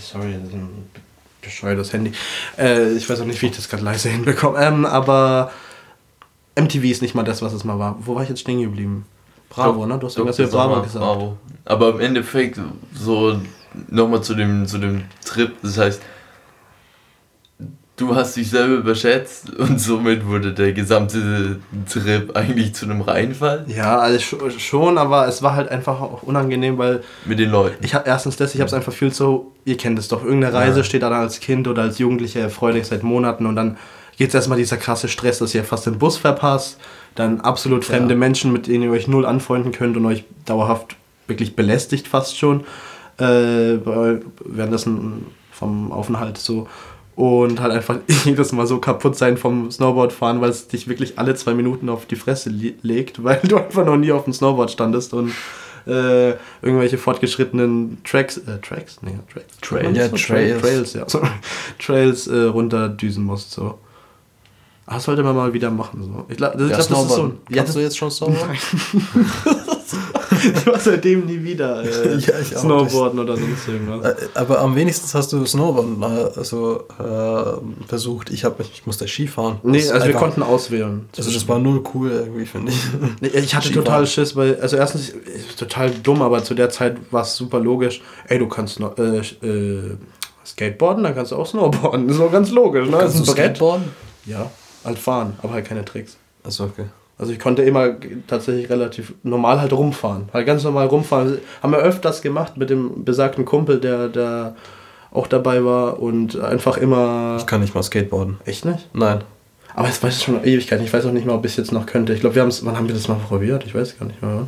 Sorry, 0.00 0.34
das 0.40 0.48
ist 0.48 0.54
ein 0.54 0.68
bescheuertes 1.42 1.92
Handy. 1.92 2.12
Äh, 2.58 2.92
ich 2.92 3.08
weiß 3.08 3.20
auch 3.20 3.24
nicht, 3.26 3.40
wie 3.42 3.46
ich 3.46 3.56
das 3.56 3.68
gerade 3.68 3.82
leise 3.82 4.08
hinbekomme. 4.08 4.58
Ähm, 4.58 4.86
aber 4.86 5.50
MTV 6.58 6.84
ist 6.84 7.02
nicht 7.02 7.14
mal 7.14 7.22
das, 7.22 7.42
was 7.42 7.52
es 7.52 7.64
mal 7.64 7.78
war. 7.78 7.96
Wo 8.00 8.14
war 8.14 8.22
ich 8.22 8.28
jetzt 8.28 8.40
stehen 8.40 8.60
geblieben? 8.60 9.04
Bravo, 9.50 9.84
ne? 9.84 9.98
Du 9.98 10.06
hast 10.06 10.16
irgendwas 10.16 10.38
über 10.38 10.48
Bravo 10.48 10.82
gesagt. 10.82 11.04
Bravo. 11.04 11.36
Aber 11.64 11.90
im 11.90 12.00
Endeffekt, 12.00 12.58
so 12.94 13.40
nochmal 13.88 14.22
zu 14.22 14.34
dem, 14.34 14.66
zu 14.66 14.78
dem 14.78 15.02
Trip, 15.24 15.52
das 15.62 15.76
heißt, 15.76 16.02
du 18.00 18.14
hast 18.14 18.36
dich 18.36 18.50
selber 18.50 18.74
überschätzt 18.76 19.50
und 19.58 19.80
somit 19.80 20.26
wurde 20.26 20.52
der 20.52 20.72
gesamte 20.72 21.58
Trip 21.92 22.34
eigentlich 22.36 22.74
zu 22.74 22.86
einem 22.86 23.00
Reinfall 23.02 23.64
Ja, 23.68 23.98
also 23.98 24.18
sch- 24.18 24.58
schon, 24.58 24.98
aber 24.98 25.28
es 25.28 25.42
war 25.42 25.54
halt 25.54 25.68
einfach 25.68 26.00
auch 26.00 26.22
unangenehm, 26.22 26.78
weil 26.78 27.02
mit 27.26 27.38
den 27.38 27.50
Leuten. 27.50 27.84
ich 27.84 27.94
habe 27.94 28.08
erstens 28.08 28.36
das, 28.36 28.54
ich 28.54 28.60
habe 28.60 28.68
es 28.68 28.74
einfach 28.74 28.92
viel 28.92 29.12
so, 29.12 29.52
ihr 29.64 29.76
kennt 29.76 29.98
es 29.98 30.08
doch, 30.08 30.24
irgendeine 30.24 30.54
Reise 30.54 30.78
Ja. 30.78 30.84
steht 30.84 31.02
da 31.02 31.10
dann 31.10 31.20
als 31.20 31.40
Kind 31.40 31.68
oder 31.68 31.82
als 31.82 31.98
Jugendlicher, 31.98 32.48
freut 32.50 32.74
euch 32.74 32.86
seit 32.86 33.02
Monaten 33.02 33.46
und 33.46 33.56
dann 33.56 33.76
geht 34.16 34.28
es 34.28 34.34
erstmal 34.34 34.58
dieser 34.58 34.76
krasse 34.76 35.08
Stress, 35.08 35.38
dass 35.38 35.54
ihr 35.54 35.64
fast 35.64 35.86
den 35.86 35.98
Bus 35.98 36.16
verpasst, 36.18 36.78
dann 37.14 37.40
absolut 37.40 37.84
fremde 37.84 38.14
Ja. 38.14 38.18
Menschen, 38.18 38.52
mit 38.52 38.66
denen 38.66 38.84
ihr 38.84 38.90
euch 38.90 39.08
null 39.08 39.24
anfreunden 39.26 39.72
könnt 39.72 39.96
und 39.96 40.04
euch 40.06 40.24
dauerhaft 40.46 40.96
wirklich 41.26 41.56
belästigt 41.56 42.06
fast 42.08 42.36
schon, 42.38 42.64
äh, 43.18 43.78
währenddessen 44.44 45.26
vom 45.52 45.92
Aufenthalt 45.92 46.38
so 46.38 46.68
und 47.16 47.60
halt 47.60 47.72
einfach 47.72 47.98
jedes 48.24 48.52
Mal 48.52 48.66
so 48.66 48.78
kaputt 48.78 49.16
sein 49.16 49.36
vom 49.36 49.70
Snowboardfahren, 49.70 50.40
weil 50.40 50.50
es 50.50 50.68
dich 50.68 50.88
wirklich 50.88 51.18
alle 51.18 51.34
zwei 51.34 51.54
Minuten 51.54 51.88
auf 51.88 52.06
die 52.06 52.16
Fresse 52.16 52.50
le- 52.50 52.74
legt, 52.82 53.22
weil 53.24 53.40
du 53.42 53.56
einfach 53.56 53.84
noch 53.84 53.96
nie 53.96 54.12
auf 54.12 54.24
dem 54.24 54.32
Snowboard 54.32 54.70
standest 54.70 55.12
und 55.14 55.32
äh, 55.86 56.30
irgendwelche 56.62 56.98
fortgeschrittenen 56.98 57.98
Tracks, 58.04 58.36
äh, 58.36 58.58
Tracks? 58.60 58.98
Nee, 59.02 59.18
Tracks. 59.32 59.56
Trails. 59.62 59.96
Ja, 59.96 60.08
So, 60.10 60.16
Trails. 60.16 60.60
Trails, 60.62 60.92
ja. 60.94 61.08
So, 61.08 61.22
Trails 61.78 62.26
äh, 62.26 62.42
runterdüsen 62.44 63.24
musst, 63.24 63.52
so. 63.52 63.78
Ah, 64.86 64.94
Das 64.94 65.04
sollte 65.04 65.22
man 65.22 65.34
mal 65.36 65.52
wieder 65.54 65.70
machen, 65.70 66.02
so. 66.02 66.24
Ich 66.28 66.36
glaube, 66.36 66.58
Ja, 66.60 66.66
glaub, 66.66 66.78
das 66.78 66.86
ist 66.86 66.88
so. 66.90 67.06
Snowboard. 67.06 67.32
Ja, 67.48 67.56
Kannst 67.56 67.68
das, 67.70 67.74
du 67.76 67.80
jetzt 67.80 67.96
schon 67.98 68.10
Snowboard? 68.10 68.48
ich 70.54 70.66
war 70.66 70.78
seitdem 70.78 71.26
nie 71.26 71.42
wieder 71.42 71.82
äh, 71.84 72.16
Ja, 72.18 72.34
auch 72.56 72.60
Snowboarden 72.60 73.18
oder 73.20 73.36
sonst 73.36 73.68
irgendwas. 73.68 74.12
Äh, 74.12 74.16
Aber 74.34 74.60
am 74.60 74.74
wenigsten 74.76 75.06
hast 75.16 75.32
du 75.32 75.44
Snowboard 75.44 75.86
äh, 76.34 76.38
also, 76.38 76.84
äh, 76.98 77.86
versucht. 77.88 78.30
Ich, 78.30 78.44
hab, 78.44 78.58
ich 78.60 78.86
musste 78.86 79.06
Skifahren. 79.08 79.58
Nee, 79.62 79.78
Das 79.78 79.86
ist 79.86 79.92
also 79.92 80.06
wir 80.06 80.14
einfach- 80.14 80.20
konnten 80.20 80.42
auswählen. 80.42 81.08
Also 81.16 81.30
das 81.30 81.46
war 81.48 81.58
null 81.58 81.82
cool 81.94 82.10
irgendwie, 82.10 82.46
finde 82.46 82.72
ich. 82.72 82.78
Nee, 83.20 83.28
Ich 83.28 83.54
hatte 83.54 83.66
Skifahren. 83.68 83.84
total 83.84 84.06
Schiss, 84.06 84.36
weil, 84.36 84.58
also 84.60 84.76
erstens, 84.76 85.10
ist 85.10 85.58
total 85.58 85.90
dumm, 85.90 86.22
aber 86.22 86.42
zu 86.44 86.54
der 86.54 86.70
Zeit 86.70 86.96
war 87.10 87.22
es 87.22 87.36
super 87.36 87.60
logisch. 87.60 88.00
Ey, 88.28 88.38
du 88.38 88.48
kannst 88.48 88.80
noch, 88.80 88.96
äh, 88.98 89.18
äh, 89.18 89.96
Skateboarden, 90.46 91.04
dann 91.04 91.14
kannst 91.14 91.32
du 91.32 91.36
auch 91.36 91.46
Snowboarden. 91.46 92.08
Das 92.08 92.16
ist 92.16 92.22
auch 92.22 92.32
ganz 92.32 92.50
logisch, 92.50 92.86
ne? 92.86 92.92
Das 92.92 93.00
Kannst 93.00 93.16
ist 93.16 93.26
du 93.28 93.32
ein 93.32 93.34
Brett. 93.36 93.44
Skateboarden? 93.56 93.84
Ja, 94.26 94.50
halt 94.84 94.98
fahren, 94.98 95.34
aber 95.42 95.52
halt 95.52 95.66
keine 95.66 95.84
Tricks. 95.84 96.16
Achso, 96.42 96.64
okay. 96.64 96.86
Also 97.20 97.32
ich 97.32 97.38
konnte 97.38 97.60
immer 97.62 97.96
tatsächlich 98.28 98.70
relativ 98.70 99.12
normal 99.22 99.60
halt 99.60 99.74
rumfahren. 99.74 100.30
Halt 100.32 100.46
ganz 100.46 100.64
normal 100.64 100.86
rumfahren. 100.86 101.36
Haben 101.62 101.72
wir 101.72 101.80
öfters 101.80 102.22
gemacht 102.22 102.56
mit 102.56 102.70
dem 102.70 103.04
besagten 103.04 103.44
Kumpel, 103.44 103.78
der 103.78 104.08
da 104.08 104.56
auch 105.12 105.26
dabei 105.26 105.62
war 105.64 106.00
und 106.00 106.40
einfach 106.40 106.78
immer. 106.78 107.36
Ich 107.38 107.46
kann 107.46 107.60
nicht 107.60 107.74
mal 107.74 107.82
Skateboarden. 107.82 108.38
Echt 108.46 108.64
nicht? 108.64 108.88
Nein. 108.94 109.20
Aber 109.74 109.86
jetzt 109.88 110.02
weiß 110.02 110.16
ich 110.16 110.22
schon 110.24 110.42
Ewigkeit. 110.42 110.80
Ich 110.80 110.92
weiß 110.92 111.04
auch 111.04 111.12
nicht 111.12 111.26
mal, 111.26 111.34
ob 111.34 111.44
ich 111.44 111.52
es 111.52 111.56
jetzt 111.58 111.72
noch 111.72 111.84
könnte. 111.84 112.14
Ich 112.14 112.20
glaube, 112.20 112.36
wir 112.36 112.42
haben 112.42 112.48
es. 112.48 112.64
Wann 112.64 112.76
haben 112.76 112.88
wir 112.88 112.94
das 112.94 113.06
mal 113.06 113.16
probiert? 113.28 113.64
Ich 113.66 113.74
weiß 113.74 113.98
gar 113.98 114.06
nicht 114.06 114.22
mehr. 114.22 114.46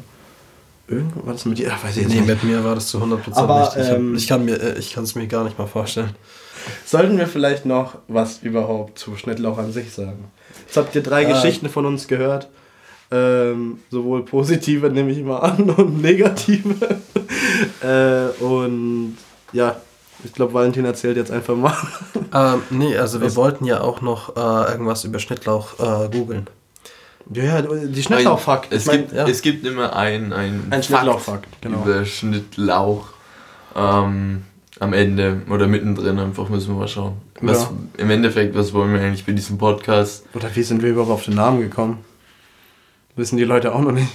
Irgendwann 0.88 1.26
war 1.26 1.32
das 1.34 1.44
mit 1.44 1.58
dir? 1.58 1.70
Ach, 1.74 1.84
weiß 1.84 1.96
ich 1.98 2.08
Nee, 2.08 2.14
nicht. 2.16 2.26
mit 2.26 2.42
mir 2.42 2.64
war 2.64 2.74
das 2.74 2.88
zu 2.88 2.98
100% 2.98 3.18
Aber, 3.34 3.60
nicht. 3.60 3.76
Ich, 3.76 3.90
hab, 3.90 3.96
ähm, 3.98 4.14
ich 4.16 4.26
kann 4.28 4.44
mir, 4.44 4.60
äh, 4.60 4.78
ich 4.78 4.92
kann 4.94 5.04
es 5.04 5.14
mir 5.14 5.26
gar 5.26 5.44
nicht 5.44 5.58
mal 5.58 5.66
vorstellen. 5.66 6.10
Sollten 6.86 7.18
wir 7.18 7.26
vielleicht 7.26 7.66
noch 7.66 7.96
was 8.08 8.38
überhaupt 8.42 8.98
zu 8.98 9.16
Schnittlauch 9.16 9.58
an 9.58 9.72
sich 9.72 9.92
sagen? 9.92 10.24
Jetzt 10.66 10.76
habt 10.76 10.94
ihr 10.94 11.02
drei 11.02 11.24
Äh. 11.24 11.28
Geschichten 11.32 11.68
von 11.68 11.86
uns 11.86 12.08
gehört. 12.08 12.48
Ähm, 13.12 13.78
sowohl 13.90 14.24
positive, 14.24 14.88
nehme 14.88 15.10
ich 15.12 15.22
mal 15.22 15.38
an, 15.40 15.68
und 15.68 16.00
negative. 16.00 16.74
äh, 17.82 18.42
und 18.42 19.18
ja, 19.52 19.76
ich 20.24 20.32
glaube, 20.32 20.54
Valentin 20.54 20.86
erzählt 20.86 21.16
jetzt 21.16 21.30
einfach 21.30 21.56
mal. 21.56 21.76
Ähm, 22.34 22.62
nee, 22.70 22.96
also 22.96 23.20
wir 23.20 23.26
Was? 23.26 23.36
wollten 23.36 23.66
ja 23.66 23.82
auch 23.82 24.00
noch 24.00 24.36
äh, 24.36 24.70
irgendwas 24.72 25.04
über 25.04 25.18
Schnittlauch 25.18 25.78
äh, 25.78 26.08
googeln. 26.08 26.46
ja, 27.30 27.44
ja, 27.44 27.60
die 27.60 28.02
Schnittlauchfakt. 28.02 28.72
Es, 28.72 28.84
Ich 28.84 28.86
mein, 28.86 29.00
gibt, 29.00 29.12
ja. 29.12 29.28
es 29.28 29.42
gibt 29.42 29.66
immer 29.66 29.94
ein, 29.94 30.32
ein, 30.32 30.68
ein 30.70 30.82
Schnittlauchfakt, 30.82 31.60
genau. 31.60 31.82
über 31.82 32.06
Schnittlauch 32.06 33.08
ähm, 33.76 34.44
am 34.80 34.92
Ende 34.94 35.42
oder 35.50 35.66
mittendrin. 35.66 36.18
Einfach 36.18 36.48
müssen 36.48 36.72
wir 36.72 36.80
mal 36.80 36.88
schauen. 36.88 37.16
Was, 37.42 37.64
Ja. 37.64 37.72
Im 37.98 38.08
Endeffekt, 38.08 38.54
was 38.54 38.72
wollen 38.72 38.94
wir 38.94 39.02
eigentlich 39.02 39.26
bei 39.26 39.32
diesem 39.32 39.58
Podcast? 39.58 40.24
Oder 40.32 40.48
wie 40.56 40.62
sind 40.62 40.82
wir 40.82 40.88
überhaupt 40.88 41.10
auf 41.10 41.24
den 41.26 41.34
Namen 41.34 41.60
gekommen? 41.60 41.98
Wissen 43.16 43.36
die 43.36 43.44
Leute 43.44 43.74
auch 43.74 43.80
noch 43.80 43.92
nicht. 43.92 44.08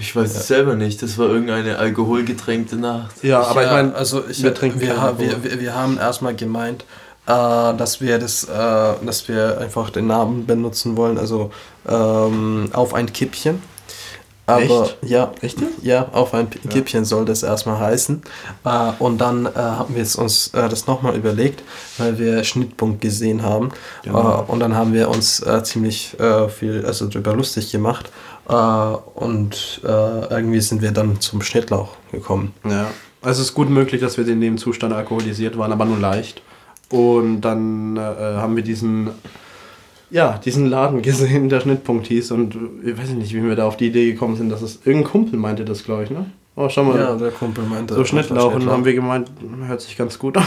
Ich 0.00 0.14
weiß 0.14 0.34
es 0.34 0.48
selber 0.48 0.74
nicht. 0.74 1.02
Das 1.02 1.18
war 1.18 1.26
irgendeine 1.26 1.78
alkoholgetränkte 1.78 2.76
Nacht. 2.76 3.22
Ja, 3.22 3.42
aber 3.42 3.64
ich 3.64 3.70
meine, 3.70 3.94
also 3.94 4.24
ich, 4.28 4.42
wir 4.42 4.52
trinken 4.54 4.80
wir, 4.80 5.00
ha- 5.00 5.14
wir, 5.18 5.42
wir, 5.44 5.60
wir 5.60 5.74
haben 5.74 5.98
erstmal 5.98 6.34
gemeint, 6.34 6.82
äh, 7.26 7.30
dass 7.30 8.00
wir 8.00 8.18
das, 8.18 8.44
äh, 8.44 8.48
dass 9.04 9.28
wir 9.28 9.58
einfach 9.60 9.90
den 9.90 10.08
Namen 10.08 10.46
benutzen 10.46 10.96
wollen, 10.96 11.16
also 11.18 11.52
ähm, 11.88 12.70
auf 12.72 12.92
ein 12.94 13.12
Kippchen. 13.12 13.62
Aber 14.46 14.62
Echt? 14.62 14.96
ja, 15.02 15.30
Echt? 15.42 15.58
ja, 15.82 16.08
auf 16.12 16.32
ein 16.32 16.48
Kippchen 16.70 17.04
soll 17.04 17.26
das 17.26 17.42
erstmal 17.42 17.78
heißen. 17.80 18.22
Äh, 18.64 18.92
und 18.98 19.18
dann 19.18 19.44
äh, 19.44 19.50
haben 19.54 19.94
wir 19.94 20.00
jetzt 20.00 20.16
uns 20.16 20.48
äh, 20.54 20.70
das 20.70 20.86
nochmal 20.86 21.14
überlegt, 21.16 21.62
weil 21.98 22.18
wir 22.18 22.42
Schnittpunkt 22.44 23.02
gesehen 23.02 23.42
haben. 23.42 23.68
Genau. 24.04 24.46
Äh, 24.48 24.50
und 24.50 24.60
dann 24.60 24.74
haben 24.74 24.94
wir 24.94 25.10
uns 25.10 25.40
äh, 25.40 25.62
ziemlich 25.64 26.18
äh, 26.18 26.48
viel 26.48 26.86
also 26.86 27.08
drüber 27.10 27.34
lustig 27.34 27.70
gemacht. 27.70 28.10
Äh, 28.48 28.52
und 28.54 29.80
äh, 29.84 29.88
irgendwie 30.30 30.60
sind 30.60 30.82
wir 30.82 30.92
dann 30.92 31.20
zum 31.20 31.42
Schnittlauch 31.42 31.96
gekommen. 32.12 32.54
Ja. 32.64 32.86
Also 33.20 33.42
es 33.42 33.48
ist 33.48 33.54
gut 33.54 33.68
möglich, 33.68 34.00
dass 34.00 34.16
wir 34.16 34.26
in 34.28 34.40
dem 34.40 34.58
Zustand 34.58 34.92
alkoholisiert 34.94 35.58
waren, 35.58 35.72
aber 35.72 35.84
nur 35.84 35.98
leicht. 35.98 36.40
Und 36.90 37.40
dann 37.42 37.96
äh, 37.96 38.00
haben 38.00 38.56
wir 38.56 38.62
diesen, 38.62 39.10
ja, 40.10 40.38
diesen 40.38 40.66
Laden 40.66 41.02
gesehen, 41.02 41.48
der 41.48 41.60
Schnittpunkt 41.60 42.06
hieß. 42.06 42.30
Und 42.30 42.56
ich 42.84 42.96
weiß 42.96 43.10
nicht, 43.10 43.34
wie 43.34 43.42
wir 43.44 43.56
da 43.56 43.66
auf 43.66 43.76
die 43.76 43.88
Idee 43.88 44.12
gekommen 44.12 44.36
sind, 44.36 44.48
dass 44.50 44.62
es 44.62 44.80
irgendein 44.84 45.10
Kumpel 45.10 45.38
meinte 45.38 45.64
das, 45.64 45.84
glaube 45.84 46.04
ich, 46.04 46.10
ne? 46.10 46.30
Oh, 46.56 46.68
schau 46.68 46.82
mal. 46.82 46.98
Ja, 46.98 47.14
der 47.14 47.30
Kumpel 47.30 47.64
meinte. 47.64 47.94
so 47.94 48.04
Schnittlauch. 48.04 48.52
Und 48.54 48.64
dann 48.64 48.70
haben 48.72 48.84
wir 48.84 48.94
gemeint, 48.94 49.30
hört 49.66 49.80
sich 49.80 49.96
ganz 49.96 50.18
gut 50.18 50.36
an. 50.36 50.44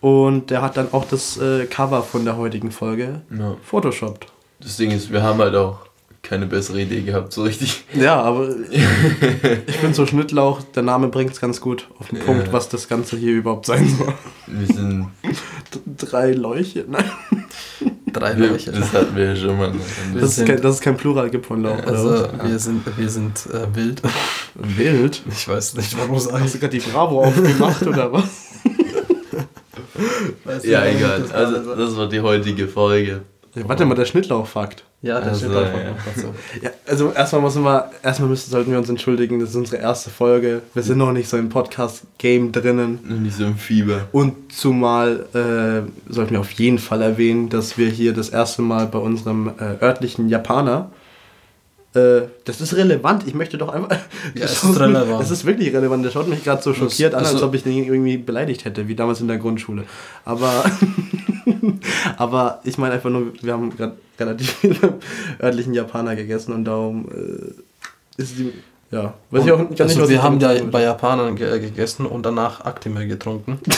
Und 0.00 0.50
der 0.50 0.60
hat 0.60 0.76
dann 0.76 0.88
auch 0.92 1.06
das 1.06 1.38
äh, 1.38 1.64
Cover 1.66 2.02
von 2.02 2.24
der 2.26 2.36
heutigen 2.36 2.70
Folge 2.70 3.22
Ja. 3.30 3.54
photoshoppt. 3.62 4.26
Das 4.60 4.76
Ding 4.76 4.90
ist, 4.90 5.10
wir 5.10 5.22
haben 5.22 5.38
halt 5.38 5.54
auch 5.54 5.85
keine 6.28 6.46
bessere 6.46 6.80
Idee 6.82 7.00
gehabt, 7.02 7.32
so 7.32 7.42
richtig. 7.42 7.84
Ja, 7.94 8.20
aber 8.20 8.48
ich 8.70 9.76
finde 9.76 9.94
so 9.94 10.06
Schnittlauch, 10.06 10.60
der 10.74 10.82
Name 10.82 11.08
bringt 11.08 11.32
es 11.32 11.40
ganz 11.40 11.60
gut 11.60 11.88
auf 11.98 12.08
den 12.08 12.18
Punkt, 12.20 12.48
Ja. 12.48 12.52
was 12.52 12.68
das 12.68 12.88
Ganze 12.88 13.16
hier 13.16 13.32
überhaupt 13.32 13.66
sein 13.66 13.88
soll. 13.98 14.12
Wir 14.46 14.66
sind. 14.66 15.08
D- 15.24 15.80
Drei 16.06 16.32
Leuche? 16.32 16.84
Nein. 16.88 17.04
drei 18.12 18.36
Wir, 18.38 18.50
Leiche. 18.52 18.72
das 18.72 18.92
hatten 18.92 19.14
wir 19.16 19.24
ja 19.26 19.36
schon 19.36 19.58
mal. 19.58 19.72
Es, 20.20 20.36
sind- 20.36 20.46
kein, 20.48 20.60
dass 20.60 20.76
es 20.76 20.80
kein 20.80 20.96
Plural 20.96 21.28
gibt 21.30 21.46
von 21.46 21.62
Lauch. 21.62 21.84
Also 21.86 22.08
oder 22.08 22.30
wir 22.48 22.58
sind, 22.58 22.82
wir 22.96 23.08
sind 23.10 23.46
äh, 23.52 23.74
wild. 23.76 24.02
Wild? 24.54 25.22
Ich 25.30 25.46
weiß 25.48 25.74
nicht, 25.74 25.96
warum 25.98 26.16
es 26.16 26.32
Hast 26.32 26.54
du 26.54 26.58
gerade 26.58 26.78
die 26.78 26.84
Bravo 26.90 27.22
aufgemacht 27.24 27.86
oder 27.86 28.12
was? 28.12 28.24
Weiß 30.44 30.64
Ja, 30.64 30.84
egal. 30.86 31.20
das 31.22 31.32
Also, 31.32 31.62
so- 31.62 31.74
das 31.74 31.96
war 31.96 32.08
die 32.08 32.20
heutige 32.20 32.68
Folge. 32.68 33.22
Ja, 33.56 33.66
warte 33.66 33.86
mal, 33.86 33.94
der 33.94 34.04
Schnittlauch-Fakt. 34.04 34.84
ja, 35.00 35.18
der 35.18 35.30
also, 35.30 35.46
Schnittlauch 35.46 35.64
ja. 35.64 36.62
Ja, 36.62 36.70
also 36.86 37.10
erstmal 37.12 37.40
müssen 37.40 37.64
wir, 37.64 37.90
erstmal 38.02 38.28
müssen, 38.28 38.50
sollten 38.50 38.70
wir 38.70 38.78
uns 38.78 38.90
entschuldigen, 38.90 39.40
das 39.40 39.50
ist 39.50 39.56
unsere 39.56 39.80
erste 39.80 40.10
Folge. 40.10 40.60
Wir 40.74 40.82
sind 40.82 40.98
noch 40.98 41.12
nicht 41.12 41.28
so 41.28 41.38
im 41.38 41.48
Podcast-Game 41.48 42.52
drinnen. 42.52 42.98
Noch 43.02 43.18
nicht 43.18 43.36
so 43.36 43.44
im 43.44 43.56
Fieber. 43.56 44.08
Und 44.12 44.52
zumal 44.52 45.24
äh, 45.32 46.12
sollten 46.12 46.32
wir 46.32 46.40
auf 46.40 46.50
jeden 46.52 46.78
Fall 46.78 47.00
erwähnen, 47.00 47.48
dass 47.48 47.78
wir 47.78 47.88
hier 47.88 48.12
das 48.12 48.28
erste 48.28 48.60
Mal 48.60 48.86
bei 48.86 48.98
unserem 48.98 49.52
äh, 49.58 49.82
örtlichen 49.82 50.28
Japaner. 50.28 50.90
Äh, 51.96 52.28
das 52.44 52.60
ist 52.60 52.74
relevant. 52.74 53.26
Ich 53.26 53.32
möchte 53.34 53.56
doch 53.56 53.70
einfach. 53.70 53.90
Ja, 53.90 53.98
das 54.42 54.62
es 54.62 54.64
ist 54.64 54.80
relevant. 54.80 55.20
Das 55.20 55.30
ist 55.30 55.44
wirklich 55.46 55.72
relevant. 55.72 56.04
Der 56.04 56.10
schaut 56.10 56.28
mich 56.28 56.44
gerade 56.44 56.62
so 56.62 56.74
schockiert 56.74 57.14
an, 57.14 57.20
als 57.20 57.34
also- 57.34 57.46
ob 57.46 57.54
ich 57.54 57.62
den 57.62 57.84
irgendwie 57.84 58.18
beleidigt 58.18 58.66
hätte, 58.66 58.86
wie 58.86 58.94
damals 58.94 59.20
in 59.20 59.28
der 59.28 59.38
Grundschule. 59.38 59.84
Aber, 60.24 60.64
aber 62.18 62.60
ich 62.64 62.76
meine 62.76 62.94
einfach 62.94 63.08
nur, 63.08 63.32
wir 63.40 63.52
haben 63.54 63.74
gerade 63.74 63.96
relativ 64.20 64.52
viel 64.52 64.74
beim 64.74 64.94
örtlichen 65.42 65.72
Japaner 65.72 66.16
gegessen 66.16 66.52
und 66.52 66.64
darum 66.66 67.08
äh, 67.08 68.20
ist 68.20 68.38
die. 68.38 68.52
Ja, 68.90 69.14
weiß 69.30 69.44
ich 69.44 69.52
auch 69.52 69.58
gar 69.58 69.68
nicht, 69.68 69.80
also 69.80 70.02
was 70.02 70.08
wir 70.10 70.22
haben 70.22 70.38
ja 70.38 70.62
bei 70.62 70.82
Japanern 70.82 71.34
ge 71.34 71.58
gegessen 71.58 72.06
und 72.06 72.24
danach 72.24 72.64
Actimel 72.64 73.08
getrunken. 73.08 73.58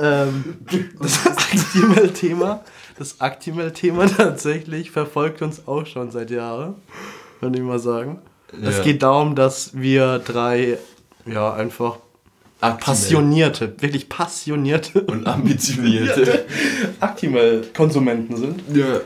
Ähm, 0.00 0.58
das 1.00 1.26
Actimel-Thema, 1.26 2.62
das 2.98 3.20
Actimel-Thema 3.20 4.06
tatsächlich 4.16 4.90
verfolgt 4.90 5.42
uns 5.42 5.66
auch 5.66 5.86
schon 5.86 6.10
seit 6.10 6.30
Jahren, 6.30 6.74
würde 7.40 7.58
ich 7.58 7.64
mal 7.64 7.78
sagen. 7.78 8.18
Es 8.62 8.78
Ja. 8.78 8.82
geht 8.82 9.02
darum, 9.02 9.34
dass 9.34 9.70
wir 9.76 10.18
drei, 10.20 10.78
ja, 11.26 11.52
einfach 11.52 11.96
passionierte, 12.60 13.74
wirklich 13.80 14.08
passionierte 14.08 15.00
Und 15.06 15.26
ambitionierte. 15.26 16.44
Actimel-Konsumenten 17.00 18.36
sind. 18.36 18.62
ja. 18.76 19.00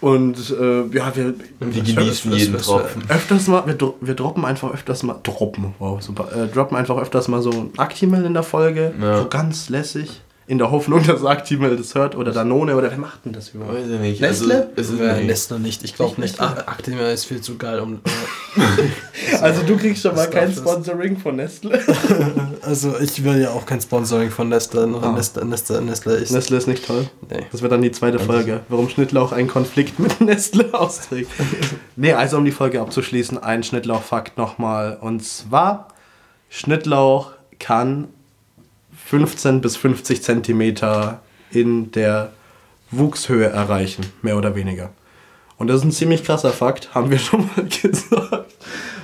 Und 0.00 0.36
äh, 0.50 0.82
ja, 0.94 1.16
wir, 1.16 1.34
Die 1.60 1.82
genießen 1.94 2.30
jeden 2.32 2.52
das- 2.54 2.64
Tropfen. 2.66 3.04
öfters 3.08 3.46
mal, 3.48 3.66
wir, 3.66 3.78
wir 4.02 4.14
droppen 4.14 4.44
einfach 4.44 4.74
öfters 4.74 5.02
mal, 5.02 5.18
droppen, 5.22 5.74
wow, 5.78 6.02
super, 6.02 6.28
äh, 6.36 6.46
droppen 6.48 6.76
einfach 6.76 6.98
öfters 6.98 7.26
mal 7.28 7.40
so 7.40 7.50
ein 7.50 7.70
Actimel 7.78 8.22
in 8.26 8.34
der 8.34 8.42
Folge, 8.42 8.92
Ja. 9.00 9.22
so 9.22 9.28
ganz 9.30 9.70
lässig, 9.70 10.20
in 10.46 10.58
der 10.58 10.70
Hoffnung, 10.70 11.02
dass 11.06 11.24
Actimel 11.24 11.76
das 11.76 11.94
hört 11.94 12.16
oder 12.16 12.32
Danone 12.32 12.76
oder 12.76 12.90
wer 12.90 12.98
macht 12.98 13.24
denn 13.24 13.32
das 13.32 13.50
überhaupt? 13.50 13.76
Weiß 13.78 13.88
ich 13.88 14.00
nicht. 14.00 14.20
Nestle? 14.20 14.54
Also, 14.54 14.70
es 14.76 14.90
ist 14.90 15.00
Äh, 15.00 15.20
nee. 15.20 15.24
Nestle 15.24 15.58
nicht, 15.58 15.84
ich 15.84 15.94
glaube 15.94 16.20
nicht. 16.20 16.38
Ach, 16.38 16.56
Actimel 16.66 17.12
ist 17.12 17.24
viel 17.24 17.40
zu 17.40 17.56
geil, 17.56 17.80
um. 17.80 18.00
Also 19.40 19.62
du 19.62 19.76
kriegst 19.76 20.02
schon 20.02 20.14
mal 20.14 20.28
kein. 20.28 20.52
Sponsoring 20.52 21.16
von 21.16 21.36
Nestle. 21.36 21.80
also 22.62 22.94
ich 23.00 23.24
will 23.24 23.40
ja 23.40 23.50
auch 23.50 23.66
kein 23.66 23.80
Sponsoring 23.80 24.30
von 24.30 24.48
Nestle. 24.48 24.82
Ah. 25.02 25.12
Nestle, 25.12 25.44
Nestle, 25.44 25.80
Nestle 25.82 26.14
ist. 26.16 26.30
Nestle 26.30 26.58
ist 26.58 26.68
nicht 26.68 26.86
toll. 26.86 27.08
Nee. 27.30 27.46
Das 27.50 27.62
wird 27.62 27.72
dann 27.72 27.82
die 27.82 27.90
zweite 27.90 28.18
Folge, 28.18 28.60
warum 28.68 28.88
Schnittlauch 28.88 29.32
einen 29.32 29.48
Konflikt 29.48 29.98
mit 29.98 30.20
Nestle 30.20 30.72
austrägt. 30.74 31.30
nee, 31.96 32.12
also 32.12 32.36
um 32.36 32.44
die 32.44 32.52
Folge 32.52 32.80
abzuschließen, 32.80 33.38
ein 33.42 33.62
Schnittlauch-Fakt 33.62 34.36
nochmal. 34.38 34.98
Und 35.00 35.24
zwar, 35.24 35.88
Schnittlauch 36.48 37.32
kann 37.58 38.08
15 39.06 39.60
bis 39.60 39.76
50 39.76 40.22
Zentimeter 40.22 41.20
in 41.50 41.90
der 41.92 42.32
Wuchshöhe 42.90 43.46
erreichen, 43.46 44.04
mehr 44.22 44.36
oder 44.36 44.54
weniger. 44.54 44.90
Und 45.56 45.68
das 45.68 45.76
ist 45.78 45.84
ein 45.84 45.92
ziemlich 45.92 46.24
krasser 46.24 46.50
Fakt, 46.50 46.94
haben 46.94 47.10
wir 47.10 47.18
schon 47.18 47.48
mal 47.56 47.64
gesagt. 47.82 48.52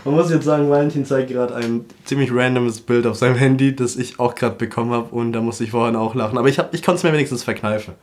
Man 0.05 0.15
muss 0.15 0.31
jetzt 0.31 0.45
sagen, 0.45 0.71
Valentin 0.71 1.05
zeigt 1.05 1.31
gerade 1.31 1.55
ein 1.55 1.85
ziemlich 2.05 2.33
randomes 2.33 2.81
Bild 2.81 3.07
auf 3.07 3.17
seinem 3.17 3.37
Handy, 3.37 3.77
das 3.77 3.97
ich 3.97 4.19
auch 4.19 4.35
gerade 4.35 4.57
bekommen 4.57 4.93
habe 4.93 5.15
und 5.15 5.33
da 5.33 5.41
musste 5.43 5.65
ich 5.65 5.71
vorhin 5.73 5.95
auch 5.97 6.15
lachen. 6.15 6.39
Aber 6.39 6.49
ich, 6.49 6.59
hab- 6.59 6.73
ich 6.75 6.83
konnte 6.83 6.99
es 6.99 7.03
mir 7.05 7.13
wenigstens 7.13 7.45
verkneifen. 7.45 7.95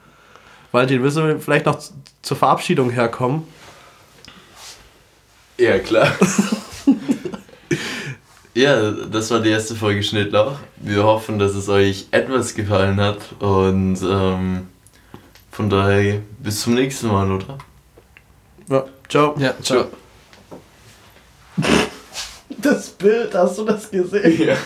Valentin, 0.72 1.02
willst 1.02 1.18
du 1.18 1.40
vielleicht 1.40 1.66
noch 1.66 1.80
zur 2.22 2.38
Verabschiedung 2.38 2.90
herkommen? 2.92 3.44
Ja, 5.58 5.80
klar. 5.80 6.12
ja, 8.58 8.92
das 8.92 9.30
war 9.30 9.40
die 9.40 9.50
erste 9.50 9.76
Folge 9.76 10.02
Schnittlauch. 10.02 10.58
Wir 10.78 11.04
hoffen, 11.04 11.38
dass 11.38 11.54
es 11.54 11.70
euch 11.70 12.08
etwas 12.12 12.56
gefallen 12.56 13.00
hat 13.00 13.20
und 13.40 14.00
ähm, 14.02 14.68
von 15.52 15.70
daher 15.70 16.22
bis 16.40 16.62
zum 16.62 16.74
nächsten 16.74 17.08
Mal, 17.08 17.32
oder? 17.32 17.58
Ja, 18.68 18.86
ciao. 19.08 19.36
Ja, 19.38 19.54
ciao. 19.62 19.86
Das 22.50 22.90
Bild, 22.90 23.34
hast 23.36 23.60
du 23.60 23.66
das 23.66 23.92
gesehen? 23.92 24.48
Ja. 24.48 24.58